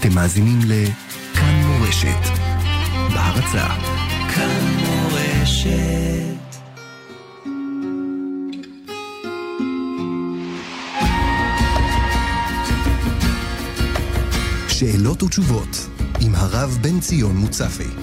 אתם 0.00 0.14
מאזינים 0.14 0.58
לכאן 0.64 1.62
מורשת, 1.66 2.30
בהרצה. 3.14 3.66
כאן 4.34 4.66
מורשת. 4.86 5.70
שאלות 14.68 15.22
ותשובות 15.22 15.88
עם 16.20 16.34
הרב 16.34 16.78
בן 16.82 17.00
ציון 17.00 17.36
מוצפי. 17.36 17.99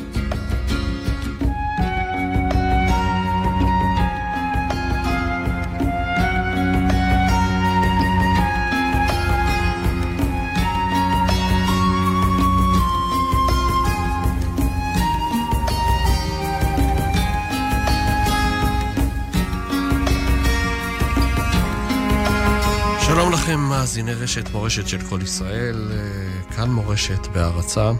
מאזיני 23.87 24.14
רשת 24.14 24.50
מורשת 24.54 24.87
של 24.87 25.01
כל 25.09 25.19
ישראל, 25.23 25.91
אה, 25.91 26.55
כאן 26.55 26.69
מורשת 26.69 27.27
בהערצה. 27.27 27.91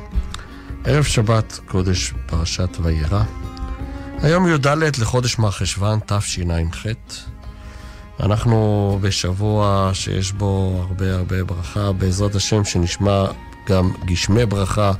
ערב 0.86 1.04
שבת, 1.04 1.60
קודש 1.66 2.14
פרשת 2.26 2.70
וירא. 2.84 3.24
היום 4.22 4.48
י"ד 4.48 4.68
לחודש 5.00 5.40
מרחשוון 5.40 6.00
תשע"ח. 6.06 6.86
אנחנו 8.20 9.00
בשבוע 9.02 9.90
שיש 9.94 10.32
בו 10.32 10.84
הרבה 10.88 11.16
הרבה 11.16 11.44
ברכה, 11.44 11.92
בעזרת 11.92 12.36
השם 12.36 12.64
שנשמע 12.64 13.26
גם 13.68 13.92
גשמי 14.06 14.46
ברכה 14.46 14.92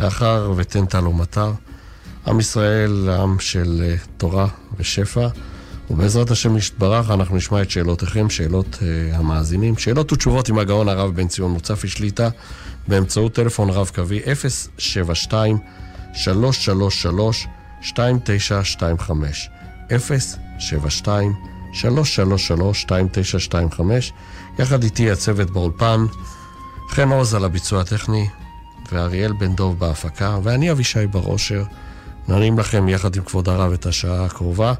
לאחר 0.00 0.52
ותן 0.56 0.86
טל 0.86 1.06
ומטר. 1.06 1.52
עם 2.26 2.40
ישראל, 2.40 3.08
עם 3.08 3.38
של 3.38 3.82
אה, 3.84 3.96
תורה 4.16 4.46
ושפע. 4.76 5.28
ובעזרת 5.90 6.30
השם 6.30 6.56
יתברך 6.56 7.10
אנחנו 7.10 7.36
נשמע 7.36 7.62
את 7.62 7.70
שאלותיכם, 7.70 8.30
שאלות 8.30 8.78
uh, 8.80 9.16
המאזינים, 9.16 9.78
שאלות 9.78 10.12
ותשובות 10.12 10.48
עם 10.48 10.58
הגאון 10.58 10.88
הרב 10.88 11.14
בן 11.14 11.28
ציון 11.28 11.50
מוצפי 11.50 11.88
שליטה 11.88 12.28
באמצעות 12.88 13.34
טלפון 13.34 13.70
רב 13.70 13.90
קווי 13.94 14.20
072 14.78 15.58
333 16.14 17.46
2925 17.82 19.50
072 20.58 21.32
333 21.72 22.84
2925 22.84 24.12
יחד 24.58 24.82
איתי 24.82 25.10
הצוות 25.10 25.50
באולפן, 25.50 26.04
חן 26.88 27.08
עוז 27.08 27.34
על 27.34 27.44
הביצוע 27.44 27.80
הטכני 27.80 28.28
ואריאל 28.92 29.32
בן 29.32 29.54
דוב 29.54 29.78
בהפקה 29.78 30.38
ואני 30.42 30.70
אבישי 30.70 31.06
בר 31.06 31.22
אושר 31.26 31.62
נענים 32.28 32.58
לכם 32.58 32.88
יחד 32.88 33.16
עם 33.16 33.22
כבוד 33.22 33.48
הרב 33.48 33.72
את 33.72 33.86
השעה 33.86 34.24
הקרובה 34.24 34.74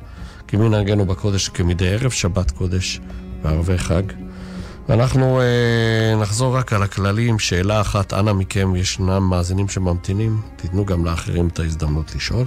כמנהגנו 0.57 1.07
בקודש 1.07 1.49
כמדי 1.49 1.89
ערב 1.89 2.11
שבת 2.11 2.51
קודש 2.51 3.01
וערבי 3.43 3.79
חג. 3.79 4.03
ואנחנו 4.89 5.41
אה, 5.41 6.17
נחזור 6.21 6.57
רק 6.57 6.73
על 6.73 6.83
הכללים, 6.83 7.39
שאלה 7.39 7.81
אחת, 7.81 8.13
אנא 8.13 8.33
מכם, 8.33 8.77
ישנם 8.77 9.23
מאזינים 9.31 9.69
שממתינים, 9.69 10.41
תיתנו 10.57 10.85
גם 10.85 11.05
לאחרים 11.05 11.49
את 11.49 11.59
ההזדמנות 11.59 12.15
לשאול. 12.15 12.47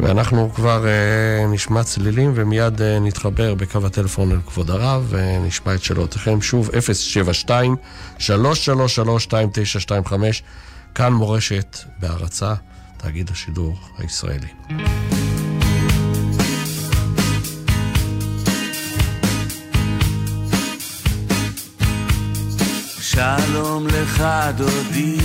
ואנחנו 0.00 0.50
כבר 0.54 0.86
אה, 0.86 1.46
נשמע 1.46 1.82
צלילים 1.82 2.32
ומיד 2.34 2.82
אה, 2.82 2.98
נתחבר 3.00 3.54
בקו 3.54 3.86
הטלפון 3.86 4.32
אל 4.32 4.40
כבוד 4.46 4.70
הרב 4.70 5.06
ונשמע 5.08 5.74
את 5.74 5.82
שאלותיכם. 5.82 6.40
שוב, 6.40 6.70
072-333-2925, 6.70 6.72
כאן 10.94 11.12
מורשת 11.12 11.78
בהרצה, 12.00 12.54
תאגיד 12.96 13.30
השידור 13.30 13.78
הישראלי. 13.98 14.48
שלום 23.22 23.86
לך 23.86 24.24
דודי, 24.56 25.16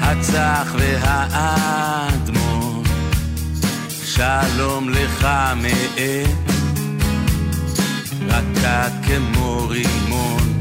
הצח 0.00 0.74
והאדמון, 0.78 2.82
שלום 4.04 4.88
לך 4.88 5.28
מאת, 5.56 6.50
רכה 8.28 8.88
כמו 9.06 9.66
רימון. 9.68 10.60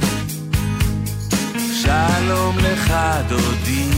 שלום 1.83 2.57
לך 2.57 2.93
דודי, 3.29 3.89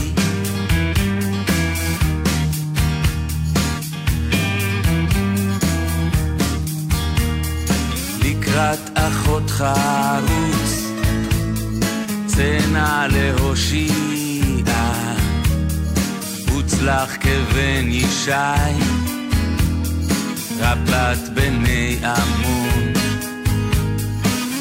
לקראת 8.24 8.90
אחותך 8.94 9.64
רוץ 10.28 10.89
צנע 12.40 13.06
להושיע, 13.10 13.92
הוצלח 16.50 17.16
כבן 17.20 17.88
ישי, 17.88 18.30
רבת 20.58 21.28
בני 21.34 21.98
עמון. 22.04 22.92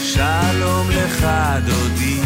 שלום 0.02 0.90
לך 0.90 1.28
דודי, 1.66 2.22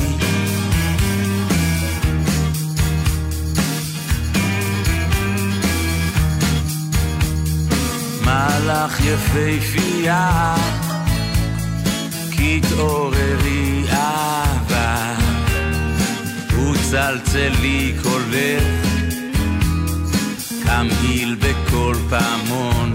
מלאך 8.21 8.99
יפהפייה, 8.99 10.55
כי 12.31 12.61
תעוררי 12.69 13.82
צלצלי 16.93 17.93
קולך, 18.03 18.63
קמהיל 20.63 21.35
בכל 21.35 21.95
פעמון. 22.09 22.93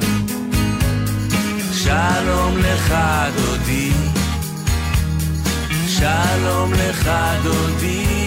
שלום 1.72 2.58
לך 2.58 2.94
דודי, 3.36 3.90
שלום 5.88 6.72
לך 6.72 7.10
דודי. 7.42 8.17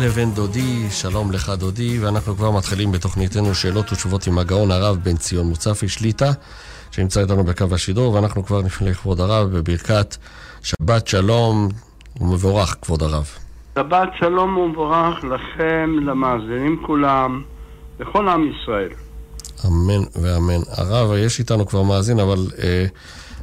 לבן 0.00 0.30
דודי, 0.30 0.90
שלום 0.90 1.32
לך 1.32 1.48
דודי, 1.58 1.98
ואנחנו 1.98 2.36
כבר 2.36 2.50
מתחילים 2.50 2.92
בתוכניתנו 2.92 3.54
שאלות 3.54 3.92
ותשובות 3.92 4.26
עם 4.26 4.38
הגאון 4.38 4.70
הרב 4.70 4.96
בן 5.02 5.16
ציון 5.16 5.46
מוצפי 5.46 5.88
שליטה, 5.88 6.30
שנמצא 6.90 7.20
איתנו 7.20 7.44
בקו 7.44 7.64
השידור, 7.72 8.14
ואנחנו 8.14 8.46
כבר 8.46 8.62
נפנה 8.62 8.90
לכבוד 8.90 9.20
הרב 9.20 9.56
בברכת 9.56 10.16
שבת 10.62 11.06
שלום 11.06 11.68
ומבורך, 12.20 12.76
כבוד 12.82 13.02
הרב. 13.02 13.28
שבת 13.74 14.08
שלום 14.18 14.56
ומבורך 14.56 15.24
לכם, 15.24 15.90
למאזינים 16.02 16.82
כולם, 16.86 17.42
לכל 18.00 18.28
עם 18.28 18.50
ישראל. 18.52 18.90
אמן 19.66 20.04
ואמן. 20.22 20.60
הרב, 20.76 21.10
יש 21.16 21.38
איתנו 21.38 21.66
כבר 21.66 21.82
מאזין, 21.82 22.20
אבל... 22.20 22.46
אה, 22.62 22.86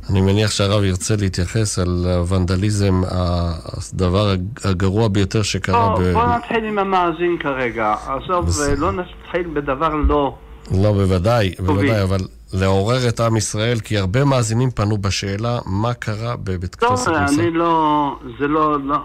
אני 0.09 0.21
מניח 0.21 0.51
שהרב 0.51 0.83
ירצה 0.83 1.15
להתייחס 1.15 1.79
על 1.79 2.05
הוונדליזם, 2.17 3.01
הדבר 3.07 4.33
הגרוע 4.63 5.07
ביותר 5.07 5.41
שקרה 5.41 5.89
בוא, 5.89 5.99
ב... 5.99 6.13
בוא 6.13 6.25
נתחיל 6.25 6.65
עם 6.65 6.79
המאזין 6.79 7.37
כרגע. 7.39 7.95
עזוב, 8.07 8.49
לא 8.77 8.91
נתחיל 8.91 9.47
בדבר 9.53 9.95
לא... 9.95 10.35
לא, 10.71 10.93
בוודאי, 10.93 11.51
בוודאי, 11.59 12.03
אבל 12.03 12.19
לעורר 12.53 13.07
את 13.09 13.19
עם 13.19 13.37
ישראל, 13.37 13.79
כי 13.79 13.97
הרבה 13.97 14.25
מאזינים 14.25 14.71
פנו 14.71 14.97
בשאלה 14.97 15.59
מה 15.65 15.93
קרה 15.93 16.35
בבית 16.35 16.75
כנסת 16.75 17.07
ניסן. 17.07 17.27
טוב, 17.27 17.39
אני 17.39 17.51
לא... 17.51 18.15
זה 18.39 18.47
לא... 18.47 18.77
לא. 18.83 18.97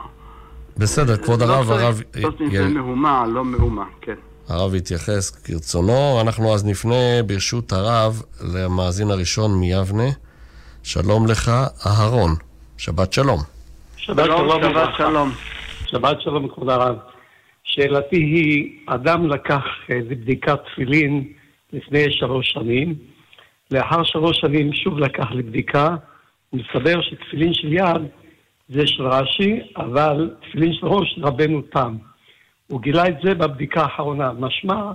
בסדר, 0.76 1.16
כבוד 1.16 1.43
לא 1.43 1.55
הרב, 1.55 1.70
הרב... 1.70 2.02
לא 2.14 2.31
זה 2.52 2.69
מהומה, 2.69 3.26
לא 3.26 3.44
מהומה, 3.44 3.84
כן. 4.00 4.14
הרב 4.48 4.75
יתייחס 4.75 5.31
כרצונו. 5.31 6.20
אנחנו 6.20 6.55
אז 6.55 6.64
נפנה 6.64 7.22
ברשות 7.26 7.72
הרב 7.72 8.22
למאזין 8.40 9.10
הראשון 9.10 9.60
מיבנה. 9.60 10.08
שלום 10.82 11.26
לך, 11.26 11.50
אהרון. 11.87 12.31
שבת 12.79 13.12
שלום. 13.12 13.38
שבת 13.96 14.25
שלום, 14.25 14.62
שבת 14.62 14.88
שלום. 14.96 15.31
שבת 15.87 16.20
שלום, 16.20 16.49
כבוד 16.49 16.69
הרב. 16.69 16.96
שאלתי 17.64 18.17
היא, 18.17 18.79
אדם 18.87 19.29
לקח 19.29 19.62
לבדיקת 19.88 20.58
תפילין 20.73 21.32
לפני 21.73 22.05
שלוש 22.11 22.52
שנים, 22.52 22.94
לאחר 23.70 24.05
שלוש 24.05 24.40
שנים 24.40 24.73
שוב 24.73 24.99
לקח 24.99 25.26
לבדיקה, 25.31 25.96
מסתבר 26.52 27.02
שתפילין 27.02 27.55
של 27.55 27.73
יד 27.73 28.02
זה 28.69 28.87
של 28.87 29.06
רש"י, 29.06 29.61
אבל 29.76 30.31
תפילין 30.40 30.73
של 30.73 30.87
ראש 30.87 31.19
רבנו 31.23 31.62
תם. 31.62 31.96
הוא 32.67 32.82
גילה 32.82 33.08
את 33.08 33.17
זה 33.23 33.34
בבדיקה 33.34 33.82
האחרונה. 33.82 34.32
משמע 34.32 34.93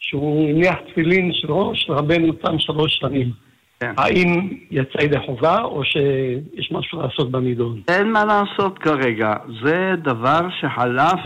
שהוא 0.00 0.48
הניח 0.50 0.74
תפילין 0.90 1.32
של 1.32 1.52
ראש 1.52 1.86
רבנו 1.90 2.32
תם 2.32 2.58
שלוש 2.58 2.98
שנים. 3.00 3.47
כן. 3.80 3.92
האם 3.96 4.48
יצא 4.70 5.02
ידי 5.02 5.18
חובה, 5.26 5.62
או 5.62 5.84
שיש 5.84 6.72
משהו 6.72 7.02
לעשות 7.02 7.30
בנידון? 7.30 7.80
אין 7.88 8.12
מה 8.12 8.24
לעשות 8.24 8.78
כרגע. 8.78 9.34
זה 9.62 9.94
דבר 10.02 10.40
שחלף 10.60 11.20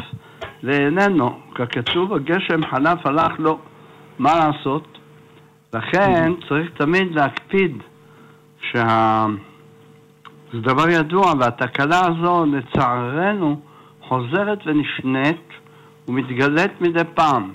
ואיננו. 0.62 1.38
ככתוב, 1.54 2.12
הגשם 2.12 2.60
חלף, 2.70 3.06
הלך 3.06 3.32
לו. 3.38 3.58
מה 4.18 4.32
לעשות? 4.38 4.98
לכן 5.74 6.32
צריך 6.48 6.70
תמיד 6.76 7.14
להקפיד 7.14 7.76
שה... 8.72 9.26
זה 10.52 10.60
דבר 10.60 10.88
ידוע, 10.88 11.32
והתקלה 11.40 12.00
הזו, 12.00 12.46
לצערנו, 12.46 13.60
חוזרת 14.08 14.58
ונשנית 14.66 15.48
ומתגלית 16.08 16.80
מדי 16.80 17.04
פעם. 17.14 17.52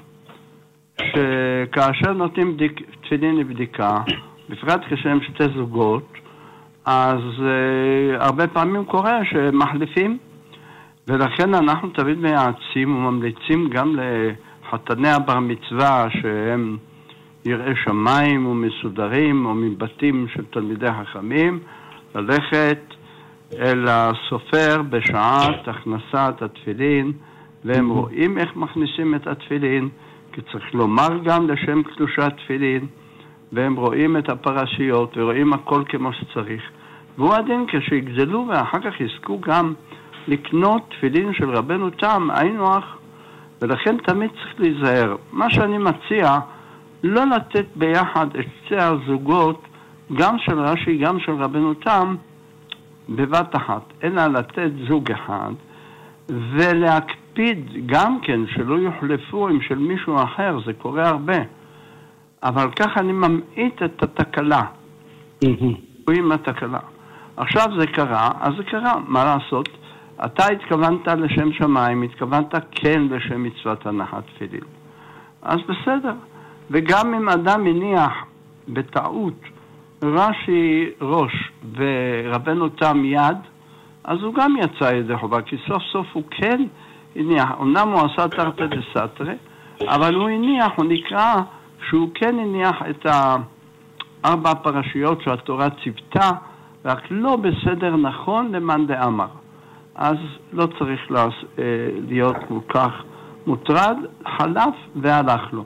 שכאשר 1.02 2.14
נותנים 2.14 2.54
בדיק... 2.54 2.82
תפילין 3.02 3.38
לבדיקה, 3.38 3.98
בפרט 4.50 4.82
כשהם 4.90 5.20
שתי 5.22 5.44
זוגות, 5.56 6.14
אז 6.86 7.20
uh, 7.38 8.24
הרבה 8.24 8.48
פעמים 8.48 8.86
קורה 8.86 9.20
שמחליפים, 9.26 10.18
ולכן 11.08 11.54
אנחנו 11.54 11.90
תמיד 11.90 12.18
מייעצים 12.18 12.96
וממליצים 12.96 13.70
גם 13.70 13.96
לחתני 14.00 15.10
הבר 15.10 15.40
מצווה 15.40 16.08
שהם 16.10 16.78
יראי 17.46 17.74
שמיים 17.84 18.46
ומסודרים 18.46 19.46
או 19.46 19.54
מבתים 19.54 20.28
של 20.34 20.46
תלמידי 20.46 20.88
חכמים, 21.02 21.60
ללכת 22.16 22.80
אל 23.60 23.86
הסופר 23.88 24.82
בשעת 24.90 25.68
הכנסת 25.68 26.42
התפילין, 26.42 27.12
והם 27.66 27.90
רואים 27.90 28.38
איך 28.38 28.56
מכניסים 28.56 29.16
את 29.16 29.28
התפילין, 29.28 29.90
כי 30.32 30.42
צריך 30.52 30.74
לומר 30.74 31.10
גם 31.24 31.50
לשם 31.50 31.84
קדושת 31.84 32.32
תפילין, 32.38 32.88
והם 33.52 33.76
רואים 33.76 34.18
את 34.18 34.30
הפרשיות 34.30 35.18
ורואים 35.18 35.54
הכל 35.54 35.84
כמו 35.88 36.14
שצריך. 36.14 36.62
והוא 37.18 37.34
הדין 37.34 37.66
כשיגזלו 37.68 38.46
ואחר 38.50 38.80
כך 38.80 39.02
יזכו 39.02 39.40
גם 39.40 39.74
לקנות 40.28 40.82
תפילין 40.90 41.34
של 41.34 41.50
רבנו 41.50 41.90
תם, 41.90 42.28
היינו 42.34 42.76
הך, 42.76 42.98
ולכן 43.62 43.98
תמיד 43.98 44.30
צריך 44.30 44.60
להיזהר. 44.60 45.16
מה 45.32 45.50
שאני 45.50 45.78
מציע, 45.78 46.40
לא 47.04 47.22
לתת 47.26 47.66
ביחד 47.76 48.28
את 48.36 48.46
שתי 48.66 48.76
הזוגות, 48.78 49.62
גם 50.14 50.36
של 50.40 50.60
רש"י, 50.60 50.98
גם 50.98 51.20
של 51.20 51.32
רבנו 51.32 51.74
תם, 51.74 52.16
בבת 53.10 53.56
אחת, 53.56 53.82
אלא 54.04 54.28
לתת 54.28 54.72
זוג 54.88 55.12
אחד, 55.12 55.52
ולהקפיד 56.30 57.70
גם 57.86 58.20
כן 58.22 58.40
שלא 58.48 58.76
יוחלפו 58.76 59.48
עם 59.48 59.62
של 59.62 59.78
מישהו 59.78 60.24
אחר, 60.24 60.60
זה 60.66 60.74
קורה 60.74 61.08
הרבה. 61.08 61.38
אבל 62.44 62.72
ככה 62.72 63.00
אני 63.00 63.12
ממעיט 63.12 63.84
את 63.84 64.04
התקלה. 64.04 64.62
רואים 66.08 66.32
התקלה. 66.32 66.80
עכשיו 67.38 67.66
זה 67.80 67.88
קרה, 67.88 68.32
אז 68.40 68.54
זה 68.58 68.64
קרה, 68.64 68.94
מה 69.08 69.24
לעשות? 69.24 69.70
אתה 70.26 70.48
התכוונת 70.48 71.08
לשם 71.08 71.54
שמיים, 71.54 72.02
התכוונת 72.02 72.56
כן 72.72 73.08
לשם 73.10 73.44
מצוות 73.44 73.86
הנחת 73.86 74.24
תפילין. 74.36 74.64
אז 75.42 75.58
בסדר. 75.68 76.14
וגם 76.72 77.14
אם 77.14 77.30
אדם 77.30 77.68
הניח 77.68 78.12
בטעות 78.68 79.42
רש"י 80.04 80.90
ראש 81.02 81.52
ורבנו 81.76 82.70
תם 82.70 83.06
יד, 83.06 83.38
אז 84.04 84.18
הוא 84.22 84.34
גם 84.34 84.56
יצא 84.58 84.96
ידי 84.96 85.18
חובה, 85.18 85.42
כי 85.42 85.56
סוף 85.68 85.84
סוף 85.92 86.08
הוא 86.14 86.24
כן 86.32 86.64
הניח, 87.16 87.50
אמנם 87.62 87.88
הוא 87.88 88.02
עשה 88.02 88.28
תרתי 88.28 88.64
דסתרי, 88.68 89.36
אבל 89.88 90.16
הוא 90.16 90.30
הניח, 90.30 90.72
הוא 90.76 90.86
נקרא 90.86 91.36
שהוא 91.90 92.10
כן 92.14 92.40
הניח 92.40 92.76
את 92.90 93.06
ארבע 94.26 94.52
הפרשיות 94.52 95.22
שהתורה 95.22 95.68
ציוותה, 95.84 96.32
רק 96.86 97.00
לא 97.10 97.36
בסדר 97.36 97.96
נכון 97.96 98.52
למאן 98.52 98.88
דאמר. 98.88 99.28
אז 99.96 100.18
לא 100.54 100.68
צריך 100.80 101.02
אה, 101.12 101.64
להיות 102.08 102.36
כל 102.48 102.60
כך 102.70 103.04
מוטרד, 103.48 103.98
חלף 104.38 104.76
והלך 104.96 105.54
לו. 105.54 105.66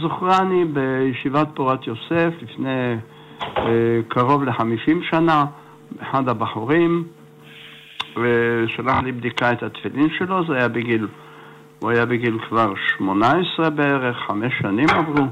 זוכרני 0.00 0.64
בישיבת 0.64 1.48
פורת 1.54 1.86
יוסף 1.86 2.32
לפני 2.42 2.96
אה, 3.58 4.00
קרוב 4.08 4.44
לחמישים 4.44 5.02
שנה, 5.02 5.44
אחד 6.02 6.28
הבחורים 6.28 7.04
שלח 8.66 9.02
לי 9.02 9.12
בדיקה 9.12 9.52
את 9.52 9.62
התפילין 9.62 10.08
שלו, 10.18 10.46
זה 10.46 10.56
היה 10.56 10.68
בגיל, 10.68 11.06
הוא 11.82 11.90
היה 11.90 12.06
בגיל 12.06 12.38
כבר 12.48 12.72
שמונה 12.76 13.32
עשרה 13.32 13.70
בערך, 13.70 14.16
חמש 14.26 14.52
שנים 14.58 14.86
עברו, 14.90 15.26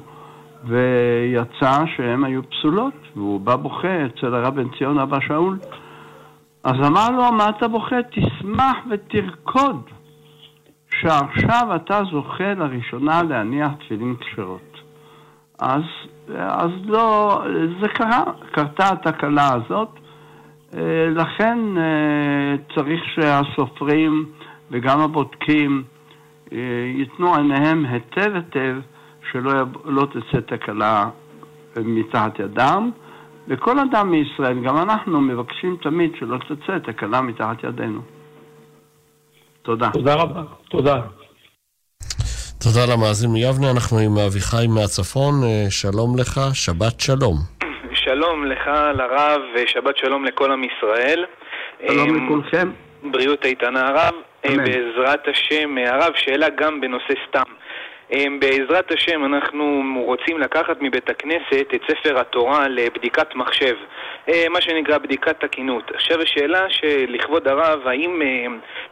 ויצא 0.64 1.84
שהן 1.96 2.24
היו 2.24 2.42
פסולות, 2.50 2.94
והוא 3.16 3.40
בא 3.40 3.56
בוכה 3.56 4.06
אצל 4.06 4.34
הרב 4.34 4.54
בן 4.54 4.68
ציון 4.78 4.98
אבא 4.98 5.20
שאול. 5.20 5.58
אז 6.64 6.74
אמר 6.86 7.10
לו, 7.10 7.32
מה 7.32 7.48
אתה 7.48 7.68
בוכה? 7.68 7.96
תשמח 8.10 8.76
ותרקוד. 8.90 9.82
שעכשיו 11.00 11.76
אתה 11.76 12.00
זוכה 12.10 12.54
לראשונה 12.54 13.22
להניח 13.22 13.70
תפילין 13.78 14.14
כשרות. 14.20 14.80
אז, 15.58 15.82
אז 16.38 16.70
לא, 16.84 17.38
זה 17.80 17.88
קרה, 17.88 18.24
קרתה 18.52 18.88
התקלה 18.88 19.48
הזאת, 19.54 19.88
אה, 20.74 21.08
לכן 21.10 21.58
אה, 21.76 22.54
צריך 22.74 23.00
שהסופרים 23.14 24.26
וגם 24.70 25.00
הבודקים 25.00 25.82
ייתנו 26.96 27.36
עיניהם 27.36 27.84
היטב 27.84 28.34
היטב 28.34 28.76
שלא 29.32 29.52
לא 29.84 30.06
תצא 30.06 30.40
תקלה 30.40 31.08
מתחת 31.76 32.38
ידם, 32.38 32.90
וכל 33.48 33.78
אדם 33.78 34.10
מישראל, 34.10 34.64
גם 34.64 34.76
אנחנו 34.76 35.20
מבקשים 35.20 35.76
תמיד 35.82 36.12
שלא 36.18 36.38
תצא 36.38 36.78
תקלה 36.78 37.20
מתחת 37.20 37.64
ידינו. 37.64 38.00
תודה. 39.62 39.90
תודה 39.92 40.14
רבה. 40.14 40.42
תודה. 40.68 41.00
תודה 42.62 42.94
למאזין 42.94 43.30
מיבנה, 43.30 43.70
אנחנו 43.70 43.98
עם 43.98 44.18
אביחי 44.18 44.66
מהצפון, 44.68 45.34
שלום 45.70 46.16
לך, 46.18 46.40
שבת 46.52 47.00
שלום. 47.00 47.36
שלום 47.94 48.46
לך, 48.46 48.66
לרב, 48.94 49.40
ושבת 49.54 49.96
שלום 49.96 50.24
לכל 50.24 50.52
עם 50.52 50.62
ישראל. 50.64 51.24
שלום 51.88 52.08
אמ, 52.08 52.26
לכולכם. 52.26 52.70
בריאות 53.02 53.44
איתנה 53.44 53.88
הרב. 53.88 54.14
אמ, 54.44 54.56
בעזרת 54.56 55.28
השם, 55.28 55.78
הרב, 55.78 56.12
שאלה 56.16 56.48
גם 56.48 56.80
בנושא 56.80 57.14
סתם. 57.28 57.52
אמ, 58.12 58.40
בעזרת 58.40 58.92
השם 58.92 59.24
אנחנו 59.24 60.02
רוצים 60.06 60.40
לקחת 60.40 60.76
מבית 60.80 61.10
הכנסת 61.10 61.66
את 61.74 61.80
ספר 61.90 62.20
התורה 62.20 62.68
לבדיקת 62.68 63.34
מחשב, 63.34 63.74
מה 64.50 64.60
שנקרא 64.60 64.98
בדיקת 64.98 65.40
תקינות. 65.44 65.90
עכשיו 65.94 66.22
השאלה 66.22 66.66
שלכבוד 66.70 67.48
הרב, 67.48 67.86
האם 67.86 68.22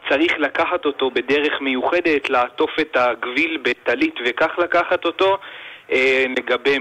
צריך 0.09 0.33
לקחת 0.37 0.85
אותו 0.85 1.11
בדרך 1.11 1.61
מיוחדת, 1.61 2.29
לעטוף 2.29 2.79
את 2.79 2.97
הגביל 2.97 3.57
בטלית 3.61 4.15
וכך 4.25 4.59
לקחת 4.59 5.05
אותו, 5.05 5.37
אה, 5.91 6.25
לגבי 6.37 6.77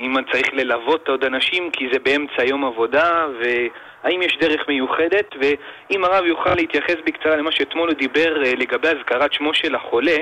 אם 0.00 0.14
צריך 0.32 0.48
ללוות 0.52 1.08
עוד 1.08 1.24
אנשים 1.24 1.70
כי 1.70 1.88
זה 1.92 1.98
באמצע 2.04 2.44
יום 2.44 2.64
עבודה 2.64 3.26
והאם 3.40 4.22
יש 4.22 4.38
דרך 4.40 4.68
מיוחדת 4.68 5.34
ואם 5.40 6.04
הרב 6.04 6.24
יוכל 6.24 6.54
להתייחס 6.54 6.96
בקצרה 7.06 7.36
למה 7.36 7.52
שאתמול 7.52 7.88
הוא 7.88 7.98
דיבר 7.98 8.44
אה, 8.44 8.52
לגבי 8.58 8.88
הזכרת 8.88 9.32
שמו 9.32 9.54
של 9.54 9.74
החולה 9.74 10.16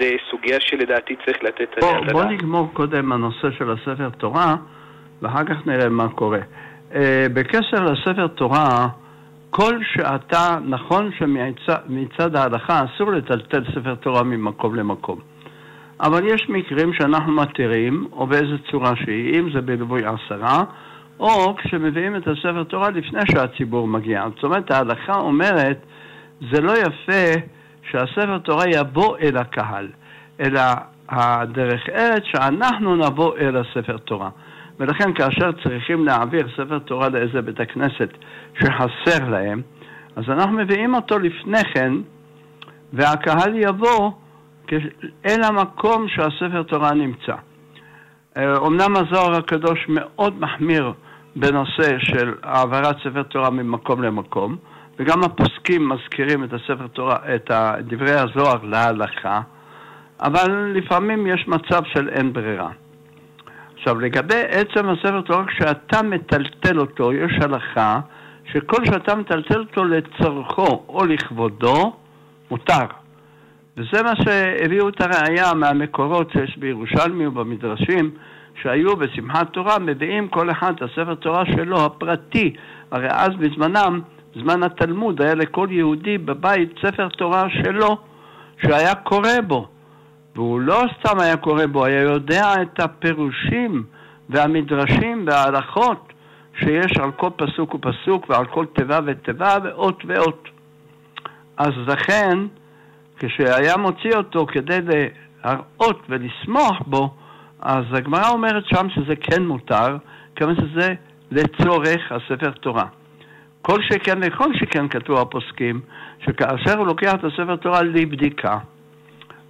זה 0.00 0.10
סוגיה 0.30 0.60
שלדעתי 0.60 1.16
צריך 1.24 1.42
לתת 1.42 1.62
את 1.62 1.78
הדעת. 1.78 2.12
בוא 2.12 2.24
נגמור 2.24 2.68
קודם 2.72 3.12
הנושא 3.12 3.48
של 3.58 3.70
הספר 3.70 4.08
תורה 4.18 4.56
ואחר 5.22 5.44
כך 5.44 5.66
נראה 5.66 5.88
מה 5.88 6.08
קורה. 6.08 6.40
אה, 6.94 7.26
בקשר 7.34 7.84
לספר 7.84 8.26
תורה 8.26 8.88
כל 9.50 9.78
שעתה, 9.94 10.58
נכון 10.64 11.10
שמצד 11.18 12.36
ההלכה 12.36 12.84
אסור 12.84 13.12
לטלטל 13.12 13.64
ספר 13.74 13.94
תורה 13.94 14.22
ממקום 14.22 14.74
למקום. 14.74 15.18
אבל 16.00 16.26
יש 16.26 16.48
מקרים 16.48 16.92
שאנחנו 16.92 17.32
מתירים, 17.32 18.06
או 18.12 18.26
באיזה 18.26 18.56
צורה 18.70 18.96
שהיא, 18.96 19.40
אם 19.40 19.50
זה 19.54 19.60
בליווי 19.60 20.02
עשרה, 20.04 20.64
או 21.20 21.56
כשמביאים 21.56 22.16
את 22.16 22.28
הספר 22.28 22.64
תורה 22.64 22.90
לפני 22.90 23.20
שהציבור 23.32 23.88
מגיע. 23.88 24.24
זאת 24.34 24.44
אומרת, 24.44 24.70
ההלכה 24.70 25.14
אומרת, 25.14 25.78
זה 26.52 26.60
לא 26.60 26.72
יפה 26.72 27.40
שהספר 27.90 28.38
תורה 28.38 28.64
יבוא 28.68 29.16
אל 29.18 29.36
הקהל, 29.36 29.88
אלא 30.40 30.60
הדרך 31.08 31.88
ארץ 31.88 32.22
שאנחנו 32.24 32.96
נבוא 32.96 33.36
אל 33.36 33.56
הספר 33.56 33.96
תורה. 33.96 34.30
ולכן 34.80 35.14
כאשר 35.14 35.52
צריכים 35.64 36.04
להעביר 36.04 36.48
ספר 36.56 36.78
תורה 36.78 37.08
לאיזה 37.08 37.42
בית 37.42 37.60
הכנסת 37.60 38.08
שחסר 38.58 39.28
להם, 39.30 39.62
אז 40.16 40.24
אנחנו 40.28 40.52
מביאים 40.52 40.94
אותו 40.94 41.18
לפני 41.18 41.64
כן, 41.74 41.92
והקהל 42.92 43.54
יבוא 43.54 44.10
אל 45.26 45.42
המקום 45.42 46.08
שהספר 46.08 46.62
תורה 46.62 46.94
נמצא. 46.94 47.34
אומנם 48.36 48.96
אה, 48.96 49.02
הזוהר 49.02 49.36
הקדוש 49.36 49.86
מאוד 49.88 50.40
מחמיר 50.40 50.92
בנושא 51.36 51.98
של 51.98 52.34
העברת 52.42 52.96
ספר 52.98 53.22
תורה 53.22 53.50
ממקום 53.50 54.02
למקום, 54.02 54.56
וגם 54.98 55.24
הפוסקים 55.24 55.88
מזכירים 55.88 56.44
את 56.44 56.52
הספר 56.52 56.86
תורה, 56.86 57.16
את 57.34 57.50
דברי 57.80 58.12
הזוהר 58.12 58.64
להלכה, 58.64 59.40
אבל 60.20 60.72
לפעמים 60.74 61.26
יש 61.26 61.48
מצב 61.48 61.82
של 61.84 62.08
אין 62.08 62.32
ברירה. 62.32 62.70
עכשיו, 63.74 64.00
לגבי 64.00 64.42
עצם 64.48 64.88
הספר 64.88 65.20
תורה, 65.20 65.44
כשאתה 65.46 66.02
מטלטל 66.02 66.80
אותו, 66.80 67.12
יש 67.12 67.32
הלכה 67.42 68.00
שכל 68.52 68.84
שאתה 68.84 69.14
מטלטל 69.14 69.60
אותו 69.60 69.84
לצורכו 69.84 70.84
או 70.88 71.04
לכבודו, 71.04 71.96
מותר. 72.50 72.86
וזה 73.78 74.02
מה 74.02 74.12
שהביאו 74.24 74.88
את 74.88 75.00
הראייה 75.00 75.54
מהמקורות 75.54 76.30
שיש 76.30 76.56
בירושלמי 76.56 77.26
ובמדרשים, 77.26 78.10
שהיו 78.62 78.96
בשמחת 78.96 79.52
תורה, 79.52 79.78
מביאים 79.78 80.28
כל 80.28 80.50
אחד 80.50 80.72
את 80.76 80.82
הספר 80.82 81.14
תורה 81.14 81.46
שלו, 81.46 81.84
הפרטי. 81.84 82.52
הרי 82.90 83.08
אז 83.10 83.28
בזמנם, 83.38 84.00
זמן 84.34 84.62
התלמוד, 84.62 85.22
היה 85.22 85.34
לכל 85.34 85.68
יהודי 85.70 86.18
בבית 86.18 86.74
ספר 86.82 87.08
תורה 87.08 87.44
שלו, 87.50 87.96
שהיה 88.62 88.94
קורא 88.94 89.40
בו. 89.46 89.68
והוא 90.34 90.60
לא 90.60 90.82
סתם 90.98 91.20
היה 91.20 91.36
קורא 91.36 91.66
בו, 91.66 91.84
היה 91.84 92.02
יודע 92.02 92.54
את 92.62 92.80
הפירושים 92.80 93.84
והמדרשים 94.30 95.24
וההלכות 95.26 96.12
שיש 96.58 96.92
על 97.02 97.10
כל 97.12 97.30
פסוק 97.36 97.74
ופסוק 97.74 98.26
ועל 98.28 98.46
כל 98.46 98.66
תיבה 98.74 98.98
ותיבה 99.06 99.56
ואות 99.64 100.02
ואות. 100.06 100.48
אז 101.56 101.72
לכן, 101.86 102.38
כשהיה 103.18 103.76
מוציא 103.76 104.16
אותו 104.16 104.46
כדי 104.46 104.78
להראות 105.44 106.02
ולשמוח 106.08 106.82
בו, 106.86 107.14
אז 107.60 107.84
הגמרא 107.92 108.28
אומרת 108.28 108.64
שם 108.66 108.86
שזה 108.90 109.16
כן 109.16 109.46
מותר, 109.46 109.96
כיוון 110.36 110.54
שזה 110.56 110.94
לצורך 111.30 112.12
הספר 112.12 112.50
תורה. 112.50 112.84
כל 113.62 113.82
שכן 113.82 114.18
וכל 114.22 114.54
שכן 114.54 114.88
כתבו 114.88 115.20
הפוסקים, 115.20 115.80
שכאשר 116.24 116.78
הוא 116.78 116.86
לוקח 116.86 117.14
את 117.14 117.24
הספר 117.24 117.56
תורה 117.56 117.82
לבדיקה, 117.82 118.58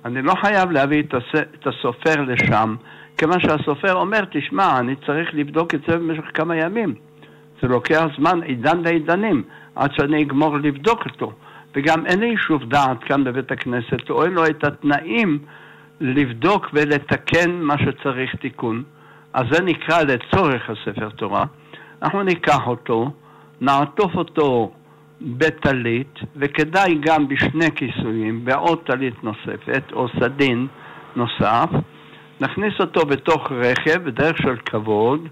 אני 0.04 0.22
לא 0.22 0.34
חייב 0.34 0.70
להביא 0.70 1.02
את 1.54 1.66
הסופר 1.66 2.14
לשם, 2.26 2.76
כיוון 3.18 3.40
שהסופר 3.40 3.94
אומר, 3.94 4.20
תשמע, 4.30 4.78
אני 4.78 4.94
צריך 5.06 5.28
לבדוק 5.32 5.74
את 5.74 5.80
זה 5.88 5.96
במשך 5.96 6.24
כמה 6.34 6.56
ימים. 6.56 6.94
זה 7.62 7.68
לוקח 7.68 8.04
זמן, 8.18 8.42
עידן 8.42 8.80
ועידנים, 8.84 9.42
עד 9.76 9.90
שאני 9.92 10.22
אגמור 10.22 10.56
לבדוק 10.58 11.06
אותו. 11.06 11.32
וגם 11.78 12.06
אין 12.06 12.20
לי 12.20 12.26
יישוב 12.26 12.64
דעת 12.64 13.04
כאן 13.04 13.24
בבית 13.24 13.50
הכנסת, 13.52 14.10
או 14.10 14.24
אין 14.24 14.32
לו 14.32 14.46
את 14.46 14.64
התנאים 14.64 15.38
לבדוק 16.00 16.66
ולתקן 16.72 17.50
מה 17.50 17.74
שצריך 17.78 18.36
תיקון. 18.36 18.82
אז 19.32 19.44
זה 19.50 19.62
נקרא 19.62 20.02
לצורך 20.02 20.70
הספר 20.70 21.08
תורה. 21.08 21.44
אנחנו 22.02 22.22
ניקח 22.22 22.66
אותו, 22.66 23.10
נעטוף 23.60 24.14
אותו 24.14 24.72
בטלית, 25.20 26.18
וכדאי 26.36 26.98
גם 27.00 27.28
בשני 27.28 27.70
כיסויים, 27.76 28.44
בעוד 28.44 28.78
טלית 28.84 29.24
נוספת, 29.24 29.82
או 29.92 30.06
סדין 30.20 30.66
נוסף, 31.16 31.70
נכניס 32.40 32.74
אותו 32.80 33.06
בתוך 33.06 33.52
רכב 33.52 34.04
בדרך 34.04 34.38
של 34.38 34.56
כבוד, 34.56 35.28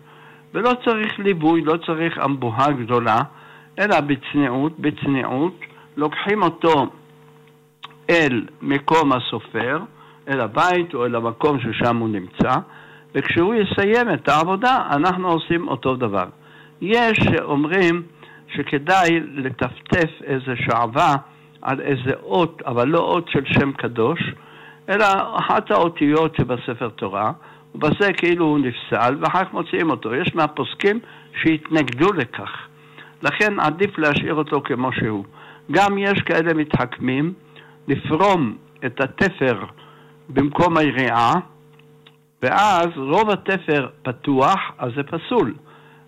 ולא 0.54 0.72
צריך 0.84 1.18
ליווי, 1.18 1.60
לא 1.64 1.76
צריך 1.86 2.18
אמבוהה 2.24 2.72
גדולה, 2.72 3.18
אלא 3.78 4.00
בצניעות, 4.00 4.78
בצניעות, 4.78 5.60
לוקחים 5.96 6.42
אותו 6.42 6.86
אל 8.10 8.46
מקום 8.62 9.12
הסופר, 9.12 9.78
אל 10.28 10.40
הבית 10.40 10.94
או 10.94 11.06
אל 11.06 11.14
המקום 11.14 11.58
ששם 11.60 11.96
הוא 11.96 12.08
נמצא, 12.08 12.52
וכשהוא 13.14 13.54
יסיים 13.54 14.14
את 14.14 14.28
העבודה, 14.28 14.78
אנחנו 14.90 15.28
עושים 15.28 15.68
אותו 15.68 15.96
דבר. 15.96 16.26
יש 16.80 17.18
שאומרים 17.18 18.02
שכדאי 18.54 19.20
לטפטף 19.34 20.10
איזה 20.24 20.54
שעווה 20.56 21.14
על 21.62 21.80
איזה 21.80 22.12
אות, 22.22 22.62
אבל 22.66 22.88
לא 22.88 22.98
אות 22.98 23.28
של 23.28 23.44
שם 23.44 23.72
קדוש, 23.72 24.20
אלא 24.88 25.04
אחת 25.38 25.70
האותיות 25.70 26.36
שבספר 26.36 26.88
תורה, 26.88 27.32
ובזה 27.74 28.12
כאילו 28.12 28.44
הוא 28.44 28.58
נפסל, 28.58 29.16
ואחר 29.20 29.44
כך 29.44 29.52
מוציאים 29.52 29.90
אותו. 29.90 30.14
יש 30.14 30.34
מהפוסקים 30.34 31.00
שהתנגדו 31.42 32.12
לכך. 32.12 32.50
לכן 33.22 33.60
עדיף 33.60 33.98
להשאיר 33.98 34.34
אותו 34.34 34.62
כמו 34.64 34.92
שהוא. 34.92 35.24
גם 35.70 35.98
יש 35.98 36.22
כאלה 36.26 36.54
מתחכמים 36.54 37.32
לפרום 37.88 38.56
את 38.86 39.00
התפר 39.00 39.64
במקום 40.28 40.76
היריעה, 40.76 41.34
ואז 42.42 42.88
רוב 42.96 43.30
התפר 43.30 43.88
פתוח, 44.02 44.58
אז 44.78 44.92
זה 44.96 45.02
פסול. 45.02 45.54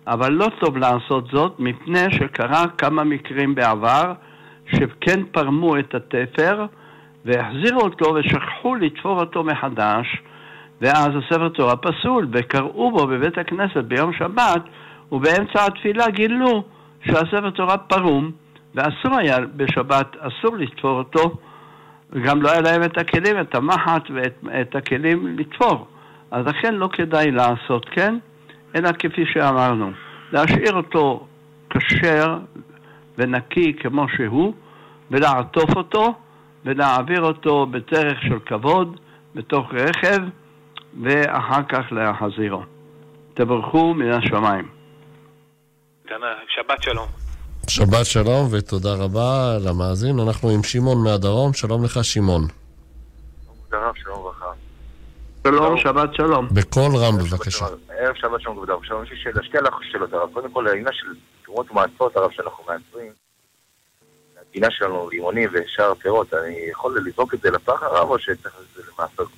אבל 0.07 0.31
לא 0.31 0.47
טוב 0.59 0.77
לעשות 0.77 1.27
זאת 1.31 1.59
מפני 1.59 2.11
שקרה 2.11 2.63
כמה 2.77 3.03
מקרים 3.03 3.55
בעבר 3.55 4.13
שכן 4.67 5.23
פרמו 5.31 5.79
את 5.79 5.95
התפר 5.95 6.65
והחזירו 7.25 7.81
אותו 7.81 8.13
ושכחו 8.13 8.75
לתפור 8.75 9.19
אותו 9.19 9.43
מחדש 9.43 10.21
ואז 10.81 11.09
הספר 11.09 11.49
תורה 11.49 11.75
פסול 11.75 12.27
וקראו 12.31 12.91
בו 12.91 13.07
בבית 13.07 13.37
הכנסת 13.37 13.83
ביום 13.83 14.13
שבת 14.13 14.61
ובאמצע 15.11 15.65
התפילה 15.65 16.09
גילו 16.09 16.63
שהספר 17.05 17.49
תורה 17.49 17.77
פרום 17.77 18.31
ואסור 18.75 19.17
היה 19.17 19.37
בשבת, 19.55 20.15
אסור 20.19 20.57
לתפור 20.57 20.97
אותו 20.97 21.37
וגם 22.09 22.41
לא 22.41 22.51
היה 22.51 22.61
להם 22.61 22.83
את 22.83 22.97
הכלים, 22.97 23.41
את 23.41 23.55
המחט 23.55 24.03
ואת 24.43 24.75
הכלים 24.75 25.37
לתפור 25.37 25.87
אז 26.31 26.45
לכן 26.47 26.75
לא 26.75 26.89
כדאי 26.93 27.31
לעשות 27.31 27.89
כן 27.91 28.15
אלא 28.75 28.89
כפי 28.91 29.25
שאמרנו, 29.25 29.91
להשאיר 30.31 30.73
אותו 30.73 31.27
כשר 31.69 32.37
ונקי 33.17 33.73
כמו 33.73 34.05
שהוא, 34.17 34.53
ולעטוף 35.11 35.75
אותו, 35.75 36.13
ולהעביר 36.65 37.21
אותו 37.21 37.65
בדרך 37.65 38.21
של 38.21 38.39
כבוד 38.39 38.99
בתוך 39.35 39.73
רכב, 39.73 40.17
ואחר 41.03 41.63
כך 41.69 41.91
להחזירו. 41.91 42.63
תברכו 43.33 43.93
מן 43.93 44.11
השמיים. 44.11 44.67
שבת 46.47 46.83
שלום. 46.83 47.18
שבת 47.69 48.05
שלום 48.05 48.47
ותודה 48.51 48.93
רבה 48.93 49.57
למאזין. 49.65 50.19
אנחנו 50.19 50.49
עם 50.49 50.63
שמעון 50.63 51.03
מהדרום. 51.03 51.53
שלום 51.53 51.83
לך, 51.83 51.99
שמעון. 52.03 52.47
שלום 53.69 54.19
וברכה. 54.19 54.45
שלום, 55.43 55.77
שבת 55.77 56.13
שלום. 56.13 56.47
בקול 56.51 56.95
רם 56.95 57.17
בבקשה. 57.17 57.65
ערב 57.89 58.15
שבת 58.15 58.41
שלום 58.41 58.55
כבוד 58.55 58.69
הרב. 58.69 58.83
שלום, 58.83 59.03
יש 59.03 59.11
לי 59.11 59.17
שתי 59.43 59.57
שאלות 59.91 60.13
הרב. 60.13 60.29
קודם 60.33 60.51
כל, 60.51 60.67
העניין 60.67 60.93
של 60.93 61.07
תרומות 61.45 61.71
ומעצות 61.71 62.17
הרב 62.17 62.31
שאנחנו 62.31 62.63
מעצרים, 62.67 63.11
הגינה 64.49 64.67
שלנו, 64.71 65.09
לימונים 65.09 65.49
ושאר 65.53 65.93
פירות, 65.95 66.33
אני 66.33 66.55
יכול 66.71 67.01
לזרוק 67.05 67.33
את 67.33 67.41
זה 67.41 67.51
לפח 67.51 67.83
הרב 67.83 68.09
או 68.09 68.19
שצריך 68.19 68.55
את 68.59 68.75
זה 68.75 68.91
למעצות? 68.91 69.29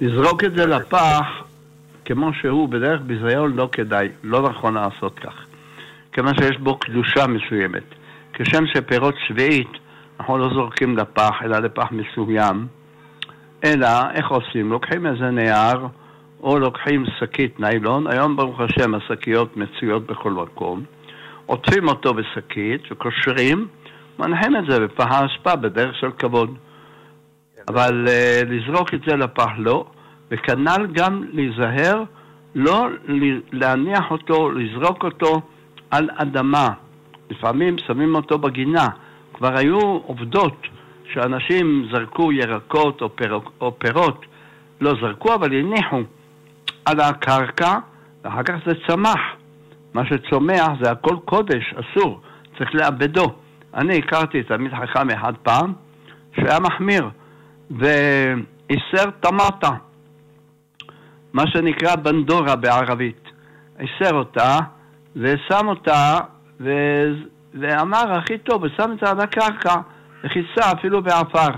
לזרוק 0.00 0.44
את 0.44 0.54
זה 0.54 0.66
לפח 0.66 1.26
כמו 2.04 2.30
שהוא, 2.40 2.68
בדרך 2.68 3.00
ביזיון 3.06 3.56
לא 3.56 3.68
כדאי, 3.72 4.08
לא 4.22 4.50
נכון 4.50 4.74
לעשות 4.74 5.18
כך. 5.18 5.49
כיוון 6.12 6.34
שיש 6.34 6.56
בו 6.58 6.78
קדושה 6.78 7.26
מסוימת. 7.26 7.84
כשם 8.32 8.66
שפירות 8.66 9.14
שביעית, 9.28 9.70
אנחנו 10.20 10.38
לא 10.38 10.48
זורקים 10.54 10.96
לפח, 10.96 11.34
אלא 11.44 11.58
לפח 11.58 11.88
מסוים. 11.92 12.66
אלא, 13.64 13.88
איך 14.14 14.28
עושים? 14.28 14.70
לוקחים 14.70 15.06
איזה 15.06 15.30
נייר, 15.30 15.86
או 16.42 16.58
לוקחים 16.58 17.04
שקית 17.18 17.60
ניילון, 17.60 18.06
היום 18.06 18.36
ברוך 18.36 18.60
השם 18.60 18.94
השקיות 18.94 19.56
מצויות 19.56 20.06
בכל 20.06 20.30
מקום, 20.30 20.84
עוטפים 21.46 21.88
אותו 21.88 22.14
בשקית 22.14 22.82
וקושרים, 22.92 23.68
מנחים 24.18 24.56
את 24.56 24.62
זה 24.68 24.80
בפח 24.80 25.06
האשפה 25.10 25.56
בדרך 25.56 25.96
של 26.00 26.10
כבוד. 26.18 26.58
אבל 27.68 28.06
uh, 28.06 28.48
לזרוק 28.48 28.94
את 28.94 29.00
זה 29.06 29.16
לפח 29.16 29.50
לא, 29.58 29.84
וכנ"ל 30.30 30.86
גם 30.92 31.24
להיזהר 31.32 32.02
לא 32.54 32.88
להניח 33.52 34.10
אותו, 34.10 34.50
לזרוק 34.50 35.04
אותו 35.04 35.40
על 35.90 36.10
אדמה. 36.14 36.72
לפעמים 37.30 37.78
שמים 37.78 38.14
אותו 38.14 38.38
בגינה. 38.38 38.88
כבר 39.34 39.58
היו 39.58 39.78
עובדות 39.80 40.66
שאנשים 41.12 41.88
זרקו 41.92 42.32
ירקות 42.32 43.02
או, 43.02 43.16
פיר, 43.16 43.40
או 43.60 43.78
פירות, 43.78 44.26
לא 44.80 44.94
זרקו 45.00 45.34
אבל 45.34 45.52
הניחו 45.52 46.00
על 46.84 47.00
הקרקע 47.00 47.78
ואחר 48.24 48.42
כך 48.42 48.54
זה 48.66 48.72
צמח. 48.88 49.20
מה 49.94 50.02
שצומח 50.06 50.68
זה 50.82 50.90
הכל 50.90 51.16
קודש, 51.24 51.74
אסור, 51.74 52.20
צריך 52.58 52.74
לאבדו. 52.74 53.34
אני 53.74 53.98
הכרתי 53.98 54.42
תלמיד 54.42 54.72
חכם 54.74 55.10
אחד 55.10 55.32
פעם 55.42 55.72
שהיה 56.36 56.60
מחמיר 56.60 57.08
ואיסר 57.70 59.10
טמטה, 59.20 59.70
מה 61.32 61.46
שנקרא 61.46 61.96
בנדורה 61.96 62.56
בערבית. 62.56 63.28
איסר 63.80 64.14
אותה 64.14 64.58
ושם 65.16 65.68
אותה 65.68 66.18
ו... 66.60 66.70
ואמר 67.54 68.12
הכי 68.12 68.38
טוב, 68.38 68.62
ושם 68.62 68.92
את 68.92 68.98
זה 69.04 69.10
על 69.10 69.20
הקרקע. 69.20 69.74
וכיסה 70.24 70.72
אפילו 70.72 71.02
בעפר, 71.02 71.48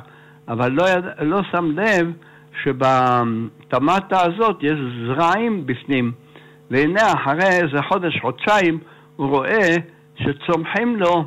אבל 0.49 0.73
לא, 0.73 0.85
יד... 0.89 1.05
לא 1.21 1.41
שם 1.51 1.71
לב 1.77 2.13
שבטמטה 2.63 4.21
הזאת 4.21 4.57
יש 4.63 4.79
זרעים 5.07 5.67
בפנים, 5.67 6.13
והנה 6.71 7.13
אחרי 7.13 7.49
איזה 7.63 7.83
חודש, 7.89 8.21
חודשיים, 8.21 8.79
הוא 9.17 9.29
רואה 9.29 9.77
שצומחים 10.17 10.97
לו 10.97 11.25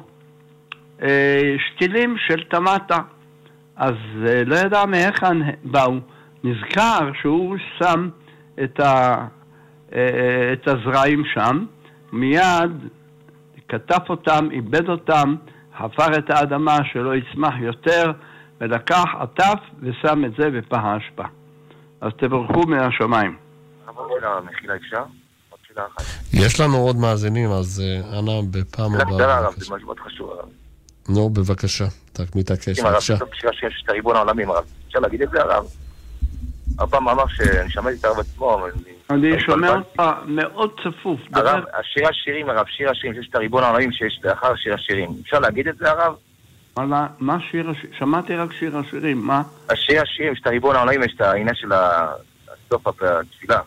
אה, 1.02 1.56
שתילים 1.58 2.16
של 2.28 2.44
טמטה. 2.44 2.98
אז 3.76 3.94
אה, 4.28 4.44
לא 4.46 4.56
ידע 4.56 4.86
מאיך 4.86 5.24
באו. 5.64 5.94
נזכר 6.44 7.12
שהוא 7.22 7.58
שם 7.80 8.10
את, 8.64 8.80
ה, 8.80 9.16
אה, 9.96 10.54
את 10.54 10.68
הזרעים 10.68 11.24
שם, 11.34 11.66
מיד 12.16 12.72
כתב 13.68 14.00
אותם, 14.10 14.48
איבד 14.52 14.90
אותם, 14.90 15.36
חפר 15.78 16.18
את 16.18 16.30
האדמה 16.30 16.78
שלא 16.94 17.16
יצמח 17.16 17.54
יותר, 17.60 18.12
ולקח 18.62 19.06
עטף 19.20 19.60
ושם 19.82 20.26
את 20.26 20.32
זה 20.38 20.50
בפח 20.50 20.78
האשפה. 20.84 21.24
אז 22.02 22.12
תברכו 22.18 22.62
מהשמיים. 22.68 23.38
יש 26.34 26.60
לנו 26.60 26.78
עוד 26.78 26.96
מאזינים, 26.96 27.52
אז 27.52 27.84
אה, 27.86 28.20
אנא 28.20 28.42
בפעם 28.52 28.96
הבאה. 28.96 29.06
קצרה 29.06 29.38
הרב, 29.38 29.54
זה 29.58 29.76
משהו 29.76 29.86
מאוד 29.86 30.00
חשוב 30.00 30.30
הרב. 30.30 30.50
נו, 31.10 31.30
בבקשה, 31.30 31.86
אתה 32.14 32.24
מתעקש, 32.36 32.80
בבקשה. 32.80 33.14
אם 33.14 33.20
הרב, 33.20 33.30
בשביל 33.32 33.52
שיש 33.52 33.82
את 33.84 33.90
הריבון 33.90 34.16
העולמים, 34.16 34.50
הרב. 34.52 34.64
אפשר 34.88 35.00
להגיד 35.00 35.22
את 35.22 35.30
זה 35.30 35.42
הרב? 35.42 35.66
הפעם 36.80 37.10
אמר 37.10 37.24
שאני 37.28 37.70
שמעתי 37.70 37.98
את 38.00 38.06
הרב 38.06 38.20
עצמו, 38.20 38.56
אבל... 38.56 38.72
אני 39.10 39.40
שומע 39.40 39.76
אותך 39.76 40.02
מאוד 40.26 40.72
צפוף. 40.84 41.20
הרב, 41.34 41.64
השיר 41.80 42.08
השירים, 42.08 42.50
הרב, 42.50 42.66
שיר 42.68 42.90
השירים, 42.90 43.16
שיש 43.16 43.28
את 43.30 43.36
הריבון 43.36 43.64
העולמים 43.64 43.92
שיש 43.92 44.20
לאחר 44.24 44.56
שיר 44.56 44.74
השירים. 44.74 45.10
אפשר 45.24 45.40
להגיד 45.40 45.68
את 45.68 45.78
זה, 45.78 45.92
הרב? 45.92 46.16
מה 47.20 47.38
שיר 47.52 47.70
השירים? 47.70 47.94
שמעתי 48.00 48.36
רק 48.36 48.54
שיר 48.54 48.78
השירים, 48.78 49.18
מה? 49.28 49.42
השיר 49.70 50.02
השירים, 50.02 50.34
יש 50.34 50.40
את 50.42 50.48
הריבון 50.48 50.76
העולמים, 50.76 51.04
יש 51.04 51.14
את 51.16 51.22
העניין 51.22 51.56
של 51.56 51.72
הסוף 51.72 52.88
התפילה. 52.88 53.60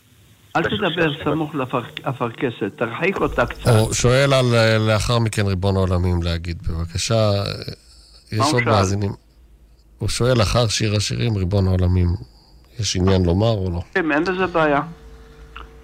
אל 0.57 0.63
תדבר 0.63 1.25
סמוך 1.25 1.55
לאפרכסת, 1.55 2.71
תרחיק 2.77 3.21
אותה 3.21 3.47
קצת. 3.47 3.67
הוא 3.67 3.93
שואל 3.93 4.33
על 4.33 4.55
אה, 4.55 4.79
לאחר 4.79 5.19
מכן 5.19 5.47
ריבון 5.47 5.77
העולמים 5.77 6.23
להגיד, 6.23 6.63
בבקשה. 6.69 7.15
אה, 7.15 7.43
יש 8.33 8.53
עוד 8.53 8.63
מאזינים. 8.63 9.13
הוא 9.99 10.09
שואל 10.09 10.43
אחר 10.43 10.69
שיר 10.69 10.97
השירים, 10.97 11.37
ריבון 11.37 11.67
העולמים. 11.67 12.09
יש 12.81 12.97
עניין 12.97 13.25
לומר 13.25 13.51
או 13.51 13.71
לא? 13.71 13.81
כן, 13.95 14.13
אין 14.13 14.25
בזה 14.25 14.47
בעיה. 14.47 14.81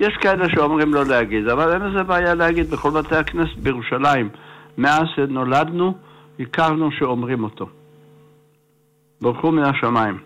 יש 0.00 0.16
כאלה 0.20 0.44
שאומרים 0.48 0.94
לא 0.94 1.06
להגיד, 1.06 1.48
אבל 1.48 1.72
אין 1.72 1.90
בזה 1.90 2.02
בעיה 2.02 2.34
להגיד 2.34 2.70
בכל 2.70 2.90
בתי 2.90 3.16
הכנסת 3.16 3.56
בירושלים. 3.56 4.28
מאז 4.78 5.04
שנולדנו, 5.16 5.94
הכרנו 6.40 6.90
שאומרים 6.98 7.44
אותו. 7.44 7.66
ברכו 9.20 9.52
מן 9.52 9.62
השמיים. 9.62 10.18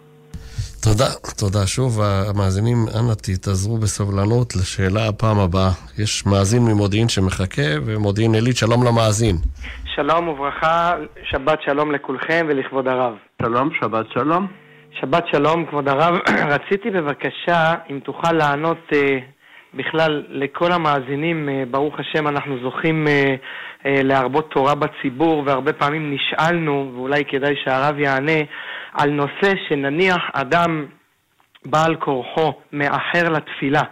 תודה, 0.82 1.04
תודה. 1.38 1.66
שוב, 1.66 2.00
המאזינים, 2.00 2.76
אנא 2.98 3.14
תתעזרו 3.14 3.78
בסובלנות 3.78 4.56
לשאלה 4.56 5.08
הפעם 5.08 5.38
הבאה. 5.38 5.70
יש 5.98 6.26
מאזין 6.26 6.62
ממודיעין 6.62 7.08
שמחכה, 7.08 7.62
ומודיעין 7.84 8.34
עילית, 8.34 8.56
שלום 8.56 8.84
למאזין. 8.84 9.36
שלום 9.94 10.28
וברכה, 10.28 10.94
שבת 11.30 11.58
שלום 11.64 11.92
לכולכם 11.92 12.46
ולכבוד 12.48 12.88
הרב. 12.88 13.14
שלום, 13.42 13.70
שבת 13.80 14.06
שלום. 14.14 14.46
שבת 15.00 15.24
שלום, 15.32 15.66
כבוד 15.66 15.88
הרב. 15.88 16.14
רציתי 16.54 16.90
בבקשה, 16.90 17.74
אם 17.90 18.00
תוכל 18.04 18.32
לענות 18.32 18.78
אה, 18.92 19.18
בכלל 19.78 20.22
לכל 20.28 20.72
המאזינים, 20.72 21.48
אה, 21.48 21.62
ברוך 21.70 22.00
השם, 22.00 22.28
אנחנו 22.28 22.58
זוכים 22.62 23.08
אה, 23.08 23.34
אה, 23.86 24.02
להרבות 24.02 24.50
תורה 24.50 24.74
בציבור, 24.74 25.42
והרבה 25.46 25.72
פעמים 25.72 26.14
נשאלנו, 26.14 26.92
ואולי 26.94 27.24
כדאי 27.24 27.54
שהרב 27.64 27.98
יענה, 27.98 28.40
על 28.92 29.10
נושא 29.10 29.52
שנניח 29.68 30.22
אדם 30.32 30.86
בעל 31.66 31.96
כורחו 31.96 32.52
מאחר 32.72 33.28
לתפילה. 33.28 33.82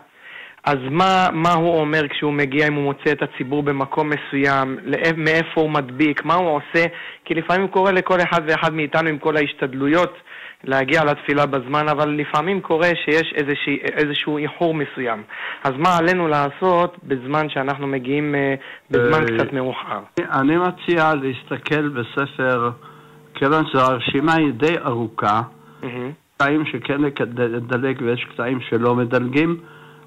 אז 0.65 0.79
מה, 0.91 1.29
מה 1.33 1.53
הוא 1.53 1.81
אומר 1.81 2.09
כשהוא 2.09 2.33
מגיע, 2.33 2.67
אם 2.69 2.75
הוא 2.75 2.85
מוצא 2.85 3.13
את 3.13 3.23
הציבור 3.23 3.63
במקום 3.63 4.11
מסוים, 4.11 4.79
מאיפה 5.17 5.61
הוא 5.61 5.71
מדביק, 5.71 6.25
מה 6.25 6.35
הוא 6.35 6.49
עושה? 6.49 6.87
כי 7.25 7.35
לפעמים 7.35 7.69
קורה 7.69 7.93
לכל 7.93 8.19
אחד 8.21 8.41
ואחד 8.47 8.75
מאיתנו 8.75 9.09
עם 9.09 9.19
כל 9.19 9.37
ההשתדלויות 9.37 10.19
להגיע 10.67 11.05
לתפילה 11.05 11.47
בזמן, 11.47 11.89
אבל 11.89 12.09
לפעמים 12.09 12.61
קורה 12.61 12.89
שיש 13.05 13.33
איזשה, 13.35 13.71
איזשהו 13.93 14.39
איחור 14.39 14.75
מסוים. 14.75 15.23
אז 15.65 15.73
מה 15.79 15.97
עלינו 15.97 16.29
לעשות 16.29 16.97
בזמן 17.03 17.49
שאנחנו 17.49 17.87
מגיעים 17.87 18.35
אה, 18.35 18.55
בזמן 18.91 19.23
אה, 19.23 19.27
קצת 19.27 19.53
מאוחר? 19.53 20.01
אני 20.33 20.57
מציע 20.57 21.13
להסתכל 21.15 21.89
בספר, 21.89 22.71
כיוון 23.35 23.65
שהרשימה 23.73 24.35
היא 24.35 24.53
די 24.53 24.75
ארוכה, 24.85 25.43
קטעים 26.35 26.65
שכן 26.67 27.01
לדלג 27.37 28.03
ויש 28.03 28.25
קטעים 28.25 28.61
שלא 28.61 28.95
מדלגים, 28.95 29.61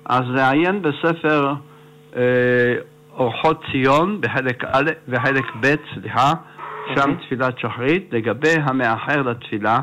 אז 0.05 0.23
לעיין 0.27 0.81
בספר 0.81 1.53
אה, 2.15 2.75
אורחות 3.13 3.63
ציון 3.71 4.21
בחלק 4.21 4.63
א' 4.63 4.89
וחלק 5.07 5.45
ב', 5.61 5.75
סליחה, 5.93 6.33
שם 6.95 7.15
תפילת 7.15 7.59
שחרית, 7.59 8.09
לגבי 8.11 8.55
המאחר 8.63 9.21
לתפילה. 9.21 9.79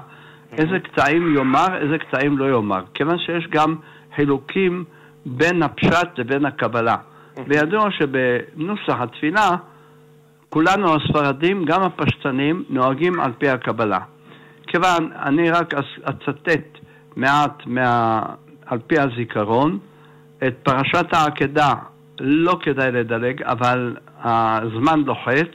איזה 0.52 0.78
קטעים 0.78 1.37
יאמר, 1.37 1.76
איזה 1.76 1.98
קטעים 1.98 2.38
לא 2.38 2.50
יאמר. 2.50 2.82
כיוון 2.94 3.18
שיש 3.18 3.46
גם 3.50 3.76
חילוקים 4.16 4.85
בין 5.26 5.62
הפשט 5.62 6.18
לבין 6.18 6.44
הקבלה. 6.44 6.96
וידוע 7.48 7.88
שבנוסח 7.90 9.00
התפילה, 9.00 9.50
כולנו 10.48 10.94
הספרדים, 10.94 11.64
גם 11.64 11.82
הפשטנים, 11.82 12.64
נוהגים 12.68 13.20
על 13.20 13.32
פי 13.38 13.48
הקבלה. 13.48 13.98
כיוון, 14.66 15.11
אני 15.22 15.50
רק 15.50 15.74
אצטט 16.04 16.78
מעט 17.16 17.62
מה, 17.66 18.22
על 18.66 18.78
פי 18.87 18.98
הזיכרון, 18.98 19.78
את 20.46 20.54
פרשת 20.62 21.06
העקדה 21.12 21.72
לא 22.20 22.59
כדאי 22.62 22.92
לדלג, 22.92 23.42
אבל 23.42 23.96
הזמן 24.22 25.00
לוחץ, 25.06 25.50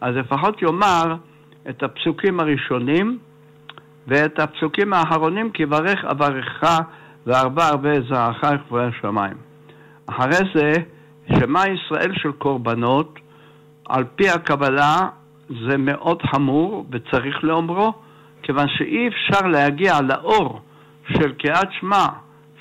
אז 0.00 0.16
לפחות 0.16 0.62
יאמר 0.62 1.16
את 1.68 1.82
הפסוקים 1.82 2.40
הראשונים, 2.40 3.18
ואת 4.08 4.38
הפסוקים 4.38 4.92
האחרונים, 4.92 5.50
כי 5.50 5.66
ברך 5.66 6.04
אברכך 6.04 6.78
וארבע 7.26 7.66
הרבה 7.66 8.00
זרעך 8.08 8.44
לכבודי 8.44 8.84
השמיים. 8.84 9.36
אחרי 10.06 10.38
זה, 10.54 10.72
שמע 11.38 11.60
ישראל 11.68 12.12
של 12.14 12.32
קורבנות, 12.32 13.18
על 13.88 14.04
פי 14.16 14.28
הקבלה 14.28 15.08
זה 15.48 15.76
מאוד 15.78 16.22
חמור 16.22 16.86
וצריך 16.90 17.44
לאומרו, 17.44 17.92
כיוון 18.42 18.66
שאי 18.68 19.08
אפשר 19.08 19.46
להגיע 19.46 19.92
לאור 20.00 20.60
של 21.08 21.32
קריאת 21.32 21.68
שמע 21.80 22.06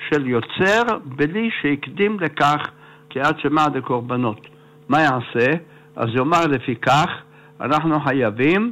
של 0.10 0.28
יוצר 0.28 0.98
בלי 1.06 1.50
שהקדים 1.62 2.20
לכך 2.20 2.68
קריאת 3.10 3.40
שמע 3.40 3.66
לקורבנות. 3.74 4.48
מה 4.90 5.02
יעשה? 5.02 5.52
אז 5.96 6.08
יאמר 6.16 6.48
לפיכך, 6.48 7.10
אנחנו 7.62 8.00
חייבים 8.00 8.72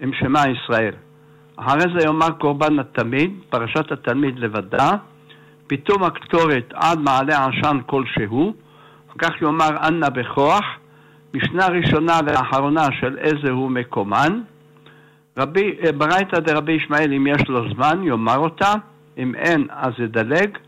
עם 0.00 0.10
שמע 0.12 0.40
ישראל. 0.48 0.94
אחרי 1.56 1.92
זה 1.98 2.06
יאמר 2.06 2.30
קורבן 2.30 2.78
התמיד, 2.78 3.30
פרשת 3.50 3.92
התלמיד 3.92 4.38
לבדה, 4.38 4.90
פתאום 5.66 6.02
הקטורת 6.02 6.72
עד 6.74 6.98
מעלה 6.98 7.46
עשן 7.46 7.78
כלשהו, 7.86 8.54
כך 9.18 9.42
יאמר 9.42 9.88
אנא 9.88 10.08
בכוח, 10.08 10.64
משנה 11.34 11.66
ראשונה 11.66 12.20
ואחרונה 12.26 12.86
של 13.00 13.18
איזה 13.18 13.50
הוא 13.50 13.70
מקומן, 13.70 14.40
רבי, 15.38 15.76
אה, 15.84 15.92
ברייתא 15.92 16.40
דרבי 16.40 16.72
ישמעאל, 16.72 17.12
אם 17.12 17.26
יש 17.26 17.48
לו 17.48 17.70
זמן, 17.74 18.02
יאמר 18.02 18.38
אותה, 18.38 18.72
אם 19.18 19.34
אין, 19.34 19.66
אז 19.70 19.92
ידלג, 19.98 20.58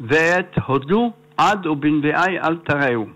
ואת 0.00 0.58
הודו 0.66 1.12
עד 1.36 1.66
ובנביאי 1.66 2.38
אל 2.38 2.56
תראו. 2.56 3.06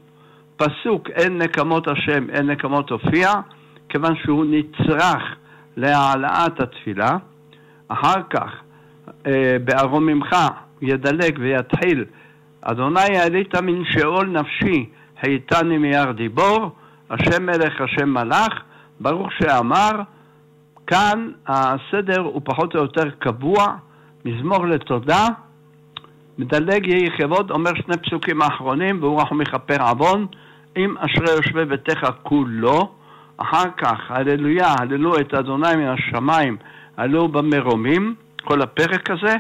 פסוק 0.57 1.11
אין 1.11 1.39
נקמות 1.39 1.89
השם, 1.89 2.31
אין 2.31 2.51
נקמות 2.51 2.91
הופיע, 2.91 3.33
כיוון 3.89 4.17
שהוא 4.17 4.45
נצרך 4.49 5.23
להעלאת 5.77 6.61
התפילה, 6.61 7.17
אחר 7.89 8.23
כך 8.31 8.51
אה, 9.27 9.57
בארוממך 9.65 10.37
ידלג 10.83 11.39
ויתחיל 11.41 12.05
אדוני 12.61 13.01
העלית 13.01 13.55
מן 13.55 13.85
שאול 13.85 14.27
נפשי, 14.27 14.87
היתני 15.23 15.79
מיד 15.79 16.09
דיבור, 16.17 16.71
השם 17.11 17.47
מלך, 17.47 17.81
השם 17.81 18.09
מלך, 18.09 18.53
ברוך 19.01 19.29
שאמר, 19.33 19.91
כאן 20.87 21.31
הסדר 21.47 22.21
הוא 22.21 22.41
פחות 22.45 22.75
או 22.75 22.81
יותר 22.81 23.11
קבוע, 23.11 23.77
מזמור 24.25 24.67
לתודה, 24.67 25.27
מדלג 26.39 26.87
יהי 26.87 27.11
כבוד, 27.19 27.51
אומר 27.51 27.71
שני 27.75 27.97
פסוקים 27.97 28.43
האחרונים, 28.43 29.03
והוא 29.03 29.21
רחום 29.21 29.39
מכפר 29.39 29.83
עוון, 29.83 30.27
אם 30.77 30.95
אשרי 30.99 31.31
יושבי 31.37 31.65
ביתך 31.65 32.11
כולו, 32.23 32.93
אחר 33.37 33.65
כך, 33.77 34.11
הללויה, 34.11 34.75
הללו 34.79 35.19
את 35.21 35.35
אדוני 35.35 35.77
מן 35.77 35.89
השמיים, 35.89 36.57
הללו 36.97 37.29
במרומים, 37.29 38.15
כל 38.45 38.63
הפרק 38.63 39.11
הזה, 39.11 39.35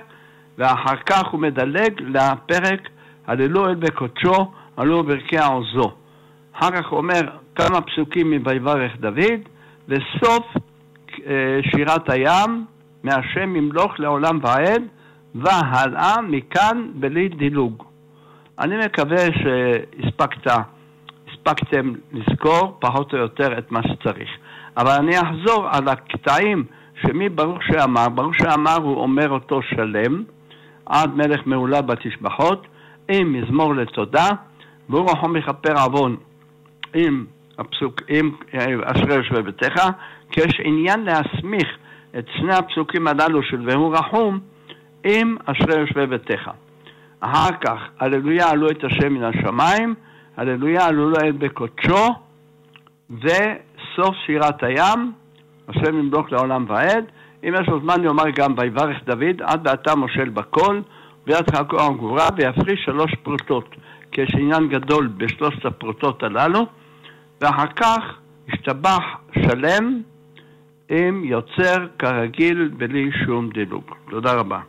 ואחר 0.58 0.96
כך 1.06 1.26
הוא 1.30 1.40
מדלג 1.40 2.00
לפרק 2.00 2.88
הללו 3.26 3.66
אל 3.66 3.74
בקודשו, 3.74 4.52
הללו 4.76 5.04
ברכי 5.04 5.38
העוזו. 5.38 5.92
אחר 6.52 6.70
כך 6.70 6.86
הוא 6.86 6.98
אומר 6.98 7.20
כמה 7.54 7.80
פסוקים 7.80 8.30
מ"ויברך 8.30 8.92
דוד", 9.00 9.40
וסוף 9.88 10.46
אה, 11.26 11.58
שירת 11.70 12.10
הים, 12.10 12.64
מהשם 13.02 13.56
ימלוך 13.56 14.00
לעולם 14.00 14.38
ועד, 14.42 14.82
והלאה 15.34 16.22
מכאן 16.22 16.86
בלי 16.94 17.28
דילוג. 17.28 17.82
אני 18.58 18.76
מקווה 18.86 19.26
שהספקת, 19.32 20.46
הספקתם 21.46 21.92
לזכור 22.12 22.76
פחות 22.80 23.14
או 23.14 23.18
יותר 23.18 23.58
את 23.58 23.72
מה 23.72 23.80
שצריך. 23.82 24.28
אבל 24.76 24.92
אני 24.92 25.20
אחזור 25.20 25.68
על 25.72 25.88
הקטעים 25.88 26.64
שמברוך 27.02 27.58
שאמר, 27.62 28.08
ברוך 28.08 28.34
שאמר 28.34 28.76
הוא 28.82 28.96
אומר 28.96 29.28
אותו 29.30 29.62
שלם, 29.62 30.22
עד 30.86 31.14
מלך 31.14 31.40
מעולה 31.46 31.82
בתשבחות, 31.82 32.66
עם 33.08 33.32
מזמור 33.32 33.74
לתודה, 33.74 34.28
והוא 34.88 35.10
רחום 35.10 35.32
מכפר 35.32 35.78
עוון 35.82 36.16
עם 36.94 37.24
הפסוק, 37.58 38.00
עם 38.08 38.30
אשרי 38.84 39.14
יושבי 39.14 39.42
ביתך, 39.42 39.88
כי 40.30 40.40
יש 40.40 40.60
עניין 40.64 41.04
להסמיך 41.04 41.68
את 42.18 42.26
שני 42.36 42.54
הפסוקים 42.54 43.08
הללו 43.08 43.42
של 43.42 43.68
והוא 43.70 43.96
רחום 43.96 44.40
עם 45.04 45.36
אשרי 45.44 45.80
יושבי 45.80 46.06
ביתך. 46.06 46.50
אחר 47.20 47.56
כך, 47.60 47.80
הללויה 48.00 48.50
עלו 48.50 48.70
את 48.70 48.84
השם 48.84 49.12
מן 49.12 49.22
השמיים, 49.22 49.94
הללויה 50.36 50.86
עלו 50.86 51.10
לו 51.10 51.16
את 51.28 51.36
בקודשו, 51.38 52.06
וסוף 53.10 54.14
שירת 54.26 54.62
הים, 54.62 55.12
השם 55.68 55.98
ימלוך 55.98 56.32
לעולם 56.32 56.64
ועד. 56.68 57.04
אם 57.44 57.54
יש 57.60 57.68
לו 57.68 57.80
זמן 57.80 58.04
יאמר 58.04 58.30
גם 58.36 58.54
ויברך 58.56 58.96
דוד, 59.04 59.42
עד 59.42 59.66
ועתה 59.66 59.94
מושל 59.94 60.28
בכל, 60.28 60.80
ויד 61.26 61.50
חלקו 61.50 61.80
הגבורה, 61.80 62.28
ויפריש 62.36 62.84
שלוש 62.84 63.14
פרוטות, 63.22 63.74
כי 64.12 64.20
יש 64.20 64.34
עניין 64.34 64.68
גדול 64.68 65.06
בשלושת 65.06 65.64
הפרוטות 65.64 66.22
הללו, 66.22 66.66
ואחר 67.40 67.66
כך 67.66 68.18
השתבח 68.48 69.02
שלם 69.34 70.02
עם 70.88 71.24
יוצר 71.24 71.86
כרגיל 71.98 72.70
בלי 72.76 73.10
שום 73.24 73.50
דילוג. 73.50 73.84
תודה 74.10 74.32
רבה. 74.32 74.60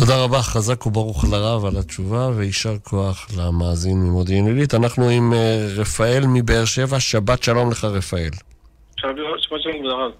תודה 0.00 0.24
רבה, 0.24 0.38
חזק 0.38 0.86
וברוך 0.86 1.24
לרב 1.32 1.64
על 1.64 1.76
התשובה, 1.80 2.28
ויישר 2.36 2.78
כוח 2.82 3.28
למאזין 3.38 3.98
ממודיעין 3.98 4.46
עילית. 4.46 4.74
אנחנו 4.74 5.08
עם 5.08 5.32
אה, 5.32 5.66
רפאל 5.80 6.22
מבאר 6.34 6.64
שבע, 6.64 7.00
שבת 7.00 7.42
שלום 7.42 7.70
לך 7.70 7.84
רפאל. 7.84 8.30
שבת 8.96 9.62
שלום 9.62 9.84
לרב. 9.84 10.12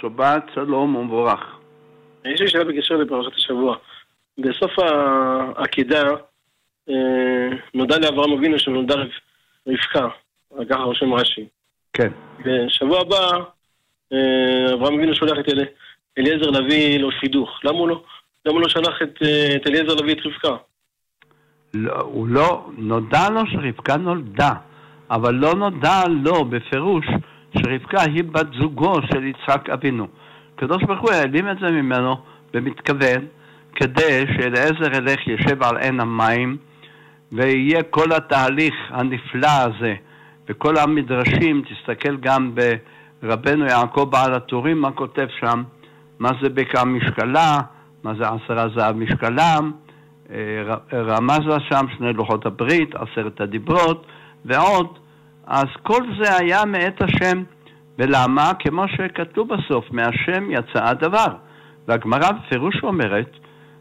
שבת 0.00 0.44
שלום 0.54 0.96
ומבורך. 0.96 1.40
יש 2.24 2.40
לי 2.40 2.48
שאלה 2.48 2.64
בקשר 2.64 2.94
לפרשת 2.94 3.36
השבוע. 3.36 3.76
בסוף 4.38 4.72
העקידה 4.78 6.02
אה, 6.88 7.48
נודע 7.74 7.98
לאברהם 7.98 8.32
אבינו 8.32 8.58
שנולדה 8.58 8.94
רבקה, 9.66 10.08
ככה 10.70 10.82
רושם 10.82 11.14
רש"י. 11.14 11.46
כן. 11.92 12.08
בשבוע 12.44 13.00
הבא 13.00 13.30
אה, 14.12 14.74
אברהם 14.74 14.94
אבינו 14.94 15.14
שולח 15.14 15.38
את 15.40 15.48
אליעזר 16.18 16.50
להביא 16.50 16.98
לו 16.98 17.08
שידוך. 17.20 17.60
למה 17.64 17.78
הוא 17.78 17.88
לא, 17.88 18.02
למה 18.46 18.60
לא 18.60 18.68
שלח 18.68 19.02
את, 19.02 19.22
אה, 19.22 19.56
את 19.56 19.66
אליעזר 19.66 19.94
להביא 19.94 20.12
את 20.12 20.26
רבקה? 20.26 20.56
לא, 21.74 22.00
הוא 22.00 22.28
לא, 22.28 22.70
נודע 22.78 23.30
לו 23.30 23.40
שרבקה 23.46 23.96
נולדה, 23.96 24.52
אבל 25.10 25.34
לא 25.34 25.54
נודע 25.54 26.02
לו 26.08 26.44
בפירוש 26.44 27.06
שרבקה 27.58 28.02
היא 28.02 28.24
בת 28.24 28.46
זוגו 28.60 28.94
של 29.12 29.24
יצחק 29.24 29.70
אבינו. 29.70 30.06
הקדוש 30.54 30.82
ברוך 30.82 31.00
הוא 31.00 31.10
העלים 31.10 31.50
את 31.50 31.56
זה 31.60 31.70
ממנו 31.70 32.16
במתכוון, 32.54 33.26
כדי 33.74 34.24
שאליעזר 34.26 34.96
ילך 34.96 35.26
ישב 35.26 35.62
על 35.62 35.76
עין 35.76 36.00
המים, 36.00 36.56
ויהיה 37.32 37.82
כל 37.82 38.12
התהליך 38.12 38.74
הנפלא 38.90 39.48
הזה, 39.48 39.94
וכל 40.48 40.76
המדרשים, 40.76 41.62
תסתכל 41.62 42.16
גם 42.16 42.54
ברבנו 43.22 43.66
יעקב 43.66 44.08
בעל 44.10 44.34
הטורים, 44.34 44.80
מה 44.80 44.90
כותב 44.90 45.26
שם, 45.40 45.62
מה 46.18 46.30
זה 46.42 46.48
בקע 46.48 46.84
משקלה, 46.84 47.58
מה 48.06 48.14
זה 48.14 48.24
עשרה 48.28 48.68
זהב 48.74 48.96
משקלם, 48.96 49.72
אה, 50.30 50.36
רמזה 50.92 51.60
שם 51.68 51.86
שני 51.96 52.12
לוחות 52.12 52.46
הברית, 52.46 52.94
עשרת 52.94 53.40
הדיברות 53.40 54.06
ועוד. 54.44 54.98
אז 55.46 55.66
כל 55.82 56.02
זה 56.20 56.36
היה 56.36 56.64
מאת 56.64 57.02
השם. 57.02 57.42
ולמה? 57.98 58.52
כמו 58.58 58.84
שכתוב 58.88 59.48
בסוף, 59.54 59.84
מהשם 59.90 60.50
יצא 60.50 60.84
הדבר. 60.84 61.34
והגמרא 61.88 62.30
בפירוש 62.32 62.74
אומרת, 62.82 63.30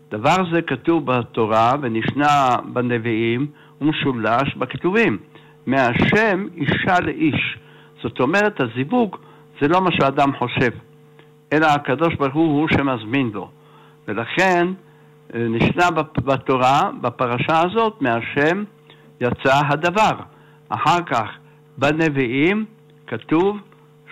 דבר 0.09 0.35
זה 0.53 0.61
כתוב 0.61 1.05
בתורה 1.05 1.73
ונשנה 1.81 2.55
בנביאים 2.73 3.47
ומשולש 3.81 4.55
בכתובים. 4.55 5.17
מהשם 5.65 6.45
אישה 6.55 6.99
לאיש. 6.99 7.57
זאת 8.03 8.19
אומרת, 8.19 8.61
הזיווג 8.61 9.15
זה 9.61 9.67
לא 9.67 9.81
מה 9.81 9.89
שאדם 9.91 10.35
חושב, 10.37 10.71
אלא 11.53 11.65
הקדוש 11.65 12.15
ברוך 12.15 12.33
הוא 12.33 12.59
הוא 12.59 12.67
שמזמין 12.67 13.31
לו. 13.33 13.49
ולכן 14.07 14.67
אה, 15.33 15.47
נשנה 15.49 15.91
בתורה, 16.25 16.89
בפרשה 17.01 17.61
הזאת, 17.61 18.01
מהשם 18.01 18.63
יצא 19.21 19.61
הדבר. 19.69 20.11
אחר 20.69 21.03
כך 21.05 21.29
בנביאים 21.77 22.65
כתוב 23.07 23.57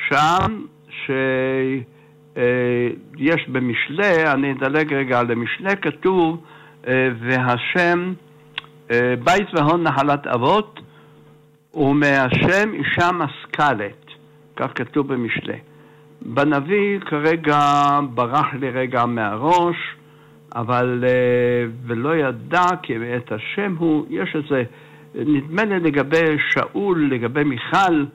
שם 0.10 0.66
שיש 1.06 1.86
אה, 2.38 3.52
במשלי, 3.52 4.32
אני 4.32 4.52
אדלג 4.52 4.94
רגע 4.94 5.20
על 5.20 5.32
המשלי, 5.32 5.78
כתוב 5.82 6.44
אה, 6.88 7.10
והשם 7.20 8.14
בית 9.24 9.48
והון 9.54 9.84
נחלת 9.84 10.28
אבות 10.28 10.80
ומהשם 11.74 12.74
אישה 12.74 13.12
משכלת, 13.12 14.06
כך 14.56 14.68
כתוב 14.76 15.14
במשלי. 15.14 15.58
בנביא 16.26 17.00
כרגע 17.00 17.60
ברח 18.14 18.54
לי 18.54 18.70
רגע 18.70 19.06
מהראש, 19.06 19.76
אבל 20.56 21.04
אה, 21.08 21.66
ולא 21.86 22.16
ידע 22.16 22.66
כי 22.82 22.94
את 23.18 23.32
השם 23.32 23.76
הוא, 23.78 24.06
יש 24.10 24.36
איזה, 24.36 24.64
נדמה 25.16 25.66
לי 25.66 25.80
לגבי 25.80 26.38
שאול, 26.50 27.10
לגבי 27.12 27.44
מיכל, 27.44 28.06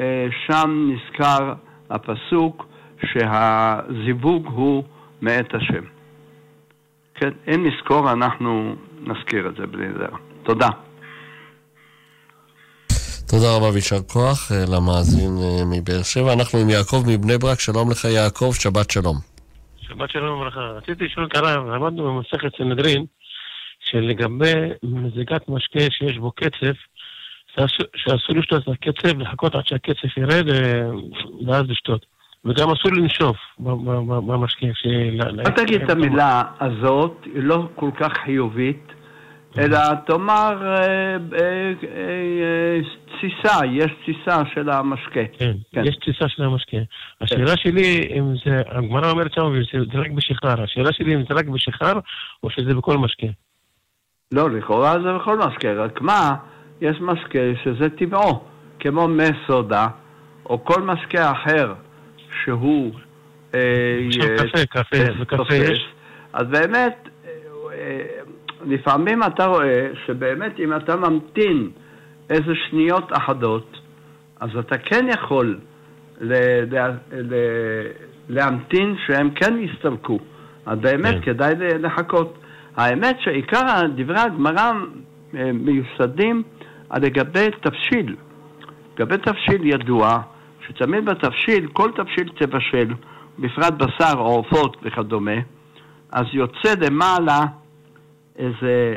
אה, 0.00 0.26
שם 0.46 0.90
נזכר 0.90 1.54
הפסוק 1.90 2.66
שהזיווג 3.04 4.46
הוא 4.46 4.84
מאת 5.22 5.54
השם. 5.54 5.84
כן, 7.14 7.30
אם 7.54 7.66
נזכור 7.66 8.12
אנחנו 8.12 8.74
נזכיר 9.06 9.48
את 9.48 9.56
זה 9.56 9.66
בלי 9.66 9.86
זה. 9.98 10.06
תודה. 10.42 10.68
תודה 13.30 13.56
רבה 13.56 13.68
ויישר 13.72 14.02
כוח 14.12 14.52
אה, 14.52 14.64
למאזין 14.72 15.32
אה, 15.42 15.64
מבאר 15.72 16.02
שבע. 16.02 16.32
אנחנו 16.32 16.58
עם 16.58 16.68
יעקב 16.70 17.02
מבני 17.08 17.38
ברק, 17.38 17.60
שלום 17.60 17.90
לך 17.90 18.04
יעקב, 18.04 18.52
שבת 18.54 18.90
שלום. 18.90 19.16
שבת 19.80 20.10
שלום 20.10 20.40
וברכה. 20.40 20.60
רציתי 20.60 21.04
לשאול 21.04 21.26
את 21.26 21.36
הרב, 21.36 21.66
למדנו 21.66 22.04
במסכת 22.04 22.56
סנהדרין, 22.58 23.04
שלגבי 23.80 24.52
מזיגת 24.82 25.48
משקה 25.48 25.80
שיש 25.90 26.18
בו 26.18 26.30
קצף, 26.30 26.76
שאסור 27.96 28.36
לשתות 28.36 28.62
את 28.62 28.68
הקצף, 28.68 29.14
לחכות 29.18 29.54
עד 29.54 29.66
שהקצף 29.66 30.16
ירד 30.16 30.48
אה, 30.48 30.88
ואז 31.46 31.62
לשתות. 31.68 32.06
וגם 32.44 32.70
אסור 32.70 32.92
לנשוף 32.92 33.36
במשקה. 33.58 34.66
אל 35.46 35.50
תגיד 35.56 35.82
את 35.82 35.90
המילה 35.90 36.42
הזאת, 36.60 37.24
היא 37.24 37.42
לא 37.42 37.68
כל 37.74 37.90
כך 38.00 38.12
חיובית. 38.24 39.03
אלא 39.58 39.78
תאמר 40.06 40.66
אה, 40.66 41.16
אה, 41.40 41.72
אה, 41.96 42.80
תסיסה, 43.06 43.66
יש 43.66 43.92
תסיסה 44.02 44.42
של 44.54 44.70
המשקה. 44.70 45.20
כן, 45.38 45.52
כן. 45.72 45.84
יש 45.84 45.96
תסיסה 45.96 46.28
של 46.28 46.42
המשקה. 46.42 46.76
השאלה 47.20 47.56
שלי, 47.56 48.08
אם 48.18 48.34
זה, 48.44 48.62
הגמרא 48.66 49.10
אומרת 49.10 49.32
שם, 49.32 49.52
זה 49.92 49.98
רק 49.98 50.10
בשיכר. 50.10 50.62
השאלה 50.62 50.92
שלי 50.92 51.14
אם 51.14 51.22
זה 51.28 51.34
רק 51.34 51.46
בשיכר, 51.46 51.98
או 52.42 52.50
שזה 52.50 52.74
בכל 52.74 52.98
משקה. 52.98 53.26
לא, 54.32 54.50
לכאורה 54.50 54.92
זה 54.92 55.12
בכל 55.12 55.38
משקה, 55.38 55.72
רק 55.72 56.00
מה, 56.00 56.34
יש 56.80 56.96
משקה 57.00 57.38
שזה 57.64 57.90
טבעו, 57.90 58.44
כמו 58.80 59.08
מי 59.08 59.24
סודה, 59.46 59.86
או 60.46 60.64
כל 60.64 60.82
משקה 60.82 61.32
אחר 61.32 61.74
שהוא... 62.44 62.92
עכשיו 63.50 64.28
קפה, 64.36 64.66
קפה, 64.66 64.96
וקפה 65.20 65.54
יש. 65.54 65.86
אז 66.32 66.46
באמת, 66.46 67.08
לפעמים 68.66 69.22
אתה 69.22 69.46
רואה 69.46 69.88
שבאמת 70.06 70.60
אם 70.60 70.76
אתה 70.76 70.96
ממתין 70.96 71.70
איזה 72.30 72.52
שניות 72.54 73.12
אחדות, 73.12 73.76
אז 74.40 74.50
אתה 74.58 74.78
כן 74.78 75.06
יכול 75.08 75.58
ל- 76.20 76.32
ל- 76.74 76.96
ל- 77.12 77.90
להמתין 78.28 78.96
שהם 79.06 79.30
כן 79.30 79.54
יסתלקו. 79.58 80.18
אז 80.66 80.78
באמת 80.78 81.14
כן. 81.14 81.20
כדאי 81.20 81.54
לחכות. 81.78 82.38
האמת 82.76 83.16
שעיקר 83.20 83.82
דברי 83.94 84.20
הגמרא 84.20 84.72
אה, 85.36 85.52
מיוסדים 85.52 86.42
לגבי 86.96 87.46
תבשיל. 87.62 88.16
לגבי 88.98 89.16
תבשיל 89.16 89.66
ידוע 89.66 90.20
שתמיד 90.66 91.04
בתבשיל, 91.04 91.66
כל 91.72 91.90
תבשיל 91.96 92.30
תבשל, 92.38 92.94
בפרט 93.38 93.72
בשר 93.72 94.18
או 94.18 94.36
עופות 94.36 94.76
וכדומה, 94.82 95.36
אז 96.12 96.24
יוצא 96.32 96.74
למעלה 96.80 97.40
איזה 98.38 98.96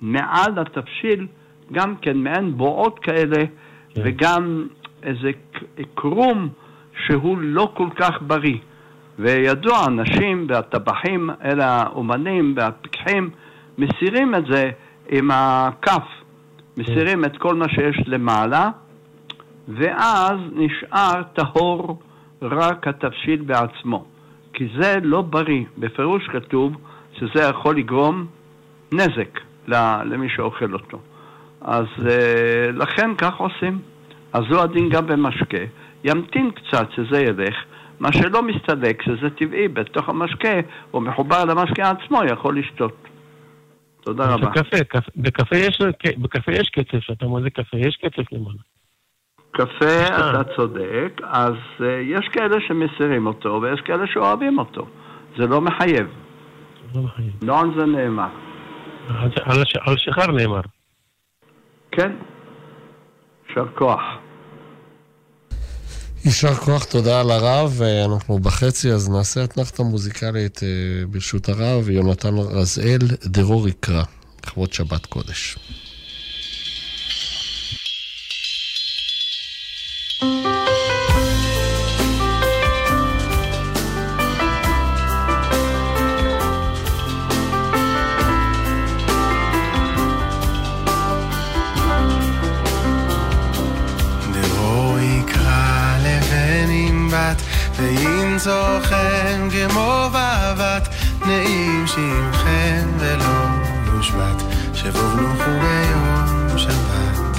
מעל 0.00 0.58
התבשיל 0.58 1.26
גם 1.72 1.96
כן 1.96 2.16
מעין 2.16 2.56
בועות 2.56 2.98
כאלה, 2.98 3.46
כן. 3.94 4.02
וגם 4.04 4.66
איזה 5.02 5.30
קרום 5.94 6.48
שהוא 7.06 7.38
לא 7.38 7.72
כל 7.76 7.88
כך 7.96 8.22
בריא. 8.26 8.58
וידוע, 9.18 9.78
הנשים 9.78 10.46
והטבחים, 10.48 11.30
אלה 11.44 11.66
האומנים 11.66 12.54
והפיקחים, 12.56 13.30
מסירים 13.78 14.34
את 14.34 14.46
זה 14.50 14.70
עם 15.08 15.30
הכף, 15.32 16.06
מסירים 16.76 17.24
את 17.24 17.36
כל 17.36 17.54
מה 17.54 17.68
שיש 17.68 18.02
למעלה, 18.06 18.70
ואז 19.68 20.38
נשאר 20.52 21.22
טהור 21.32 22.02
רק 22.42 22.88
התבשיל 22.88 23.42
בעצמו. 23.42 24.04
כי 24.52 24.68
זה 24.80 24.96
לא 25.02 25.22
בריא. 25.22 25.64
בפירוש 25.78 26.28
כתוב 26.32 26.72
שזה 27.12 27.42
יכול 27.50 27.76
לגרום 27.76 28.26
נזק 28.96 29.40
למי 30.04 30.28
שאוכל 30.28 30.72
אותו. 30.72 30.98
אז 31.60 31.86
אה, 32.08 32.70
לכן 32.72 33.14
כך 33.18 33.34
עושים. 33.36 33.78
אז 34.32 34.42
זו 34.50 34.62
הדין 34.62 34.88
גם 34.88 35.06
במשקה. 35.06 35.58
ימתין 36.04 36.50
קצת 36.50 36.88
שזה 36.96 37.20
ילך. 37.20 37.54
מה 38.00 38.12
שלא 38.12 38.42
מסתלק, 38.42 39.02
שזה 39.02 39.30
טבעי, 39.30 39.68
בתוך 39.68 40.08
המשקה, 40.08 40.60
או 40.94 41.00
מחובר 41.00 41.44
למשקה 41.44 41.90
עצמו, 41.90 42.20
יכול 42.24 42.58
לשתות. 42.58 43.08
תודה 44.00 44.34
רבה. 44.34 44.50
בקפה, 44.50 44.84
קפה, 44.84 45.10
בקפה, 45.16 45.56
יש, 45.56 45.78
בקפה 46.18 46.52
יש 46.52 46.68
קצף, 46.68 47.10
אתה 47.12 47.26
מודה 47.26 47.50
קפה, 47.50 47.76
יש 47.76 47.96
קצף 47.96 48.32
למעלה. 48.32 48.58
קפה, 49.50 50.06
אתה 50.06 50.44
צודק, 50.56 51.20
אז 51.22 51.54
uh, 51.78 51.84
יש 52.02 52.28
כאלה 52.28 52.56
שמסירים 52.68 53.26
אותו 53.26 53.60
ויש 53.62 53.80
כאלה 53.80 54.06
שאוהבים 54.06 54.58
אותו. 54.58 54.86
זה 55.38 55.46
לא 55.46 55.60
מחייב. 55.60 56.06
לא 56.94 57.02
מחייב. 57.02 57.32
לא 57.42 57.60
על 57.60 57.70
זה 57.76 57.86
נאמר. 57.86 58.28
על, 59.84 59.96
שחר 59.96 60.30
נאמר. 60.30 60.60
כן. 61.92 62.12
יישר 63.48 63.64
כוח. 63.78 64.00
יישר 66.24 66.54
כוח, 66.54 66.84
תודה 66.84 67.20
על 67.20 67.30
הרב. 67.30 67.80
אנחנו 68.04 68.38
בחצי, 68.38 68.92
אז 68.92 69.08
נעשה 69.10 69.44
אתנחתא 69.44 69.82
מוזיקלית 69.82 70.62
אה, 70.62 71.06
ברשות 71.06 71.48
הרב. 71.48 71.90
יונתן 71.90 72.34
רזאל, 72.38 72.98
דרור 73.24 73.68
יקרא, 73.68 74.02
לכבוד 74.44 74.72
שבת 74.72 75.06
קודש. 75.06 75.56
למצוא 98.46 98.80
חן 98.82 99.48
כמו 99.50 100.08
ואהבת 100.12 100.88
נעים 101.26 101.86
שמכם 101.86 102.88
ולא 102.98 103.46
יושבת 103.94 104.42
שבו 104.74 104.98
בנוחו 104.98 105.50
ביום 105.60 106.58
שבת. 106.58 107.38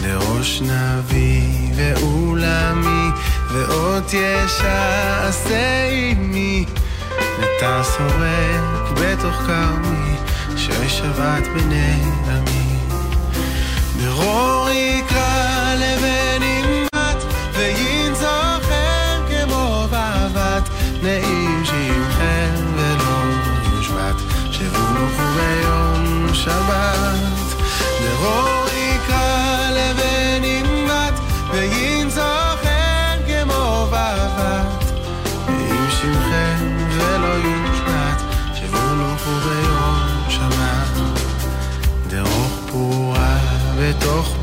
לראש 0.00 0.62
נביא 0.62 1.72
ואולמי 1.76 3.10
ואות 3.52 4.12
ישע 4.12 5.26
עשה 5.28 5.84
עימי 5.88 6.64
נטע 7.38 7.82
סורק 7.82 8.98
בתוך 9.00 9.36
כרמי 9.36 10.16
שבת 10.88 11.46
בני 11.54 12.02
עמי. 12.28 12.78
לראש 14.00 14.47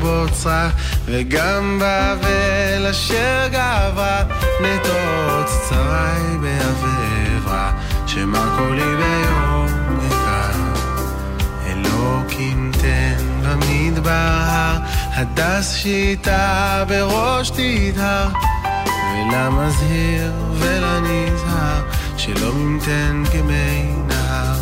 בוצרה, 0.06 0.68
וגם 1.06 1.78
בבל 1.82 2.86
אשר 2.90 3.48
גברה, 3.48 4.22
נטות 4.60 5.46
צרי 5.68 6.38
בעברה, 6.42 7.72
שמא 8.06 8.38
קולי 8.58 8.96
ביום 8.96 9.66
אקרא. 10.08 10.50
אלוקים 11.66 12.72
תן 12.80 13.24
במדבר 13.42 14.38
הר, 14.40 14.76
הדס 15.14 15.74
שיטה 15.74 16.84
בראש 16.88 17.50
תדהר, 17.50 18.28
ולמזהיר 19.12 20.32
ולנזהר, 20.52 21.82
שלא 22.16 22.52
ממתן 22.52 23.22
כמי 23.32 23.92
נהר. 24.06 24.56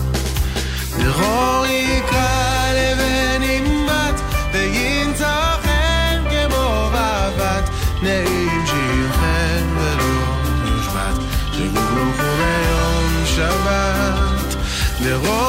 דרור 0.99 1.54
לראות 15.05 15.44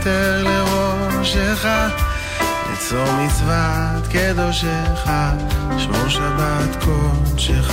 כתר 0.00 0.42
לראשך, 0.44 1.66
לצור 2.72 3.12
מצוות 3.12 4.06
קדושך, 4.12 5.10
שמור 5.78 6.08
שבת 6.08 6.84
קודשך. 6.84 7.70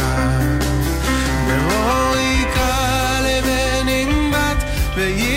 באור 1.47 2.15
יקרא 2.17 3.19
לבן 3.21 3.87
עם 3.87 4.31
בת, 4.31 4.63
ויהי... 4.95 5.36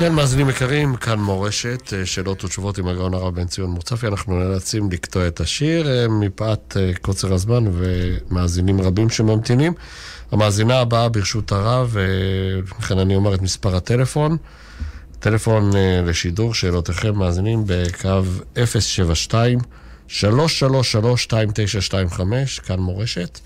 כן, 0.00 0.12
מאזינים 0.12 0.50
יקרים, 0.50 0.96
כאן 0.96 1.18
מורשת, 1.18 1.92
אה, 1.92 2.06
שאלות 2.06 2.44
ותשובות 2.44 2.78
עם 2.78 2.88
הגאון 2.88 3.14
הרב 3.14 3.34
בן 3.34 3.44
ציון 3.44 3.70
מוצפי. 3.70 4.06
אנחנו 4.06 4.38
נאלצים 4.38 4.90
לקטוע 4.92 5.26
את 5.26 5.40
השיר 5.40 5.88
אה, 5.88 6.08
מפאת 6.08 6.76
אה, 6.80 6.90
קוצר 7.00 7.34
הזמן 7.34 7.64
ומאזינים 7.72 8.80
רבים 8.80 9.10
שממתינים. 9.10 9.72
המאזינה 10.32 10.78
הבאה 10.78 11.08
ברשות 11.08 11.52
הרב, 11.52 11.90
ולכן 11.92 12.98
אני 12.98 13.16
אומר 13.16 13.34
את 13.34 13.42
מספר 13.42 13.76
הטלפון. 13.76 14.36
טלפון 15.18 15.70
לשידור, 16.06 16.54
שאלותיכם 16.54 17.14
מאזינים 17.14 17.64
בקו 17.66 18.22
072 18.80 19.58
333 20.08 21.26
2925 21.26 22.58
כאן 22.58 22.80
מורשת. 22.80 23.38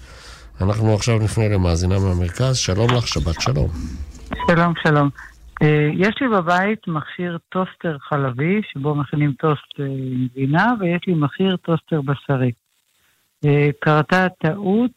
אנחנו 0.61 0.95
עכשיו 0.95 1.19
נפנה 1.19 1.49
למאזינה 1.49 1.99
מהמרכז, 1.99 2.57
שלום 2.57 2.91
לך, 2.91 3.09
שבת 3.09 3.41
שלום. 3.41 3.69
שלום, 4.49 4.73
שלום. 4.83 5.34
אה, 5.63 5.89
יש 5.95 6.15
לי 6.21 6.29
בבית 6.29 6.89
מכשיר 6.89 7.39
טוסטר 7.49 7.99
חלבי, 7.99 8.61
שבו 8.73 8.95
מכינים 8.95 9.33
טוסט 9.33 9.81
אה, 9.81 9.85
עם 9.85 10.27
גבינה, 10.33 10.67
ויש 10.81 11.01
לי 11.07 11.15
מכשיר 11.15 11.57
טוסטר 11.57 12.01
בשרי. 12.01 12.53
אה, 13.45 13.69
קרתה 13.81 14.27
טעות, 14.29 14.91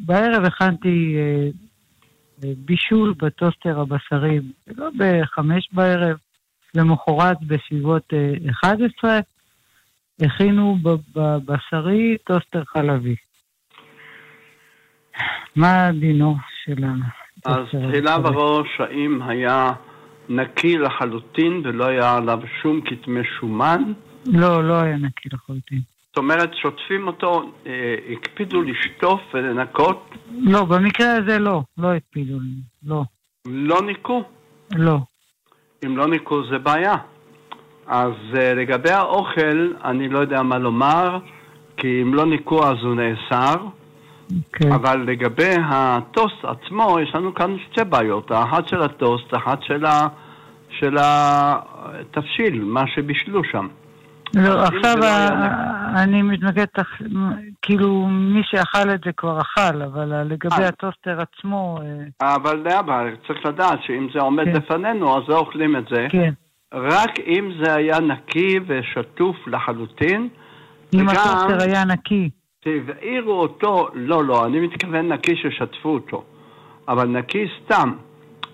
בערב 0.00 0.44
הכנתי 0.44 1.16
בישול 2.38 3.14
בטוסטר 3.18 3.80
הבשרי, 3.80 4.40
לא 4.76 4.88
בחמש 4.98 5.68
בערב, 5.72 6.16
למחרת 6.74 7.36
בסביבות 7.46 8.12
11, 8.50 9.20
הכינו 10.22 10.76
בבשרי 11.14 12.16
טוסטר 12.24 12.64
חלבי. 12.64 13.16
מה 15.56 15.90
דינו 16.00 16.36
שלנו? 16.64 17.04
אז 17.46 17.66
תחילה 17.90 18.18
בראש, 18.18 18.80
האם 18.80 19.22
היה 19.22 19.72
נקי 20.28 20.78
לחלוטין 20.78 21.62
ולא 21.64 21.84
היה 21.84 22.16
עליו 22.16 22.38
שום 22.62 22.80
כתמי 22.80 23.20
שומן? 23.38 23.82
לא, 24.26 24.68
לא 24.68 24.74
היה 24.74 24.96
נקי 24.96 25.28
לחלוטין. 25.32 25.80
זאת 26.08 26.16
אומרת, 26.16 26.50
שוטפים 26.54 27.06
אותו, 27.06 27.52
אה, 27.66 27.94
הקפידו 28.12 28.62
לשטוף 28.62 29.20
ולנקות? 29.34 30.10
לא, 30.30 30.64
במקרה 30.64 31.16
הזה 31.16 31.38
לא, 31.38 31.62
לא 31.78 31.94
הקפידו, 31.94 32.38
לא. 32.86 33.02
לא 33.46 33.82
ניקו? 33.82 34.22
לא. 34.76 34.98
אם 35.86 35.96
לא 35.96 36.06
ניקו 36.06 36.42
זה 36.50 36.58
בעיה. 36.58 36.94
אז 37.86 38.12
אה, 38.38 38.54
לגבי 38.54 38.90
האוכל, 38.90 39.72
אני 39.84 40.08
לא 40.08 40.18
יודע 40.18 40.42
מה 40.42 40.58
לומר, 40.58 41.18
כי 41.76 42.02
אם 42.02 42.14
לא 42.14 42.26
ניקו 42.26 42.66
אז 42.66 42.76
הוא 42.82 42.94
נאסר. 42.94 43.56
Okay. 44.30 44.58
כן. 44.58 44.72
אבל 44.72 45.04
לגבי 45.06 45.54
הטוסט 45.64 46.44
עצמו, 46.44 46.98
יש 47.00 47.14
לנו 47.14 47.34
כאן 47.34 47.56
שתי 47.70 47.84
בעיות, 47.84 48.30
האחת 48.30 48.68
של 48.68 48.82
הטוסט, 48.82 49.32
האחת 49.32 49.62
של, 49.62 49.86
ה... 49.86 50.08
של 50.70 50.96
התבשיל, 50.98 52.64
מה 52.64 52.84
שבישלו 52.86 53.44
שם. 53.44 53.68
לא, 54.34 54.62
עכשיו 54.62 54.96
לא 54.98 55.06
ה... 55.06 56.02
אני 56.02 56.22
מתמקדת, 56.22 56.78
כאילו 57.62 58.06
מי 58.06 58.40
שאכל 58.44 58.90
את 58.94 59.00
זה 59.04 59.12
כבר 59.16 59.40
אכל, 59.40 59.82
אבל 59.82 60.22
לגבי 60.24 60.62
אה. 60.62 60.68
הטוסטר 60.68 61.20
עצמו... 61.20 61.78
אה, 62.22 62.34
אבל 62.34 62.62
להבא, 62.64 63.02
צריך 63.26 63.46
לדעת 63.46 63.78
שאם 63.82 64.08
זה 64.14 64.20
עומד 64.20 64.44
כן. 64.44 64.52
לפנינו, 64.52 65.18
אז 65.18 65.22
לא 65.28 65.38
אוכלים 65.38 65.76
את 65.76 65.84
זה. 65.90 66.06
כן. 66.10 66.32
רק 66.74 67.10
אם 67.26 67.50
זה 67.62 67.74
היה 67.74 68.00
נקי 68.00 68.60
ושטוף 68.66 69.36
לחלוטין. 69.46 70.28
אם 70.94 71.00
וגם... 71.00 71.08
הטוסטר 71.08 71.62
היה 71.62 71.84
נקי. 71.84 72.30
שהבעירו 72.64 73.32
אותו, 73.32 73.88
לא, 73.94 74.24
לא, 74.24 74.46
אני 74.46 74.60
מתכוון 74.60 75.12
נקי 75.12 75.36
ששטפו 75.36 75.88
אותו, 75.88 76.24
אבל 76.88 77.08
נקי 77.08 77.46
סתם, 77.64 77.92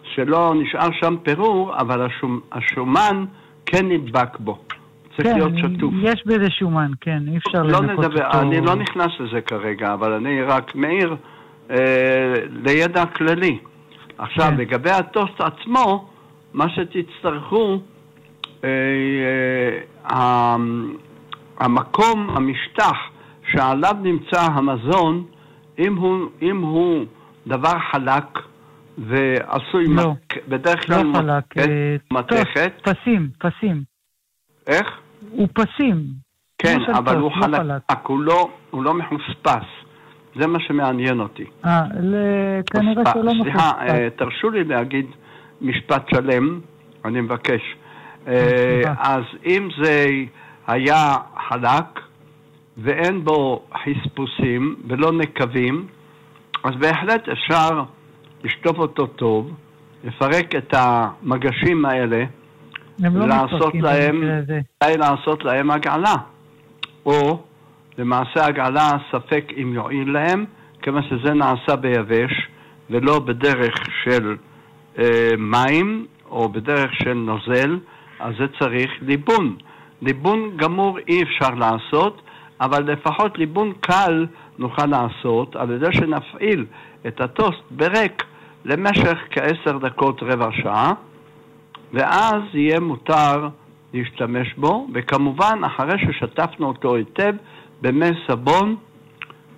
שלא 0.03 0.55
נשאר 0.57 0.89
שם 1.01 1.17
פירור, 1.23 1.77
אבל 1.79 2.07
השומ, 2.07 2.41
השומן 2.53 3.25
כן 3.67 3.89
נדבק 3.89 4.39
בו. 4.39 4.59
צריך 5.17 5.29
כן, 5.29 5.35
להיות 5.35 5.53
שטוף. 5.59 5.95
יש 6.03 6.27
בזה 6.27 6.51
שומן, 6.51 6.91
כן, 7.01 7.23
אי 7.29 7.37
אפשר 7.37 7.63
לא 7.63 7.79
לנקות 7.79 8.05
נדבר, 8.05 8.27
אותו. 8.27 8.41
אני 8.41 8.61
לא 8.61 8.75
נכנס 8.75 9.11
לזה 9.21 9.41
כרגע, 9.41 9.95
אבל 9.95 10.13
אני 10.13 10.43
רק 10.43 10.75
מעיר 10.75 11.17
אה, 11.71 11.77
לידע 12.51 13.07
כללי. 13.07 13.59
עכשיו, 14.19 14.49
כן. 14.49 14.57
לגבי 14.57 14.91
הטוסט 14.91 15.41
עצמו, 15.41 16.09
מה 16.53 16.67
שתצטרכו, 16.69 17.79
אה, 18.65 18.69
אה, 20.11 20.57
המקום, 21.61 22.31
המשטח, 22.37 22.97
שעליו 23.55 23.97
נמצא 24.03 24.41
המזון, 24.41 25.25
אם 25.79 25.97
הוא, 25.97 26.29
אם 26.43 26.63
הוא 26.63 27.05
דבר 27.47 27.79
חלק 27.93 28.39
ועשוי 28.99 29.87
לא, 29.89 30.11
מק... 30.11 30.49
בדרך 30.49 30.87
כלל 30.87 31.03
לא 31.03 31.13
חלק, 31.15 31.59
אה, 31.59 31.97
מתכת. 32.11 32.73
פסים, 32.83 33.29
פסים. 33.39 33.83
איך? 34.67 34.87
הוא 35.31 35.49
פסים. 35.53 36.05
כן, 36.59 36.79
אבל 36.95 37.17
הוא 37.17 37.31
לא 37.31 37.43
חלק, 37.43 37.61
חלק. 37.61 38.07
הוא, 38.07 38.21
לא, 38.21 38.51
הוא 38.71 38.85
לא 38.85 38.95
מחוספס. 38.95 39.67
זה 40.41 40.47
מה 40.47 40.59
שמעניין 40.61 41.21
אותי. 41.21 41.45
אה, 41.65 41.81
כנראה 42.67 43.13
שלא 43.13 43.35
מחוספס. 43.35 43.43
סליחה, 43.43 43.71
אה, 43.81 44.09
תרשו 44.17 44.51
לי 44.51 44.65
להגיד 44.65 45.07
משפט 45.61 46.09
שלם, 46.15 46.61
אני 47.05 47.21
מבקש. 47.21 47.61
אה, 48.29 48.83
אז 48.99 49.23
אם 49.47 49.69
זה 49.83 50.07
היה 50.67 51.17
חלק, 51.49 52.01
ואין 52.79 53.25
בו 53.25 53.63
חספוסים 53.75 54.77
ולא 54.89 55.13
נקבים, 55.13 55.87
אז 56.65 56.75
בהחלט 56.81 57.29
אפשר 57.29 57.83
לשטוף 58.45 58.79
אותו 58.79 59.07
טוב, 59.07 59.51
לפרק 60.05 60.55
את 60.55 60.75
המגשים 60.77 61.85
האלה, 61.85 62.25
לא 62.99 63.27
לעשות 63.29 63.75
להם, 63.75 64.23
לעשות 64.99 65.45
להם 65.45 65.71
הגעלה. 65.71 66.15
או 67.07 67.43
למעשה 67.99 68.47
הגעלה 68.47 68.91
ספק 69.13 69.53
אם 69.63 69.73
יועיל 69.75 70.11
להם, 70.11 70.45
כיוון 70.83 71.03
שזה 71.03 71.35
נעשה 71.35 71.77
ביבש 71.77 72.49
ולא 72.91 73.19
בדרך 73.19 73.75
של 74.05 74.37
אה, 74.99 75.31
מים 75.39 76.07
או 76.31 76.49
בדרך 76.49 76.93
של 76.93 77.13
נוזל, 77.13 77.79
אז 78.21 78.35
זה 78.39 78.45
צריך 78.59 78.91
ליבון. 79.03 79.57
ליבון 80.03 80.57
גמור 80.57 80.99
אי 81.09 81.23
אפשר 81.23 81.55
לעשות, 81.55 82.23
אבל 82.61 82.93
לפחות 82.93 83.39
ליבון 83.39 83.73
קל 83.81 84.27
נוכל 84.59 84.87
לעשות 84.87 85.57
על 85.57 85.71
ידי 85.71 85.93
שנפעיל 85.93 86.67
את 87.07 87.21
הטוסט 87.21 87.63
בריק 87.71 88.25
למשך 88.65 89.19
כעשר 89.31 89.79
דקות 89.79 90.23
רבע 90.23 90.49
שעה, 90.63 90.93
ואז 91.93 92.43
יהיה 92.55 92.81
מותר 92.81 93.49
להשתמש 93.95 94.55
בו, 94.55 94.87
וכמובן 94.95 95.61
אחרי 95.67 95.99
ששטפנו 95.99 96.67
אותו 96.67 96.95
היטב 96.95 97.35
במי 97.83 98.11
סבון 98.29 98.77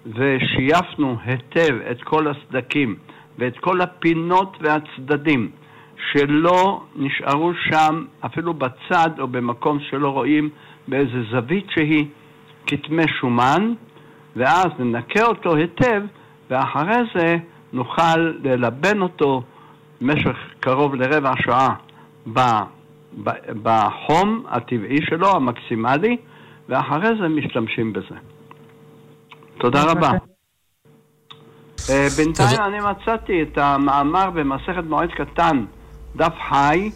ושייפנו 0.07 1.17
היטב 1.25 1.77
את 1.91 2.03
כל 2.03 2.27
הסדקים 2.29 2.97
ואת 3.39 3.59
כל 3.59 3.81
הפינות 3.81 4.57
והצדדים 4.61 5.51
שלא 6.13 6.83
נשארו 6.97 7.53
שם 7.55 8.05
אפילו 8.21 8.55
בצד 8.55 9.11
או 9.19 9.29
במקום 9.29 9.79
שלא 9.81 10.09
רואים 10.09 10.51
באיזה 10.89 11.23
זווית 11.31 11.67
שהיא, 11.71 12.07
כתמי 12.67 13.09
שומן, 13.21 13.73
ואז 14.37 14.67
ננקה 14.79 15.25
אותו 15.27 15.57
היטב, 15.57 16.03
ואחרי 16.51 17.03
זה 17.15 17.37
נוכל 17.73 18.17
ללבן 18.17 19.03
אותו 19.03 19.43
במשך 20.01 20.37
קרוב 20.61 20.95
לרבע 20.95 21.33
שעה 21.45 21.75
בחום 23.63 24.45
הטבעי 24.49 24.99
שלו, 25.09 25.31
המקסימלי, 25.31 26.17
ואחרי 26.69 27.09
זה 27.21 27.29
משתמשים 27.29 27.93
בזה. 27.93 28.17
תודה 29.59 29.85
רבה. 29.85 30.11
אה, 31.91 32.07
בינתיים 32.17 32.61
אני 32.61 32.79
מצאתי 32.81 33.43
את 33.43 33.59
המאמר 33.59 34.31
במסכת 34.31 34.85
מועד 34.89 35.11
קטן, 35.11 35.65
דף 36.17 36.35
חי, 36.49 36.91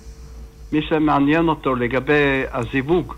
מי 0.72 0.82
שמעניין 0.82 1.48
אותו 1.48 1.74
לגבי 1.74 2.42
הזיווג 2.52 3.14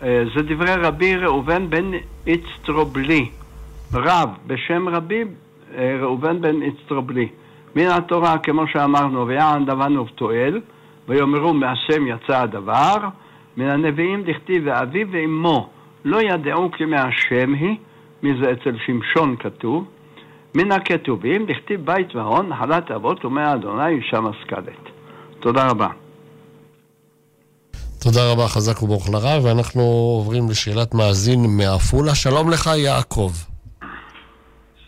זה 0.00 0.42
דברי 0.42 0.74
רבי 0.74 1.16
ראובן 1.16 1.70
בן 1.70 1.90
איצטרובלי, 2.26 3.30
רב 3.94 4.28
בשם 4.46 4.88
רבי 4.88 5.24
אה, 5.76 5.96
ראובן 6.00 6.40
בן 6.40 6.62
איצטרובלי. 6.62 7.28
מן 7.76 7.86
התורה, 7.86 8.38
כמו 8.38 8.66
שאמרנו, 8.66 9.26
ויען 9.26 9.64
דבן 9.64 9.96
ובתועל, 9.96 10.60
ויאמרו 11.08 11.54
מהשם 11.54 12.06
יצא 12.06 12.42
הדבר, 12.42 12.96
מן 13.56 13.68
הנביאים 13.68 14.22
דכתיב 14.22 14.62
ואביו 14.66 15.06
ואמו 15.10 15.68
לא 16.04 16.22
ידעו 16.22 16.70
כי 16.70 16.84
מהשם 16.84 17.54
היא, 17.54 17.76
מי 18.22 18.32
זה 18.42 18.52
אצל 18.52 18.76
שמשון 18.86 19.36
כתוב, 19.36 19.84
מן 20.54 20.72
הכתובים 20.72 21.46
דכתיב 21.46 21.86
בית 21.86 22.14
והון, 22.14 22.48
נחלת 22.48 22.90
אבות 22.90 23.24
ומאדוני 23.24 23.88
אישה 23.88 24.20
משכלת. 24.20 24.90
תודה 25.40 25.68
רבה. 25.68 25.88
תודה 28.04 28.32
רבה, 28.32 28.46
חזק 28.48 28.82
וברוך 28.82 29.08
לרב, 29.14 29.44
ואנחנו 29.44 29.82
עוברים 30.16 30.44
לשאלת 30.50 30.94
מאזין 30.94 31.40
מעפולה. 31.58 32.14
שלום 32.14 32.50
לך, 32.50 32.66
יעקב. 32.76 33.30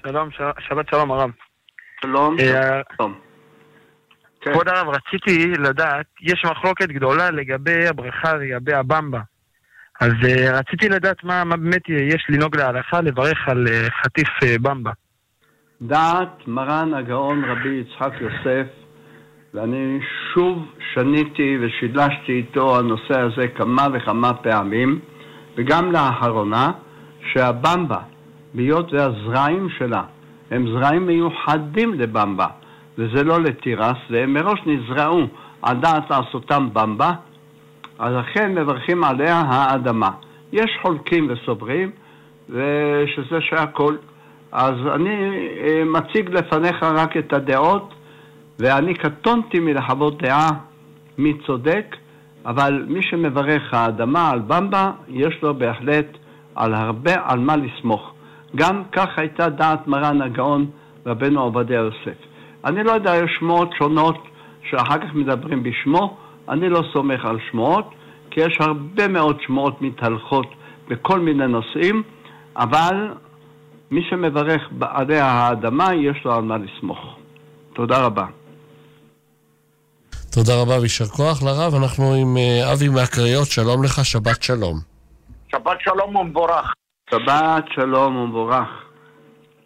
שלום, 0.03 0.31
ש... 0.31 0.41
שבת 0.69 0.89
שלום, 0.91 1.13
הרב. 1.13 1.31
שלום, 2.01 2.37
אה, 2.41 2.81
שלום. 2.97 3.15
כבוד 4.41 4.69
הרב, 4.69 4.89
רציתי 4.89 5.49
לדעת, 5.49 6.07
יש 6.23 6.45
מחלוקת 6.45 6.89
גדולה 6.89 7.31
לגבי 7.31 7.89
הברכה 7.89 8.35
לגבי 8.35 8.73
הבמבה. 8.73 9.21
אז 10.01 10.13
uh, 10.13 10.53
רציתי 10.53 10.89
לדעת 10.89 11.25
מה, 11.25 11.45
מה 11.45 11.57
באמת 11.57 11.83
יש 11.89 12.27
לנהוג 12.29 12.57
להלכה 12.57 13.01
לברך 13.01 13.49
על 13.49 13.67
uh, 13.67 13.93
חטיף 14.05 14.29
במבה. 14.63 14.91
דעת 15.83 16.47
מרן 16.47 16.95
הגאון 16.95 17.45
רבי 17.45 17.85
יצחק 17.85 18.13
יוסף, 18.21 18.86
ואני 19.57 19.99
שוב 20.33 20.59
שניתי 20.93 21.59
ושילשתי 21.61 22.33
איתו 22.33 22.79
הנושא 22.79 23.21
הזה 23.21 23.49
כמה 23.49 23.87
וכמה 23.93 24.35
פעמים, 24.35 24.99
וגם 25.57 25.93
לאחרונה, 25.93 26.71
שהבמבה, 27.33 27.99
בהיות 28.55 28.93
והזרעים 28.93 29.69
שלה 29.79 30.03
הם 30.51 30.67
זרעים 30.73 31.07
מיוחדים 31.07 31.95
לבמבה, 31.95 32.47
וזה 32.99 33.25
לא 33.25 33.41
לתירס, 33.41 33.97
והם 34.11 34.35
מראש 34.35 34.61
נזרעו 34.67 35.27
על 35.63 35.77
דעת 35.77 36.11
לעשותם 36.11 36.69
במבה, 36.73 37.13
אז 37.99 38.13
לכן 38.15 38.55
מברכים 38.55 39.05
עליה 39.05 39.43
האדמה. 39.47 40.11
יש 40.53 40.79
חולקים 40.83 41.29
וסוברים, 41.31 41.91
ושזה 42.49 43.41
שהכל. 43.41 43.97
אז 44.53 44.75
אני 44.95 45.39
אה, 45.61 45.85
מציג 45.85 46.31
לפניך 46.31 46.83
רק 46.83 47.17
את 47.17 47.33
הדעות, 47.33 47.95
ואני 48.59 48.95
קטונתי 48.95 49.61
מלחוות 49.61 50.23
דעה 50.23 50.49
מי 51.19 51.35
צודק, 51.47 51.97
אבל 52.47 52.85
מי 52.89 53.03
שמברך 53.03 53.75
האדמה 53.75 54.31
על 54.31 54.39
במבה, 54.39 54.91
יש 55.09 55.43
לו 55.43 55.55
בהחלט 55.55 56.07
על 56.55 56.75
הרבה 56.75 57.13
על 57.25 57.39
מה 57.39 57.57
לסמוך. 57.57 58.13
גם 58.57 58.83
כך 58.93 59.19
הייתה 59.19 59.49
דעת 59.49 59.89
מרן 59.89 60.23
הגאון 60.23 60.67
רבנו 61.07 61.43
עובדיה 61.43 61.77
יוסף. 61.77 62.19
אני 62.65 62.85
לא 62.85 62.93
יודע, 62.93 63.17
יש 63.17 63.31
שמועות 63.39 63.71
שונות 63.79 64.19
שאחר 64.71 64.99
כך 64.99 65.15
מדברים 65.15 65.63
בשמו, 65.63 66.17
אני 66.49 66.69
לא 66.69 66.83
סומך 66.93 67.25
על 67.25 67.39
שמועות, 67.51 67.91
כי 68.31 68.41
יש 68.41 68.57
הרבה 68.61 69.09
מאוד 69.09 69.41
שמועות 69.41 69.83
מתהלכות 69.83 70.47
בכל 70.89 71.21
מיני 71.21 71.47
נושאים, 71.47 72.03
אבל 72.57 73.09
מי 73.91 74.03
שמברך 74.03 74.69
בעלי 74.71 75.19
האדמה, 75.19 75.95
יש 75.95 76.25
לו 76.25 76.35
על 76.35 76.43
מה 76.43 76.57
לסמוך. 76.59 77.17
תודה 77.73 78.07
רבה. 78.07 78.27
תודה 80.37 80.53
רבה 80.63 80.81
ויישר 80.81 81.05
כוח 81.05 81.43
לרב. 81.43 81.75
אנחנו 81.75 82.15
עם 82.15 82.37
אה, 82.37 82.73
אבי 82.73 82.89
מהקריות, 82.89 83.47
שלום 83.47 83.85
לך, 83.85 84.05
שבת 84.05 84.43
שלום. 84.43 84.77
שבת 85.53 85.81
שלום 85.81 86.17
ומבורך. 86.17 86.75
שבת 87.11 87.65
שלום 87.75 88.17
ומבורך. 88.17 88.69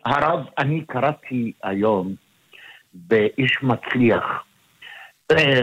הרב, 0.05 0.41
אני 0.59 0.85
קראתי 0.89 1.53
היום 1.62 2.14
באיש 2.95 3.62
מצליח, 3.62 4.25
אה, 5.33 5.61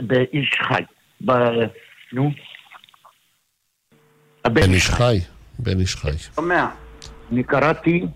באיש 0.00 0.60
חי, 0.68 0.82
ב... 1.24 1.32
נו. 2.12 2.30
בן 4.46 4.72
איש 4.74 4.90
חי. 4.90 5.18
בן 5.58 5.80
איש 5.80 5.96
חי. 5.96 6.18
שומע. 6.18 6.66
אני 7.32 7.42
קראתי 7.42 8.06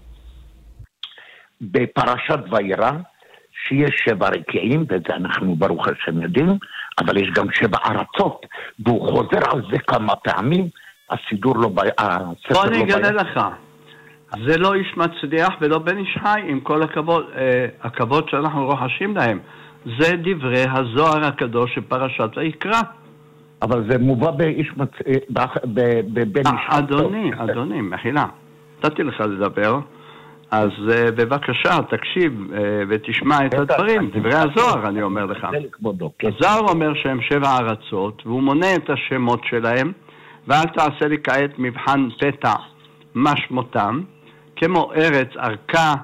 בפרשת 1.61 2.41
וירא 2.53 2.93
שיש 3.69 4.03
שבע 4.05 4.29
רקיעים, 4.29 4.85
ואת 4.89 5.03
זה 5.09 5.15
אנחנו 5.17 5.57
ברוך 5.57 5.89
השם 5.89 6.23
יודעים, 6.23 6.59
אבל 6.99 7.17
יש 7.17 7.31
גם 7.31 7.47
שבע 7.53 7.79
ארצות, 7.87 8.47
והוא 8.87 9.09
חוזר 9.09 9.51
על 9.53 9.63
זה 9.73 9.79
כמה 9.79 10.17
פעמים, 10.17 10.69
הסידור 11.11 11.59
לא... 11.59 11.71
הספר 11.99 12.55
בוא 12.55 12.65
לא... 12.65 12.69
אני 12.69 12.83
אגלה 12.83 12.99
בעיה. 12.99 13.13
לך. 13.13 13.41
זה 14.47 14.59
לא 14.59 14.75
איש 14.75 14.97
מצליח 14.97 15.49
ולא 15.61 15.79
בן 15.79 15.99
איש 15.99 16.19
חי, 16.23 16.41
עם 16.47 16.61
כל 16.61 16.83
הכבוד, 16.83 17.25
אה, 17.37 17.67
הכבוד 17.83 18.29
שאנחנו 18.29 18.67
רוחשים 18.67 19.17
להם. 19.17 19.39
זה 19.99 20.13
דברי 20.17 20.65
הזוהר 20.71 21.25
הקדוש 21.25 21.75
של 21.75 21.81
פרשת 21.81 22.31
ויקרא. 22.37 22.81
אבל 23.63 23.85
זה 23.91 23.99
מובא 23.99 24.31
באיש 24.31 24.71
מצ... 24.77 24.91
אה, 25.07 25.47
בבן 26.13 26.47
איש 26.47 26.61
חי. 26.71 26.79
אדוני, 26.79 27.31
אדוני, 27.39 27.81
מחילה. 27.81 28.25
נתתי 28.85 29.03
לך 29.03 29.21
לדבר, 29.21 29.79
אז 30.53 30.71
אה, 30.91 31.11
בבקשה, 31.11 31.83
תקשיב 31.91 32.53
אה, 32.55 32.83
ותשמע 32.89 33.47
את 33.47 33.55
הדברים, 33.55 34.11
דברי 34.11 34.35
הזוהר, 34.35 34.89
אני 34.89 35.03
אומר 35.03 35.27
לך. 35.27 35.47
כן. 36.19 36.29
הזוהר 36.29 36.61
אומר 36.69 36.93
שהם 36.95 37.21
שבע 37.23 37.57
ארצות, 37.57 38.23
והוא 38.27 38.43
מונה 38.43 38.75
את 38.75 38.91
השמות 38.91 39.41
שלהם, 39.45 39.93
ואל 40.49 40.65
תעשה 40.65 41.09
לי 41.09 41.17
כעת 41.25 41.51
מבחן 41.59 42.09
פתע 42.21 42.53
מה 43.15 43.33
שמותם, 43.37 44.01
כמו 44.57 44.93
ארץ, 44.97 45.29
ארכה, 45.37 45.95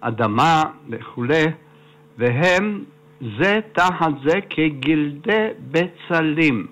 אדמה 0.00 0.62
וכולי, 0.90 1.44
והם 2.18 2.84
זה 3.38 3.60
תחת 3.72 4.12
זה 4.26 4.38
כגלדי 4.50 5.46
בצלים. 5.70 6.66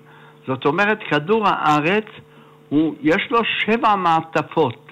זאת 0.47 0.65
אומרת, 0.65 0.99
כדור 1.09 1.47
הארץ, 1.47 2.05
הוא, 2.69 2.95
יש 3.01 3.27
לו 3.31 3.39
שבע 3.59 3.95
מעטפות, 3.95 4.82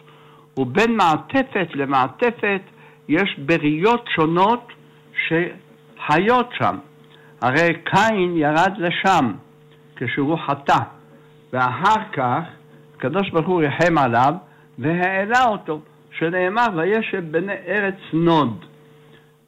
ובין 0.57 0.97
מעטפת 0.97 1.67
למעטפת 1.73 2.61
יש 3.07 3.39
בריות 3.45 4.05
שונות 4.15 4.67
שחיות 5.27 6.49
שם. 6.57 6.77
הרי 7.41 7.69
קין 7.83 8.37
ירד 8.37 8.73
לשם 8.77 9.31
כשהוא 9.95 10.37
חטא, 10.47 10.77
ואחר 11.53 12.03
כך 12.13 12.43
הקדוש 12.95 13.29
ברוך 13.29 13.47
הוא 13.47 13.61
ריחם 13.61 13.97
עליו 13.97 14.33
והעלה 14.79 15.45
אותו, 15.47 15.79
שנאמר 16.11 16.65
וישב 16.75 17.31
בני 17.31 17.55
ארץ 17.67 17.99
נוד. 18.13 18.65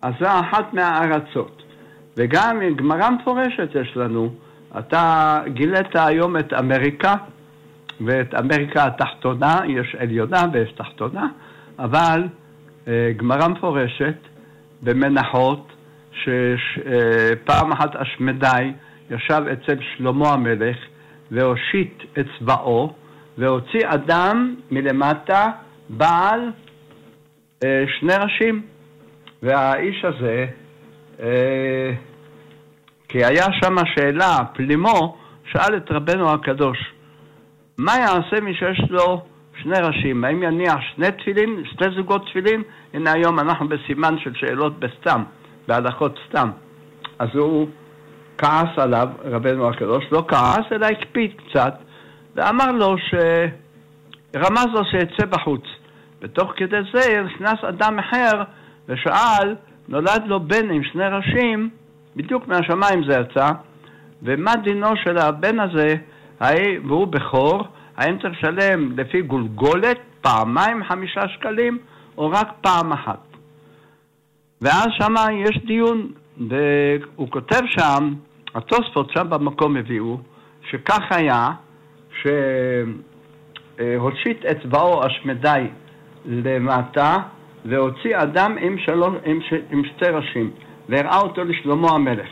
אז 0.02 0.14
זו 0.20 0.28
אחת 0.28 0.74
מהארצות. 0.74 1.64
וגם 2.18 2.60
גמרא 2.76 3.10
מפורשת 3.10 3.70
יש 3.82 3.98
לנו, 3.98 4.30
אתה 4.80 5.40
גילית 5.48 5.96
היום 5.96 6.38
את 6.38 6.54
אמריקה, 6.54 7.14
ואת 8.02 8.34
אמריקה 8.34 8.86
התחתונה, 8.86 9.60
יש 9.68 9.96
עליונה 10.00 10.44
ויש 10.54 10.72
תחתונה, 10.72 11.28
אבל 11.80 12.24
אה, 12.88 13.12
גמרא 13.18 13.48
מפורשת 13.48 14.18
במנחות, 14.82 15.68
שפעם 16.12 17.72
אחת 17.72 17.96
אשמדי 17.96 18.72
ישב 19.10 19.44
אצל 19.54 19.76
שלמה 19.82 20.30
המלך 20.30 20.78
והושיט 21.32 22.04
את 22.20 22.26
צבאו 22.40 22.94
והוציא 23.38 23.82
אדם 23.86 24.56
מלמטה 24.72 25.52
בעל 25.90 26.52
אה, 27.64 27.84
שני 28.00 28.14
ראשים. 28.16 28.62
והאיש 29.44 30.06
הזה, 30.06 30.46
אה, 31.20 31.92
כי 33.10 33.26
היה 33.26 33.46
שם 33.62 33.76
שאלה, 33.96 34.38
פלימו, 34.54 35.18
שאל 35.52 35.78
את 35.78 35.92
רבנו 35.92 36.34
הקדוש, 36.34 36.93
מה 37.78 37.92
יעשה 38.00 38.42
מי 38.42 38.54
שיש 38.56 38.82
לו 38.90 39.22
שני 39.62 39.80
ראשים? 39.80 40.24
האם 40.24 40.44
יניח 40.44 40.80
שני 40.96 41.12
תפילין, 41.12 41.64
שתי 41.66 41.86
זוגות 41.96 42.26
תפילין? 42.26 42.62
הנה 42.94 43.12
היום 43.12 43.40
אנחנו 43.40 43.68
בסימן 43.68 44.18
של 44.20 44.34
שאלות 44.36 44.80
בסתם, 44.80 45.24
בהלכות 45.68 46.20
סתם. 46.30 46.50
אז 47.20 47.30
הוא 47.34 47.68
כעס 48.38 48.78
עליו, 48.78 49.08
רבנו 49.26 49.70
הקדוש, 49.70 50.06
לא 50.12 50.26
כעס, 50.28 50.72
אלא 50.72 50.86
הקפיד 50.86 51.32
קצת, 51.38 51.74
ואמר 52.36 52.72
לו 52.72 52.96
שרמז 52.98 54.68
לו 54.74 54.86
שיצא 54.86 55.26
בחוץ. 55.26 55.64
ותוך 56.22 56.54
כדי 56.56 56.78
זה 56.94 57.24
נכנס 57.24 57.64
אדם 57.70 58.00
אחר 58.00 58.44
ושאל, 58.88 59.56
נולד 59.88 60.24
לו 60.26 60.40
בן 60.40 60.72
עם 60.72 60.84
שני 60.84 61.08
ראשים, 61.08 61.70
בדיוק 62.16 62.48
מהשמיים 62.48 63.04
זה 63.10 63.20
יצא, 63.20 63.52
ומה 64.24 64.56
דינו 64.56 64.96
של 65.04 65.18
הבן 65.18 65.60
הזה, 65.60 65.96
והוא 66.42 67.08
בכור, 67.08 67.64
האם 67.98 68.18
צריך 68.20 68.34
לשלם 68.38 69.00
לפי 69.00 69.22
גולגולת 69.22 70.00
פעמיים 70.22 70.84
חמישה 70.84 71.28
שקלים, 71.28 71.78
או 72.18 72.30
רק 72.30 72.48
פעם 72.62 72.94
אחת? 72.94 73.20
ואז 74.62 74.88
שמה 75.00 75.26
יש 75.34 75.58
דיון, 75.66 76.12
והוא 76.38 77.28
כותב 77.30 77.60
שם, 77.66 78.14
התוספות 78.56 79.12
שם 79.12 79.30
במקום 79.30 79.78
הביאו, 79.78 80.18
שכך 80.70 81.02
היה, 81.10 81.50
שהושיט 83.82 84.46
אצבעו 84.46 85.08
אשמדי 85.08 85.68
למטה, 86.26 87.18
והוציא 87.66 88.18
אדם 88.18 88.58
עם, 88.62 88.78
שלוש, 88.78 89.16
עם, 89.26 89.40
ש, 89.42 89.54
עם 89.72 89.84
שתי 89.86 90.06
ראשים, 90.06 90.52
והראה 90.90 91.20
אותו 91.20 91.44
לשלמה 91.44 91.92
המלך. 91.92 92.30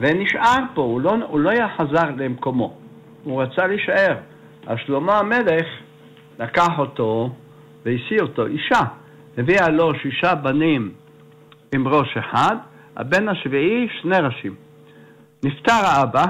ונשאר 0.00 0.64
פה, 0.74 0.82
הוא 0.82 1.00
לא, 1.00 1.14
הוא 1.28 1.40
לא 1.40 1.50
היה 1.50 1.68
חזר 1.76 2.10
למקומו, 2.16 2.77
הוא 3.28 3.42
רצה 3.42 3.66
להישאר. 3.66 4.16
אז 4.66 4.76
שלמה 4.86 5.18
המלך 5.18 5.66
לקח 6.38 6.78
אותו 6.78 7.30
והשיא 7.84 8.20
אותו, 8.20 8.46
אישה. 8.46 8.80
הביאה 9.38 9.68
לו 9.68 9.92
שישה 10.02 10.34
בנים 10.34 10.92
עם 11.74 11.88
ראש 11.88 12.16
אחד, 12.16 12.56
הבן 12.96 13.28
השביעי 13.28 13.88
שני 14.02 14.16
ראשים. 14.16 14.54
נפטר 15.44 15.72
האבא, 15.72 16.24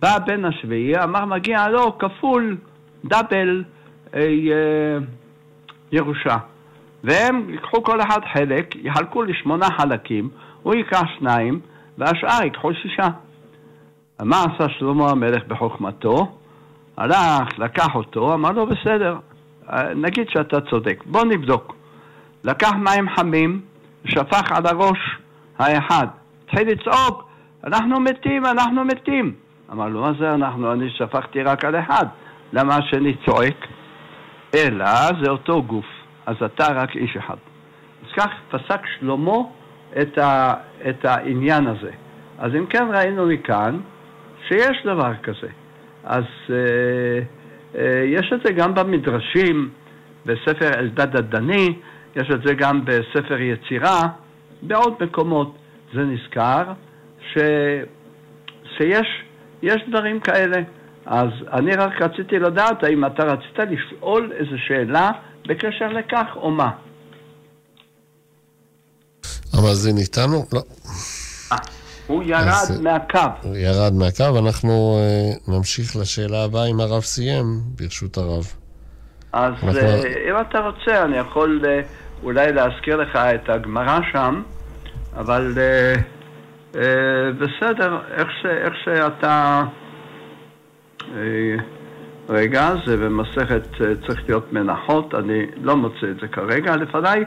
בא 0.00 0.08
הבן 0.16 0.44
השביעי, 0.44 1.02
אמר 1.04 1.24
מגיע 1.24 1.68
לו 1.68 1.98
כפול 1.98 2.56
דאבל 3.04 3.64
אה, 4.14 4.20
אה, 4.20 4.98
ירושה. 5.92 6.36
והם 7.04 7.50
ייקחו 7.50 7.82
כל 7.82 8.00
אחד 8.00 8.20
חלק, 8.32 8.76
יחלקו 8.76 9.22
לשמונה 9.22 9.66
חלקים, 9.78 10.28
הוא 10.62 10.74
ייקח 10.74 11.02
שניים, 11.18 11.60
והשאר 11.98 12.44
ייקחו 12.44 12.74
שישה. 12.74 13.08
מה 14.22 14.36
עשה 14.44 14.68
שלמה 14.68 15.10
המלך 15.10 15.46
בחוכמתו? 15.48 16.36
הלך, 16.96 17.58
לקח 17.58 17.94
אותו, 17.94 18.34
אמר 18.34 18.50
לו, 18.50 18.66
בסדר, 18.66 19.18
נגיד 19.96 20.28
שאתה 20.28 20.60
צודק, 20.60 21.04
בוא 21.06 21.24
נבדוק. 21.24 21.76
לקח 22.44 22.72
מים 22.72 23.08
חמים, 23.16 23.60
שפך 24.04 24.52
על 24.52 24.66
הראש 24.66 25.18
האחד, 25.58 26.06
התחיל 26.44 26.68
לצעוק, 26.68 27.28
אנחנו 27.64 28.00
מתים, 28.00 28.46
אנחנו 28.46 28.84
מתים. 28.84 29.34
אמר 29.72 29.88
לו, 29.88 30.00
מה 30.00 30.12
זה 30.18 30.34
אנחנו? 30.34 30.72
אני 30.72 30.90
שפכתי 30.90 31.42
רק 31.42 31.64
על 31.64 31.80
אחד, 31.80 32.06
למה 32.52 32.76
השני 32.76 33.14
צועק? 33.26 33.66
אלא 34.54 34.86
זה 35.22 35.30
אותו 35.30 35.62
גוף, 35.62 35.86
אז 36.26 36.36
אתה 36.44 36.66
רק 36.72 36.96
איש 36.96 37.16
אחד. 37.16 37.36
אז 38.06 38.12
כך 38.16 38.30
פסק 38.50 38.80
שלמה 38.98 39.36
את, 40.02 40.18
ה, 40.18 40.54
את 40.88 41.04
העניין 41.04 41.66
הזה. 41.66 41.90
אז 42.38 42.54
אם 42.54 42.66
כן 42.66 42.86
ראינו 42.94 43.26
מכאן 43.26 43.80
שיש 44.48 44.76
דבר 44.84 45.12
כזה. 45.22 45.48
אז 46.04 46.24
אה, 46.50 47.20
אה, 47.80 48.04
יש 48.04 48.32
את 48.34 48.40
זה 48.44 48.52
גם 48.52 48.74
במדרשים, 48.74 49.70
בספר 50.26 50.78
אלדד 50.78 51.16
הדני, 51.16 51.76
יש 52.16 52.28
את 52.34 52.40
זה 52.46 52.54
גם 52.54 52.84
בספר 52.84 53.40
יצירה, 53.40 54.02
בעוד 54.62 54.94
מקומות 55.00 55.56
זה 55.94 56.00
נזכר, 56.00 56.72
ש, 57.32 57.38
שיש 58.76 59.06
יש 59.62 59.82
דברים 59.88 60.20
כאלה. 60.20 60.62
אז 61.06 61.28
אני 61.52 61.76
רק 61.76 62.02
רציתי 62.02 62.38
לדעת 62.38 62.84
האם 62.84 63.06
אתה 63.06 63.22
רצית 63.24 63.58
לשאול 63.58 64.32
איזו 64.32 64.56
שאלה 64.66 65.10
בקשר 65.48 65.88
לכך 65.88 66.26
או 66.36 66.50
מה. 66.50 66.70
המאזין 69.52 69.96
איתנו? 69.98 70.44
לא. 70.52 70.60
הוא 72.06 72.22
ירד 72.22 72.48
אז, 72.48 72.80
מהקו. 72.80 73.18
הוא 73.42 73.56
ירד 73.56 73.92
מהקו, 73.92 74.38
אנחנו 74.38 74.98
uh, 74.98 75.50
נמשיך 75.50 75.96
לשאלה 75.96 76.44
הבאה 76.44 76.66
אם 76.66 76.80
הרב 76.80 77.02
סיים, 77.02 77.60
ברשות 77.78 78.16
הרב. 78.16 78.44
אז 79.32 79.52
אנחנו... 79.52 79.70
uh, 79.70 80.30
אם 80.30 80.40
אתה 80.40 80.58
רוצה, 80.58 81.04
אני 81.04 81.16
יכול 81.16 81.60
uh, 81.62 81.66
אולי 82.22 82.52
להזכיר 82.52 82.96
לך 82.96 83.16
את 83.16 83.48
הגמרא 83.48 83.98
שם, 84.12 84.42
אבל 85.16 85.54
uh, 85.54 85.98
uh, 86.72 86.78
בסדר, 87.38 87.98
איך, 88.16 88.28
ש, 88.42 88.46
איך 88.46 88.74
שאתה... 88.84 89.62
Uh, 91.00 91.04
רגע, 92.28 92.70
זה 92.86 92.96
במסכת 92.96 93.66
uh, 93.74 94.06
צריך 94.06 94.20
להיות 94.28 94.52
מנחות, 94.52 95.14
אני 95.14 95.46
לא 95.62 95.76
מוצא 95.76 96.06
את 96.10 96.20
זה 96.20 96.28
כרגע 96.28 96.76
לפניי, 96.76 97.24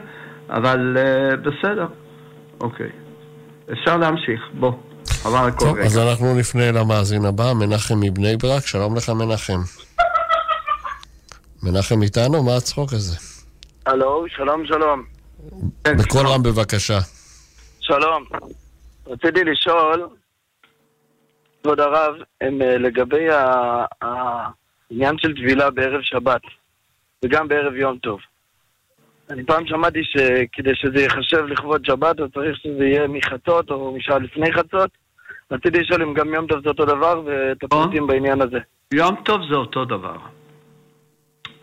אבל 0.50 0.96
uh, 0.96 1.36
בסדר, 1.36 1.86
אוקיי. 2.60 2.90
אפשר 3.72 3.96
להמשיך, 3.96 4.40
בוא. 4.54 4.72
עבר 5.24 5.36
הכל 5.46 5.58
טוב, 5.58 5.76
רגע. 5.76 5.86
אז 5.86 5.98
אנחנו 5.98 6.34
נפנה 6.38 6.72
למאזין 6.72 7.24
הבא, 7.24 7.52
מנחם 7.52 8.00
מבני 8.00 8.36
ברק, 8.36 8.66
שלום 8.66 8.96
לך 8.96 9.08
מנחם. 9.08 9.60
מנחם 11.62 12.02
איתנו? 12.02 12.42
מה 12.42 12.56
הצחוק 12.56 12.92
הזה? 12.92 13.16
הלו, 13.86 14.24
שלום, 14.28 14.66
שלום. 14.66 15.04
בקול 15.84 16.26
רם 16.26 16.42
בבקשה. 16.42 16.98
שלום. 17.80 18.24
רציתי 19.06 19.44
לשאול, 19.44 20.08
כבוד 21.62 21.80
הרב, 21.80 22.14
הם, 22.40 22.62
אה, 22.62 22.78
לגבי 22.78 23.30
ה- 23.30 23.84
העניין 24.02 25.16
של 25.18 25.32
טבילה 25.34 25.70
בערב 25.70 26.00
שבת, 26.02 26.40
וגם 27.24 27.48
בערב 27.48 27.74
יום 27.74 27.98
טוב. 27.98 28.18
אני 29.30 29.44
פעם 29.44 29.66
שמעתי 29.66 30.00
שכדי 30.04 30.70
שזה 30.74 31.00
ייחשב 31.00 31.44
לכבוד 31.44 31.84
שבת, 31.84 32.20
אז 32.20 32.28
צריך 32.34 32.56
שזה 32.56 32.84
יהיה 32.84 33.08
מחצות 33.08 33.70
או 33.70 33.96
משעה 33.96 34.18
לפני 34.18 34.52
חצות. 34.52 34.90
רציתי 35.50 35.80
לשאול 35.80 36.02
אם 36.02 36.14
גם 36.14 36.34
יום 36.34 36.46
טוב 36.46 36.62
זה 36.62 36.68
אותו 36.68 36.84
דבר, 36.84 37.22
ואת 37.26 37.64
הפרטים 37.64 38.06
בעניין 38.06 38.40
הזה. 38.40 38.58
יום 38.94 39.16
טוב 39.24 39.40
זה 39.50 39.54
אותו 39.54 39.84
דבר. 39.84 40.16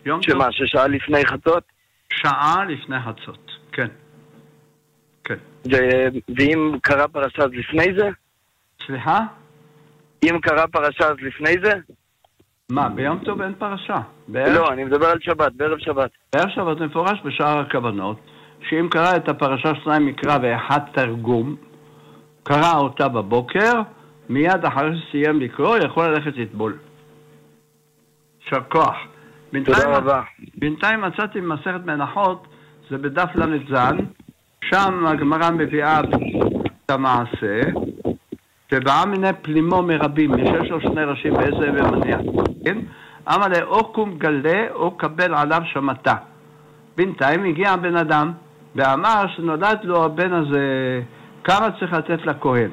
יום 0.04 0.20
טוב, 0.20 0.34
שמה, 0.34 0.52
ששעה 0.52 0.88
לפני 0.88 1.26
חצות? 1.26 1.62
שעה 2.12 2.64
לפני 2.64 2.96
חצות, 3.00 3.50
כן. 3.72 3.88
ו- 5.72 6.34
ואם 6.36 6.78
קרה 6.82 7.08
פרשה 7.08 7.42
אז 7.42 7.50
לפני 7.52 7.94
זה? 7.98 8.08
סליחה? 8.86 9.20
אם 10.24 10.40
קרה 10.40 10.66
פרשה 10.66 11.08
אז 11.08 11.16
לפני 11.22 11.54
זה? 11.62 11.72
מה, 12.72 12.88
ביום 12.88 13.18
טוב 13.18 13.42
אין 13.42 13.54
פרשה. 13.58 14.00
בערב- 14.28 14.54
לא, 14.54 14.72
אני 14.72 14.84
מדבר 14.84 15.06
על 15.06 15.18
שבת, 15.20 15.52
בערב 15.52 15.78
שבת. 15.78 16.10
בערב 16.32 16.48
שבת 16.48 16.80
מפורש 16.80 17.20
בשאר 17.24 17.58
הכוונות, 17.58 18.16
שאם 18.68 18.88
קרא 18.90 19.16
את 19.16 19.28
הפרשה 19.28 19.72
שניים 19.84 20.06
מקרא 20.06 20.38
ואחד 20.42 20.78
תרגום, 20.92 21.56
קרא 22.42 22.76
אותה 22.76 23.08
בבוקר, 23.08 23.72
מיד 24.28 24.64
אחרי 24.64 24.90
שסיים 25.00 25.40
לקרוא, 25.40 25.76
יכול 25.76 26.06
ללכת 26.06 26.36
לטבול. 26.36 26.76
יישר 28.44 28.64
כוח. 28.68 28.96
בינתיים. 29.52 29.76
בינתיים 30.54 31.00
מצאתי 31.00 31.40
במסכת 31.40 31.84
מנחות, 31.86 32.46
זה 32.90 32.98
בדף 32.98 33.28
ל"ז, 33.34 33.78
שם 34.64 35.06
הגמרא 35.06 35.50
מביאה 35.50 36.00
את 36.00 36.90
המעשה, 36.90 37.60
שבעה 38.70 39.06
מיני 39.06 39.28
פלימו 39.42 39.82
מרבים, 39.82 40.32
מי 40.32 40.42
שיש 40.46 40.70
לו 40.70 40.80
שני 40.80 41.04
ראשים 41.04 41.34
באיזה 41.34 41.70
ומניח, 41.74 42.20
כן? 42.64 42.78
אמר 43.34 43.48
לה, 43.48 43.62
או 43.62 43.92
קום 43.92 44.18
גלה 44.18 44.66
או 44.74 44.90
קבל 44.90 45.34
עליו 45.34 45.60
שמתה. 45.64 46.14
בינתיים 46.96 47.44
הגיע 47.44 47.70
הבן 47.70 47.96
אדם 47.96 48.32
ואמר 48.76 49.24
שנולד 49.36 49.78
לו 49.82 50.04
הבן 50.04 50.32
הזה, 50.32 50.62
כמה 51.44 51.68
צריך 51.78 51.92
לתת 51.92 52.26
לכהן? 52.26 52.70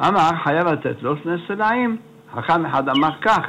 אמר, 0.00 0.28
חייב 0.44 0.66
לתת 0.66 1.02
לו 1.02 1.16
שני 1.22 1.32
סלעים. 1.48 1.96
חכם 2.34 2.66
אחד 2.66 2.88
אמר 2.88 3.10
כך, 3.20 3.46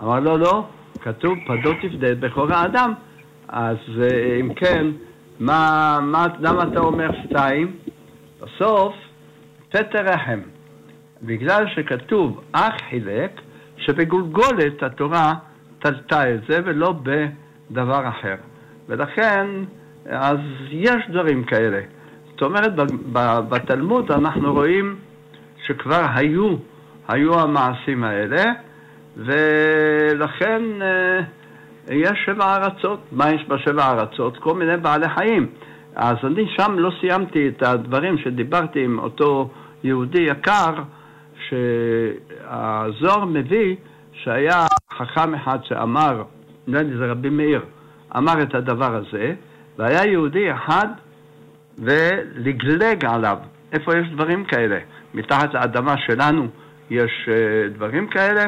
אמר 0.00 0.20
לו, 0.20 0.36
לא, 0.36 0.64
כתוב 1.00 1.34
פדו 1.46 1.72
תפדה 1.82 2.14
בכור 2.14 2.52
האדם. 2.52 2.92
אז 3.48 3.76
אה, 4.02 4.36
אם 4.40 4.54
כן, 4.54 4.86
מה, 5.40 5.98
מה, 6.02 6.26
למה 6.40 6.62
אתה 6.62 6.80
אומר 6.80 7.10
שתיים? 7.22 7.76
בסוף, 8.40 8.94
תתר 9.68 10.04
רחם. 10.04 10.40
בגלל 11.22 11.64
שכתוב 11.74 12.40
אח 12.52 12.74
חילק, 12.90 13.40
שבגולגולת 13.86 14.82
התורה 14.82 15.34
תלתה 15.78 16.34
את 16.34 16.40
זה 16.48 16.60
ולא 16.64 16.94
בדבר 17.02 18.08
אחר. 18.08 18.34
ולכן, 18.88 19.46
אז 20.06 20.38
יש 20.70 21.10
דברים 21.10 21.44
כאלה. 21.44 21.80
זאת 22.30 22.42
אומרת, 22.42 22.72
בתלמוד 23.48 24.12
אנחנו 24.12 24.52
רואים 24.52 24.96
שכבר 25.66 26.06
היו, 26.14 26.56
היו 27.08 27.40
המעשים 27.40 28.04
האלה, 28.04 28.44
ולכן 29.16 30.62
אה, 30.82 31.20
יש 31.90 32.18
שבע 32.26 32.56
ארצות. 32.56 33.00
מה 33.12 33.30
יש 33.30 33.44
בשבע 33.48 33.90
ארצות? 33.90 34.36
כל 34.36 34.54
מיני 34.54 34.76
בעלי 34.76 35.08
חיים. 35.08 35.46
אז 35.96 36.16
אני 36.24 36.46
שם 36.56 36.78
לא 36.78 36.90
סיימתי 37.00 37.48
את 37.48 37.62
הדברים 37.62 38.18
שדיברתי 38.18 38.84
עם 38.84 38.98
אותו 38.98 39.50
יהודי 39.84 40.22
יקר, 40.22 40.74
שהזוהר 41.48 43.24
מביא 43.24 43.76
שהיה 44.12 44.66
חכם 44.92 45.34
אחד 45.34 45.58
שאמר, 45.64 46.22
נדמה 46.66 46.82
לי 46.82 46.96
זה 46.96 47.06
רבי 47.06 47.30
מאיר, 47.30 47.62
אמר 48.16 48.42
את 48.42 48.54
הדבר 48.54 48.94
הזה, 48.94 49.34
והיה 49.78 50.04
יהודי 50.06 50.52
אחד 50.52 50.88
ולגלג 51.78 53.04
עליו. 53.04 53.38
איפה 53.72 53.98
יש 53.98 54.08
דברים 54.12 54.44
כאלה? 54.44 54.78
מתחת 55.14 55.54
לאדמה 55.54 55.94
שלנו 55.98 56.48
יש 56.90 57.28
אה, 57.28 57.68
דברים 57.68 58.08
כאלה? 58.08 58.44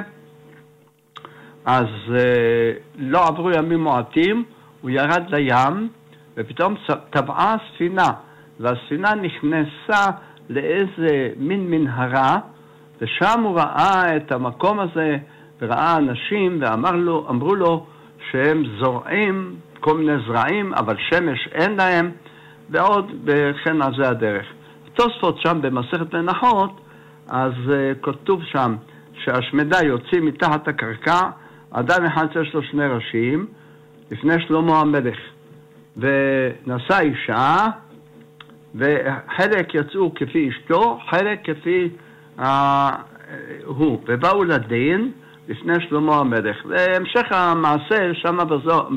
אז 1.65 1.87
אה, 2.15 2.73
לא 2.99 3.27
עברו 3.27 3.51
ימים 3.51 3.81
מועטים, 3.81 4.45
הוא 4.81 4.91
ירד 4.91 5.23
לים, 5.29 5.89
ופתאום 6.37 6.75
טבעה 7.11 7.57
ספינה, 7.75 8.11
והספינה 8.61 9.15
נכנסה 9.15 10.11
לאיזה 10.51 11.31
מין 11.37 11.71
מנהרה, 11.71 12.39
ושם 13.01 13.41
הוא 13.43 13.57
ראה 13.57 14.17
את 14.17 14.33
המקום 14.33 14.81
הזה, 14.81 15.17
וראה 15.61 15.97
אנשים, 15.97 16.59
ואמרו 16.61 17.55
לו, 17.55 17.87
שהם 18.31 18.63
זורעים 18.81 19.57
כל 19.81 19.97
מיני 19.99 20.13
זרעים, 20.27 20.75
אבל 20.75 20.97
שמש 21.11 21.49
אין 21.53 21.77
להם, 21.77 22.11
ועוד, 22.71 23.13
וכן 23.25 23.83
על 23.83 23.93
זה 23.99 24.09
הדרך. 24.09 24.47
תוספות 24.95 25.41
שם 25.41 25.59
במסכת 25.63 26.15
מנחות, 26.15 26.81
אז 27.29 27.53
uh, 27.67 28.03
כתוב 28.03 28.41
שם 28.45 28.77
שהשמדה 29.25 29.79
יוצאים 29.85 30.27
מתחת 30.27 30.69
הקרקע, 30.69 31.21
אדם 31.71 32.05
אחד 32.05 32.27
שיש 32.33 32.55
לו 32.55 32.63
שני 32.63 32.87
ראשים, 32.87 33.47
לפני 34.11 34.35
שלמה 34.47 34.81
המלך, 34.81 35.19
ונשא 35.97 37.01
אישה, 37.01 37.67
וחלק 38.75 39.75
יצאו 39.75 40.15
כפי 40.15 40.49
אשתו, 40.49 40.99
חלק 41.11 41.41
כפי 41.45 41.89
הוא, 43.65 44.03
ובאו 44.09 44.45
לדין 44.45 45.13
לפני 45.49 45.75
שלמה 45.89 46.17
המלך. 46.17 46.57
והמשך 46.69 47.27
המעשה 47.31 48.15
שם 48.15 48.39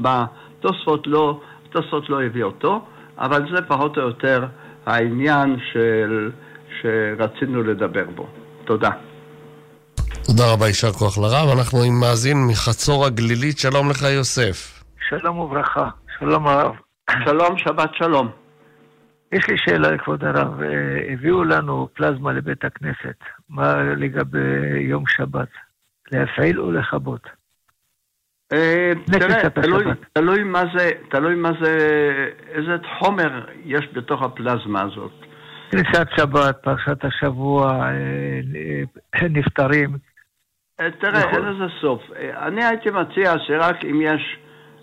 בתוספות 0.01 1.07
לא, 1.07 1.39
התוספות 1.69 2.09
לא 2.09 2.21
הביא 2.23 2.43
אותו, 2.43 2.81
אבל 3.17 3.45
זה 3.55 3.61
פחות 3.61 3.97
או 3.97 4.01
יותר 4.01 4.45
העניין 4.85 5.57
של, 5.73 6.31
שרצינו 6.81 7.63
לדבר 7.63 8.05
בו. 8.15 8.27
תודה. 8.65 8.89
תודה 10.25 10.53
רבה, 10.53 10.67
יישר 10.67 10.91
כוח 10.91 11.17
לרב. 11.17 11.57
אנחנו 11.57 11.83
עם 11.83 11.99
מאזין 11.99 12.37
מחצור 12.47 13.05
הגלילית, 13.05 13.59
שלום 13.59 13.89
לך 13.89 14.01
יוסף. 14.01 14.83
שלום 15.09 15.39
וברכה, 15.39 15.89
שלום 16.19 16.47
הרב. 16.47 16.75
שלום, 17.25 17.57
שבת 17.57 17.89
שלום. 17.93 18.29
יש 19.31 19.49
לי 19.49 19.57
שאלה 19.57 19.91
לכבוד 19.91 20.23
הרב, 20.23 20.61
אה, 20.61 21.13
הביאו 21.13 21.43
לנו 21.43 21.87
פלזמה 21.93 22.33
לבית 22.33 22.65
הכנסת, 22.65 23.17
מה 23.49 23.83
לגבי 23.83 24.79
יום 24.79 25.03
שבת? 25.07 25.49
להפעיל 26.11 26.59
או 26.59 26.71
לכבות? 26.71 27.27
אה, 28.53 28.91
תראה, 29.05 29.49
תלוי, 30.13 30.43
מה 30.43 30.63
זה, 30.77 30.91
תלוי 31.09 31.35
מה 31.35 31.49
זה, 31.61 31.77
איזה 32.49 32.77
חומר 32.99 33.45
יש 33.65 33.87
בתוך 33.93 34.21
הפלזמה 34.21 34.81
הזאת. 34.81 35.11
כניסת 35.71 36.07
שבת, 36.17 36.57
פרשת 36.63 37.05
השבוע, 37.05 37.81
אה, 37.83 39.27
נפטרים. 39.29 39.89
אה, 40.79 40.91
תראה, 40.91 41.19
נכון. 41.19 41.33
אין 41.33 41.53
לזה 41.53 41.73
סוף. 41.81 42.01
אני 42.19 42.65
הייתי 42.65 42.89
מציע 42.89 43.33
שרק 43.47 43.85
אם 43.85 44.01
יש 44.01 44.37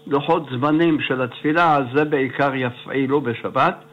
לוחות 0.06 0.42
זמנים 0.50 1.00
של 1.00 1.22
התפילה, 1.22 1.76
אז 1.76 1.84
זה 1.94 2.04
בעיקר 2.04 2.54
יפעילו 2.54 3.20
בשבת, 3.20 3.84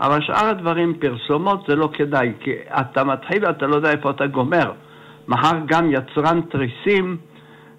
אבל 0.00 0.20
שאר 0.20 0.46
הדברים, 0.46 0.94
פרסומות, 1.00 1.64
זה 1.68 1.76
לא 1.76 1.88
כדאי, 1.92 2.32
כי 2.40 2.52
אתה 2.80 3.04
מתחיל 3.04 3.46
ואתה 3.46 3.66
לא 3.66 3.76
יודע 3.76 3.90
איפה 3.90 4.10
אתה 4.10 4.26
גומר. 4.26 4.72
מחר 5.28 5.58
גם 5.66 5.90
יצרן 5.92 6.40
תריסים 6.40 7.16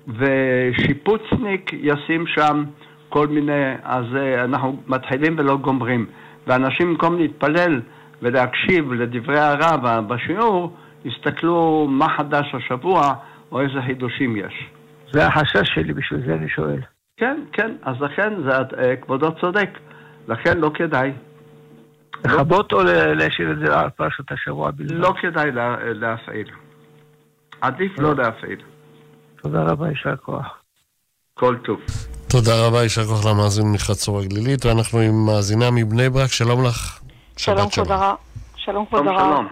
ושיפוצניק 0.08 1.74
ישים 1.74 2.28
שם 2.28 2.64
כל 3.10 3.28
מיני, 3.28 3.74
אז 3.84 4.06
אה, 4.16 4.44
אנחנו 4.44 4.78
מתחילים 4.88 5.36
ולא 5.38 5.58
גומרים. 5.58 6.06
ואנשים 6.48 6.90
במקום 6.90 7.18
להתפלל 7.18 7.82
ולהקשיב 8.22 8.94
לדברי 8.94 9.40
הרב 9.40 10.08
בשיעור, 10.08 10.78
יסתכלו 11.06 11.88
מה 11.90 12.08
חדש 12.18 12.56
השבוע 12.56 13.14
או 13.52 13.62
איזה 13.62 13.82
חידושים 13.86 14.38
יש. 14.38 14.70
זה 15.12 15.28
החשש 15.28 15.74
שלי, 15.76 15.94
בשביל 15.94 16.22
זה 16.26 16.34
אני 16.34 16.50
שואל. 16.50 16.80
כן, 17.18 17.38
כן, 17.54 17.72
אז 17.82 17.96
לכן 18.02 18.34
זה, 18.44 18.58
אה, 18.78 18.96
כבודו 18.96 19.32
צודק, 19.42 19.70
לכן 20.28 20.58
לא 20.58 20.72
כדאי. 20.74 21.12
לכבות 22.26 22.74
או 22.74 22.84
ל- 22.84 23.14
להשאיר 23.14 23.52
את 23.52 23.58
זה 23.66 23.80
על 23.80 23.90
פרשת 23.90 24.32
השבוע 24.32 24.72
בלבד? 24.72 24.92
לא 24.92 25.14
כדאי 25.22 25.52
לה, 25.52 25.76
להפעיל. 25.80 26.48
עדיף 27.62 28.00
לא 28.00 28.16
להפעיל. 28.16 28.62
תודה 29.42 29.64
רבה, 29.64 29.90
יישר 29.90 30.16
כוח. 30.16 30.62
כל 31.34 31.56
טוב. 31.66 31.80
תודה 32.30 32.68
רבה, 32.68 32.84
יישר 32.84 33.04
כוח 33.04 33.26
למאזין 33.26 33.72
מחצור 33.74 34.20
הגלילית, 34.20 34.66
ואנחנו 34.66 35.00
עם 35.00 35.26
מאזינה 35.26 35.72
מבני 35.72 36.10
ברק, 36.10 36.32
שלום 36.32 36.64
לך. 36.66 37.00
שלום 37.38 37.70
כבוד 37.70 37.92
הרב. 37.92 38.16
שלום 38.56 38.86
כבוד 38.86 39.08
הרב. 39.08 39.20
שלום. 39.20 39.48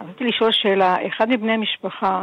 רציתי 0.00 0.24
לשאול 0.24 0.52
שאלה. 0.52 0.96
אחד 1.08 1.28
מבני 1.28 1.52
המשפחה, 1.52 2.22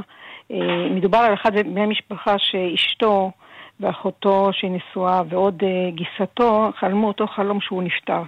אה, 0.52 0.58
מדובר 0.90 1.18
על 1.18 1.34
אחד 1.34 1.52
מבני 1.56 1.82
המשפחה 1.82 2.36
שאשתו 2.38 3.32
ואחותו 3.80 4.50
שהיא 4.54 4.72
נשואה 4.72 5.22
ועוד 5.30 5.64
אה, 5.64 5.92
גיסתו 5.92 6.72
חלמו 6.80 7.08
אותו 7.08 7.28
חלום 7.28 7.62
שהוא 7.62 7.84
נפטר. 7.84 8.22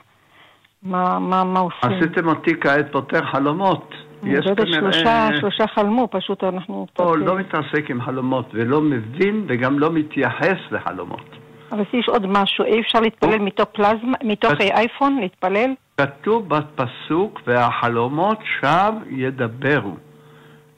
מה, 0.84 1.20
מה, 1.20 1.44
מה 1.44 1.60
עושים? 1.60 1.92
עשיתם 1.92 2.28
אותי 2.28 2.60
כעת 2.62 2.92
פותח 2.92 3.24
חלומות. 3.32 3.94
לא 4.24 4.50
יודעת, 4.50 4.68
שלושה, 4.72 5.30
שלושה 5.40 5.68
חלמו, 5.68 6.08
פשוט 6.12 6.44
אנחנו... 6.44 6.88
או, 7.00 7.12
אה, 7.14 7.18
לא 7.18 7.38
מתעסק 7.38 7.90
עם 7.90 8.02
חלומות, 8.02 8.46
ולא 8.54 8.82
מבין 8.82 9.46
וגם 9.48 9.80
לא 9.80 9.92
מתייחס 9.92 10.58
לחלומות. 10.72 11.30
אבל 11.72 11.82
לשאול 11.82 12.04
עוד 12.08 12.26
משהו, 12.28 12.66
אי 12.66 12.82
אפשר 12.82 13.00
להתפלל 13.00 13.40
מתוך 13.40 13.70
פלזמה, 13.72 14.18
מתוך 14.24 14.52
אייפון, 14.62 15.18
להתפלל? 15.22 15.74
כתוב 15.98 16.50
בפסוק, 16.50 17.42
והחלומות 17.48 18.38
שווא 18.60 19.00
ידברו. 19.10 19.96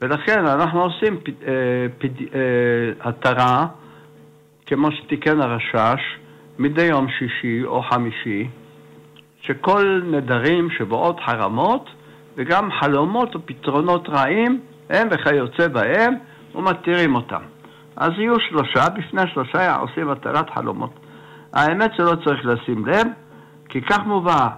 ולכן 0.02 0.46
אנחנו 0.46 0.82
עושים 0.82 1.18
אה, 1.46 1.52
אה, 2.34 3.08
התרה, 3.08 3.66
כמו 4.66 4.92
שתיקן 4.92 5.40
הרשש, 5.40 6.00
מדי 6.58 6.82
יום 6.82 7.06
שישי 7.18 7.64
או 7.64 7.82
חמישי, 7.82 8.48
שכל 9.46 10.02
נדרים 10.04 10.70
שבועות 10.70 11.20
חרמות, 11.20 11.90
וגם 12.36 12.68
חלומות 12.80 13.36
ופתרונות 13.36 14.08
רעים, 14.08 14.60
הם 14.90 15.08
וכיוצא 15.10 15.68
בהם, 15.68 16.14
ומתירים 16.54 17.14
אותם. 17.14 17.40
אז 17.96 18.10
יהיו 18.18 18.40
שלושה, 18.40 18.88
בפני 18.90 19.22
שלושה 19.34 19.76
עושים 19.76 20.10
התרת 20.10 20.50
חלומות. 20.50 20.90
האמת 21.52 21.90
שלא 21.96 22.12
צריך 22.24 22.46
לשים 22.46 22.86
לב, 22.86 23.06
כי 23.68 23.80
כך 23.82 23.98
מובא, 24.06 24.48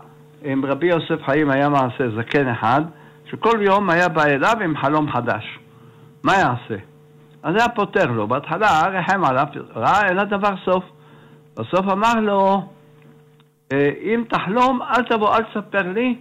עם 0.43 0.65
רבי 0.65 0.87
יוסף 0.87 1.25
חיים 1.27 1.51
היה 1.51 1.69
מעשה 1.69 2.05
זקן 2.17 2.49
אחד, 2.49 2.83
שכל 3.31 3.59
יום 3.63 3.91
היה 3.91 4.09
בא 4.09 4.25
אליו 4.25 4.55
עם 4.65 4.77
חלום 4.77 5.13
חדש. 5.13 5.59
מה 6.23 6.33
יעשה? 6.33 6.83
אז 7.43 7.55
היה 7.55 7.69
פותר 7.69 8.07
לו, 8.07 8.29
בהתחלה 8.29 8.83
רחם 8.93 9.25
עליו, 9.25 9.47
ראה 9.77 10.09
אין 10.09 10.17
לדבר 10.17 10.55
סוף. 10.65 10.85
בסוף 11.57 11.87
אמר 11.93 12.15
לו, 12.21 12.55
"אה, 12.55 12.76
אם 13.73 14.25
תחלום, 14.29 14.83
אל 14.83 15.03
תבוא, 15.03 15.37
אל 15.37 15.43
תספר 15.43 15.93
לי, 15.93 16.17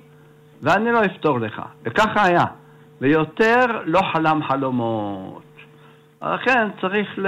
ואני 0.61 0.91
לא 0.91 1.05
אפתור 1.05 1.39
לך. 1.39 1.61
וככה 1.85 2.25
היה. 2.25 2.45
ויותר 3.01 3.65
לא 3.85 4.01
חלם 4.13 4.39
חלומות. 4.47 5.41
לכן 6.21 6.67
צריך 6.81 7.07
ל... 7.17 7.27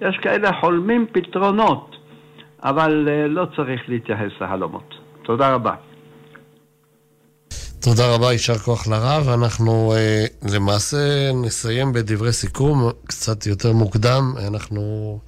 יש 0.00 0.16
כאלה 0.22 0.50
חולמים 0.60 1.06
פתרונות, 1.12 1.96
אבל 2.62 3.08
אה, 3.08 3.28
לא 3.28 3.46
צריך 3.56 3.80
להתייחס 3.88 4.40
לחלומות. 4.40 4.94
תודה 5.22 5.54
רבה. 5.54 5.74
תודה 7.80 8.14
רבה, 8.14 8.32
יישר 8.32 8.54
כוח 8.58 8.88
לרב. 8.88 9.28
אנחנו 9.28 9.92
אה, 9.96 10.24
למעשה 10.54 11.32
נסיים 11.44 11.92
בדברי 11.92 12.32
סיכום 12.32 12.90
קצת 13.06 13.46
יותר 13.46 13.72
מוקדם. 13.72 14.22
אנחנו 14.48 15.18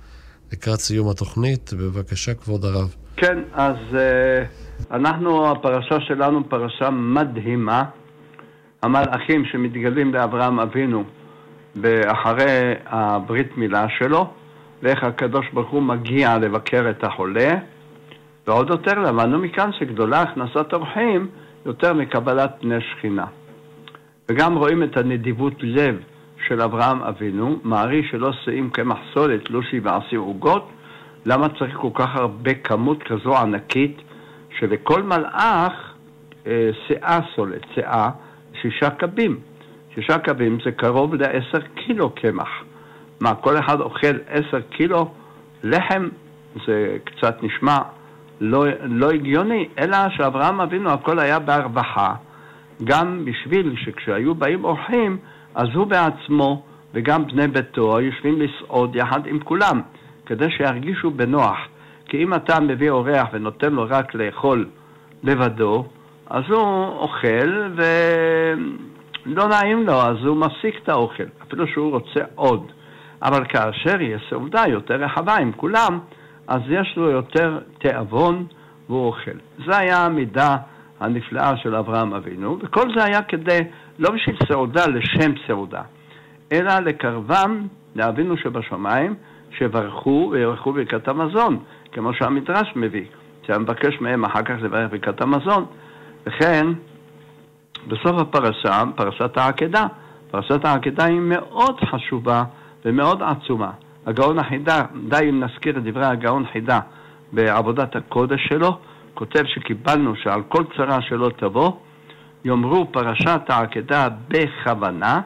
לקראת 0.53 0.81
סיום 0.81 1.09
התוכנית. 1.09 1.73
בבקשה, 1.73 2.35
כבוד 2.35 2.65
הרב. 2.65 2.95
כן, 3.21 3.39
אז 3.53 3.77
אה, 3.95 4.45
אנחנו, 4.91 5.51
הפרשה 5.51 6.01
שלנו 6.01 6.49
פרשה 6.49 6.91
מדהימה. 6.91 7.85
המלאכים 8.83 9.45
שמתגלים 9.45 10.15
לאברהם 10.15 10.61
אבינו 10.61 11.05
אחרי 12.07 12.75
הברית 12.87 13.57
מילה 13.57 13.87
שלו, 13.99 14.31
ואיך 14.83 15.05
הקדוש 15.05 15.47
ברוך 15.53 15.71
הוא 15.71 15.83
מגיע 15.83 16.39
לבקר 16.39 16.91
את 16.91 17.05
החולה. 17.05 17.55
ועוד 18.47 18.71
יותר 18.71 18.99
למדנו 18.99 19.39
מכאן 19.39 19.71
שגדולה 19.73 20.23
הכנסת 20.23 20.73
אורחים 20.73 21.29
יותר 21.67 21.93
מקבלת 21.93 22.51
פני 22.61 22.81
שכינה. 22.81 23.27
וגם 24.29 24.57
רואים 24.57 24.83
את 24.83 24.97
הנדיבות 24.97 25.55
לב 25.61 25.97
של 26.47 26.63
אברהם 26.63 27.03
אבינו, 27.03 27.59
מערי 27.63 28.03
שלא 28.11 28.33
שאים 28.33 28.71
קמח 28.71 28.99
סולת, 29.15 29.51
לושי 29.51 29.81
ועשיר 29.81 30.21
עוגות, 30.21 30.71
למה 31.27 31.47
צריך 31.59 31.77
כל 31.77 31.91
כך 31.95 32.17
הרבה 32.17 32.55
כמות 32.55 33.03
כזו 33.03 33.37
ענקית, 33.37 33.97
שלכל 34.59 35.03
מלאך 35.03 35.73
אה, 36.47 36.71
שאה 36.89 37.19
סולת, 37.37 37.63
שאה, 37.75 38.11
שישה 38.63 38.91
קבים. 38.91 39.41
שישה 39.95 40.19
קבים 40.19 40.59
זה 40.65 40.73
קרוב 40.73 41.15
לעשר 41.15 41.61
קילו 41.75 42.11
קמח. 42.11 42.49
מה, 43.21 43.35
כל 43.35 43.59
אחד 43.59 43.81
אוכל 43.81 44.17
עשר 44.29 44.61
קילו 44.61 45.11
לחם? 45.63 46.09
זה 46.67 46.97
קצת 47.05 47.43
נשמע 47.43 47.79
לא, 48.41 48.65
לא 48.83 49.11
הגיוני, 49.11 49.69
אלא 49.79 49.97
שאברהם 50.17 50.61
אבינו 50.61 50.91
הכל 50.91 51.19
היה 51.19 51.39
בהרווחה, 51.39 52.15
גם 52.85 53.25
בשביל 53.25 53.75
שכשהיו 53.77 54.35
באים 54.35 54.65
אורחים, 54.65 55.19
אז 55.55 55.69
הוא 55.75 55.87
בעצמו 55.87 56.63
וגם 56.95 57.27
בני 57.27 57.49
ביתו 57.49 57.97
היו 57.97 58.07
יושבים 58.07 58.41
לסעוד 58.41 58.97
יחד 58.97 59.27
עם 59.27 59.39
כולם, 59.39 59.81
כדי 60.29 60.51
שירגישו 60.51 61.11
בנוח. 61.11 61.59
כי 62.09 62.23
אם 62.23 62.35
אתה 62.35 62.61
מביא 62.61 62.91
אורח 62.91 63.29
ונותן 63.33 63.73
לו 63.73 63.87
רק 63.89 64.15
לאכול 64.15 64.67
לבדו, 65.23 65.85
אז 66.31 66.43
הוא 66.49 66.87
אוכל 66.87 67.73
ולא 67.77 69.49
נעים 69.49 69.87
לו, 69.87 69.93
אז 69.93 70.17
הוא 70.25 70.37
מפסיק 70.37 70.75
את 70.83 70.89
האוכל, 70.89 71.25
אפילו 71.43 71.67
שהוא 71.67 71.91
רוצה 71.91 72.21
עוד. 72.35 72.73
אבל 73.23 73.45
כאשר 73.49 74.01
יש 74.01 74.23
סעודה 74.31 74.63
יותר 74.69 74.95
רחבה 74.95 75.37
עם 75.37 75.53
כולם, 75.53 75.99
אז 76.47 76.61
יש 76.69 76.95
לו 76.97 77.11
יותר 77.11 77.59
תיאבון 77.79 78.47
והוא 78.89 79.07
אוכל. 79.07 79.39
זו 79.67 79.75
הייתה 79.75 80.05
המידה 80.05 80.57
הנפלאה 81.01 81.57
של 81.57 81.75
אברהם 81.75 82.15
אבינו, 82.15 82.59
וכל 82.63 82.95
זה 82.97 83.05
היה 83.05 83.23
כדי, 83.23 83.61
לא 83.99 84.11
בשביל 84.11 84.37
סעודה 84.49 84.87
לשם 84.87 85.33
סעודה, 85.47 85.83
אלא 86.53 86.79
לקרבם 86.79 87.67
לאבינו 87.97 88.37
שבשמיים, 88.37 89.15
שברכו 89.59 90.29
ויברכו 90.33 90.73
ברכת 90.73 91.09
המזון, 91.09 91.59
כמו 91.93 92.15
שהמדרש 92.15 92.73
מביא, 92.77 93.05
שהיה 93.47 93.59
מבקש 93.59 94.01
מהם 94.01 94.25
אחר 94.25 94.43
כך 94.43 94.55
לברך 94.63 94.91
ברכת 94.91 95.21
המזון. 95.21 95.65
וכן, 96.27 96.67
בסוף 97.89 98.21
הפרשה, 98.21 98.83
פרשת 98.97 99.37
העקדה, 99.37 99.87
פרשת 100.31 100.65
העקדה 100.65 101.05
היא 101.05 101.21
מאוד 101.21 101.81
חשובה 101.81 102.45
ומאוד 102.85 103.23
עצומה. 103.23 103.71
הגאון 104.07 104.39
החידה, 104.39 104.83
די 105.09 105.29
אם 105.29 105.41
נזכיר 105.45 105.79
את 105.79 105.83
דברי 105.83 106.07
הגאון 106.07 106.45
חידה 106.53 106.81
בעבודת 107.33 107.97
הקודש 107.97 108.47
שלו, 108.49 108.79
כותב 109.15 109.45
שקיבלנו 109.47 110.17
שעל 110.17 110.43
כל 110.49 110.65
צרה 110.77 111.03
שלא 111.03 111.31
תבוא, 111.37 111.73
יאמרו 112.45 112.93
פרשת 112.93 113.41
העקדה 113.49 114.09
בכוונה, 114.29 115.21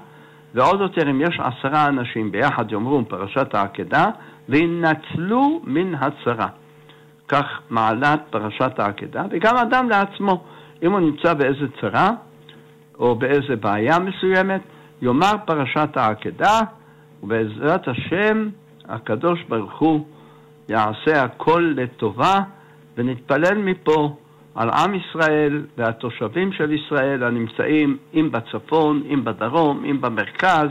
ועוד 0.54 0.80
יותר 0.80 1.10
אם 1.10 1.20
יש 1.20 1.40
עשרה 1.40 1.86
אנשים 1.86 2.32
ביחד 2.32 2.72
יאמרו 2.72 3.04
פרשת 3.08 3.54
העקדה, 3.54 4.06
וינצלו 4.48 5.60
מן 5.64 5.94
הצרה. 5.94 6.48
כך 7.28 7.46
מעלת 7.70 8.20
פרשת 8.30 8.78
העקדה, 8.78 9.24
וגם 9.30 9.56
אדם 9.56 9.88
לעצמו, 9.88 10.44
אם 10.82 10.92
הוא 10.92 11.00
נמצא 11.00 11.34
באיזה 11.34 11.66
צרה 11.80 12.10
או 12.98 13.14
באיזה 13.14 13.56
בעיה 13.60 13.98
מסוימת, 13.98 14.60
יאמר 15.02 15.32
פרשת 15.44 15.96
העקדה, 15.96 16.60
ובעזרת 17.22 17.88
השם 17.88 18.48
הקדוש 18.88 19.42
ברוך 19.48 19.78
הוא 19.78 20.06
יעשה 20.68 21.22
הכל 21.22 21.72
לטובה, 21.76 22.38
ונתפלל 22.96 23.58
מפה 23.58 24.16
על 24.54 24.70
עם 24.70 24.94
ישראל 24.94 25.64
והתושבים 25.78 26.52
של 26.52 26.72
ישראל 26.72 27.24
הנמצאים 27.24 27.96
אם 28.14 28.28
בצפון, 28.32 29.02
אם 29.06 29.24
בדרום, 29.24 29.84
אם 29.84 30.00
במרכז, 30.00 30.68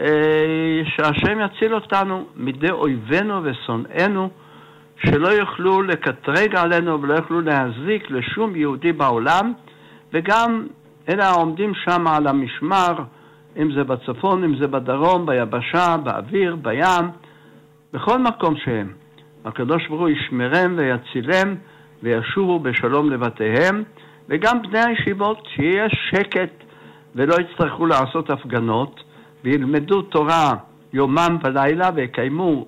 אה, 0.00 0.82
שהשם 0.84 1.38
יציל 1.40 1.74
אותנו 1.74 2.24
מידי 2.36 2.70
אויבינו 2.70 3.40
ושונאינו, 3.44 4.30
שלא 5.06 5.28
יוכלו 5.28 5.82
לקטרג 5.82 6.56
עלינו 6.56 7.02
ולא 7.02 7.14
יוכלו 7.14 7.40
להזיק 7.40 8.10
לשום 8.10 8.56
יהודי 8.56 8.92
בעולם, 8.92 9.52
וגם 10.12 10.66
אלה 11.08 11.28
העומדים 11.28 11.72
שם 11.74 12.06
על 12.06 12.26
המשמר, 12.26 12.94
אם 13.56 13.72
זה 13.72 13.84
בצפון, 13.84 14.44
אם 14.44 14.56
זה 14.60 14.66
בדרום, 14.66 15.26
ביבשה, 15.26 15.96
באוויר, 16.04 16.56
בים, 16.56 17.10
בכל 17.92 18.18
מקום 18.18 18.54
שהם. 18.56 18.92
הקדוש 19.44 19.88
ברוך 19.88 20.00
הוא 20.00 20.08
ישמרם 20.08 20.74
ויצילם 20.78 21.54
וישובו 22.04 22.58
בשלום 22.58 23.10
לבתיהם, 23.10 23.82
וגם 24.28 24.62
בני 24.62 24.80
הישיבות, 24.84 25.46
שיהיה 25.54 25.86
שקט 25.88 26.64
ולא 27.14 27.34
יצטרכו 27.40 27.86
לעשות 27.86 28.30
הפגנות, 28.30 29.00
וילמדו 29.44 30.02
תורה 30.02 30.52
יומם 30.92 31.38
ולילה 31.44 31.90
ויקיימו 31.94 32.66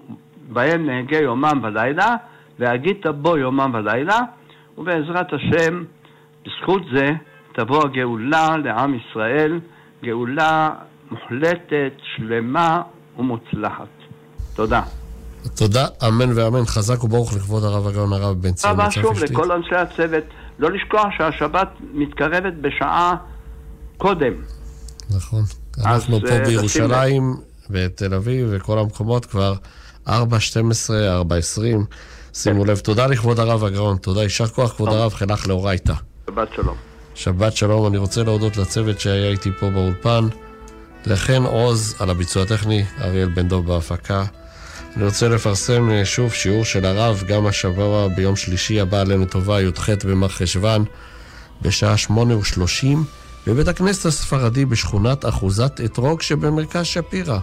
בהם 0.49 0.87
נהגי 0.87 1.23
יומם 1.23 1.61
ולילה, 1.63 2.15
והגית 2.59 3.07
בו 3.07 3.37
יומם 3.37 3.71
ולילה, 3.75 4.19
ובעזרת 4.79 5.33
השם, 5.33 5.85
בזכות 6.47 6.83
זה, 6.93 7.07
תבוא 7.53 7.85
הגאולה 7.85 8.57
לעם 8.65 8.95
ישראל, 8.95 9.61
גאולה 10.05 10.71
מוחלטת, 11.11 11.93
שלמה 12.03 12.83
ומוצלחת. 13.19 13.89
תודה. 14.57 15.06
תודה, 15.55 15.87
אמן 16.09 16.39
ואמן. 16.39 16.67
חזק 16.67 17.05
וברוך 17.05 17.35
לכבוד 17.35 17.65
הרב 17.65 17.87
הגאון 17.87 18.13
הרב 18.13 18.43
בן 18.43 18.53
ציון. 18.53 18.77
תודה 18.77 18.91
שוב 18.91 19.19
לכל 19.19 19.53
אנשי 19.53 19.75
הצוות. 19.75 20.25
לא 20.59 20.71
לשכוח 20.71 21.07
שהשבת 21.19 21.69
מתקרבת 21.93 22.53
בשעה 22.61 23.15
קודם. 23.97 24.33
נכון. 25.11 25.43
אנחנו 25.85 26.21
פה 26.21 26.29
אה, 26.29 26.45
בירושלים, 26.45 27.37
בתל 27.71 28.15
אביב, 28.15 28.49
וכל 28.51 28.79
המקומות 28.79 29.27
כבר 29.27 29.55
4.12, 30.07 30.11
4.20. 30.11 31.61
שימו 32.33 32.65
לב. 32.65 32.79
תודה 32.79 33.07
לכבוד 33.07 33.41
הרב 33.41 33.65
הגאון. 33.65 33.97
תודה, 33.97 34.23
יישר 34.23 34.47
כוח 34.47 34.73
כבוד 34.73 34.89
הרב, 34.89 35.15
חינך 35.15 35.47
לאורייתא. 35.47 35.95
שבת 36.27 36.49
שלום. 36.57 36.77
שבת 37.15 37.57
שלום. 37.57 37.87
אני 37.87 37.97
רוצה 37.97 38.23
להודות 38.23 38.57
לצוות 38.57 39.01
שהיה 39.01 39.31
איתי 39.31 39.51
פה 39.61 39.71
באולפן. 39.71 40.29
לחן 41.07 41.43
עוז 41.43 41.97
על 41.99 42.11
הביצוע 42.11 42.43
הטכני, 42.43 42.85
אריאל 43.01 43.29
בן 43.29 43.49
דב 43.49 43.67
בהפקה. 43.67 44.25
אני 44.97 45.05
רוצה 45.05 45.29
לפרסם 45.29 45.91
אה, 45.91 46.05
שוב 46.05 46.33
שיעור 46.33 46.65
של 46.65 46.85
הרב, 46.85 47.23
גם 47.27 47.47
השבוע 47.47 48.09
ביום 48.09 48.37
שלישי 48.37 48.81
הבא 48.81 49.01
עלינו 49.01 49.25
טובה, 49.25 49.63
י"ח 49.63 49.91
במרחשוון, 50.05 50.85
בשעה 51.63 51.97
שמונה 51.97 52.37
ושלושים, 52.37 53.05
בבית 53.47 53.69
הכנסת 53.69 54.07
הספרדי 54.07 54.65
בשכונת 54.65 55.25
אחוזת 55.25 55.81
אתרוג 55.85 56.23
שבמרכז 56.23 56.87
שפירא, 56.87 57.39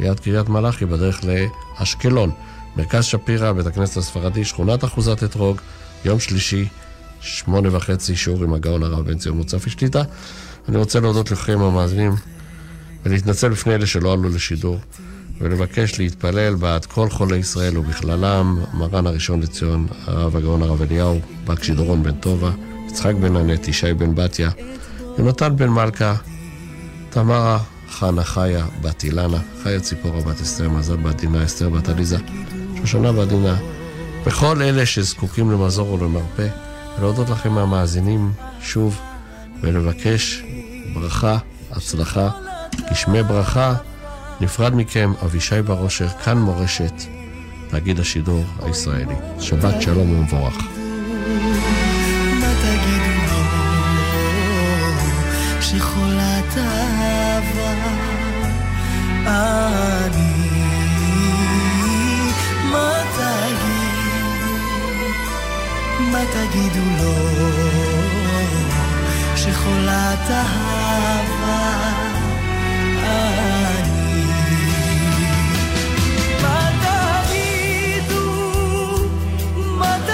ליד 0.00 0.20
קריית 0.20 0.48
מלאכי, 0.48 0.84
בדרך 0.84 1.20
לאשקלון. 1.24 2.30
מרכז 2.76 3.04
שפירא, 3.04 3.52
בית 3.52 3.66
הכנסת 3.66 3.96
הספרדי, 3.96 4.44
שכונת 4.44 4.84
אחוזת 4.84 5.24
אתרוג, 5.24 5.60
יום 6.04 6.20
שלישי, 6.20 6.68
שמונה 7.20 7.76
וחצי, 7.76 8.16
שיעור 8.16 8.44
עם 8.44 8.54
הגאון 8.54 8.82
הרב 8.82 9.06
בן 9.06 9.18
ציון 9.18 9.36
מוצפי 9.36 9.70
שליטה. 9.70 10.02
אני 10.68 10.76
רוצה 10.76 11.00
להודות 11.00 11.30
לכם 11.30 11.60
המאזינים 11.60 12.12
ולהתנצל 13.04 13.48
בפני 13.48 13.74
אלה 13.74 13.86
שלא 13.86 14.12
עלו 14.12 14.28
לשידור. 14.28 14.78
ולבקש 15.40 15.98
להתפלל 15.98 16.54
בעד 16.54 16.86
כל 16.86 17.10
חולי 17.10 17.36
ישראל 17.36 17.78
ובכללם 17.78 18.58
מרן 18.74 19.06
הראשון 19.06 19.40
לציון, 19.40 19.86
הרב 20.06 20.36
הגאון 20.36 20.62
הרב 20.62 20.82
אליהו, 20.82 21.20
בקשי 21.44 21.74
דורון 21.74 22.02
בן 22.02 22.14
טובה, 22.14 22.50
יצחק 22.88 23.14
בן 23.14 23.36
ענת, 23.36 23.68
ישי 23.68 23.94
בן 23.94 24.14
בתיה, 24.14 24.50
יונתן 25.18 25.56
בן 25.56 25.68
מלכה, 25.68 26.14
תמרה 27.10 27.58
חנה 27.90 28.24
חיה 28.24 28.66
בת 28.82 29.04
אילנה, 29.04 29.38
חיה 29.62 29.80
ציפורה 29.80 30.20
בת 30.20 30.40
אסתר, 30.40 30.68
מזל 30.68 30.96
בת 30.96 31.16
דינה, 31.16 31.44
אסתר 31.44 31.68
בת 31.68 31.88
עליזה, 31.88 32.16
שושנה 32.80 33.12
בת 33.12 33.28
דינה, 33.28 33.56
וכל 34.24 34.62
אלה 34.62 34.86
שזקוקים 34.86 35.50
למזור 35.50 35.92
ולמרפא, 35.92 36.46
ולהודות 36.98 37.30
לכם 37.30 37.58
המאזינים 37.58 38.32
שוב, 38.62 39.00
ולבקש 39.60 40.42
ברכה, 40.94 41.38
הצלחה, 41.70 42.30
גשמי 42.90 43.22
ברכה. 43.22 43.74
נפרד 44.40 44.74
מכם 44.74 45.12
אבישי 45.24 45.62
ברושר, 45.62 46.08
כאן 46.08 46.38
מורשת, 46.38 46.92
תאגיד 47.68 48.00
השידור 48.00 48.44
הישראלי. 48.62 49.14
שבת 49.40 49.82
שלום 49.82 50.10
ומבורך. 50.10 50.56
שחולת 55.60 56.56
אהבה 56.56 57.74
אני 60.06 60.44
אהבה 70.30 71.54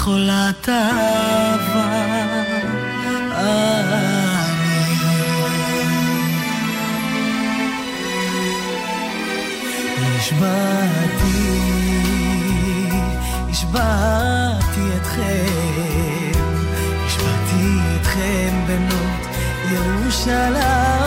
שחולת 0.00 0.68
אהבה 0.68 1.92
אני. 3.32 3.90
נשבעתי, 10.16 11.60
נשבעתי 13.48 14.80
אתכם, 14.96 16.40
נשבעתי 17.06 17.78
אתכם 18.00 18.64
בנות 18.66 19.26
ירושלים 19.72 20.99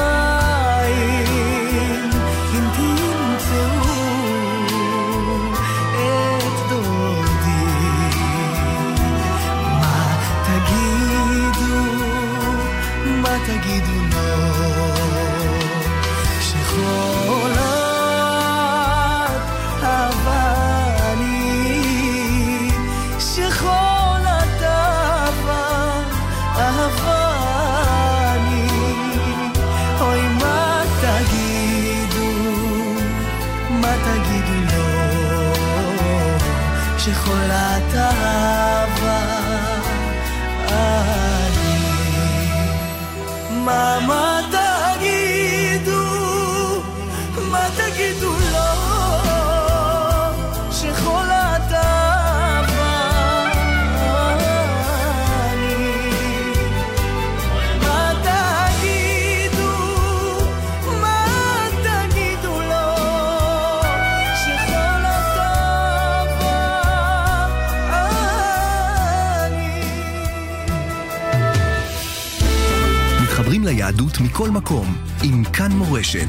מכל 74.34 74.50
מקום 74.50 74.96
עם 75.24 75.44
כאן 75.44 75.72
מורשת. 75.72 76.28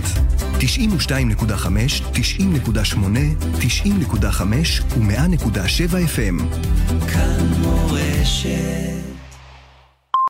92.5, 0.58 0.62
90.8, 2.12 2.96
90.5 3.60 4.42
ו-100.7 4.98 5.92
FM. 5.92 6.42
כאן 7.12 7.46
מורשת 7.60 8.93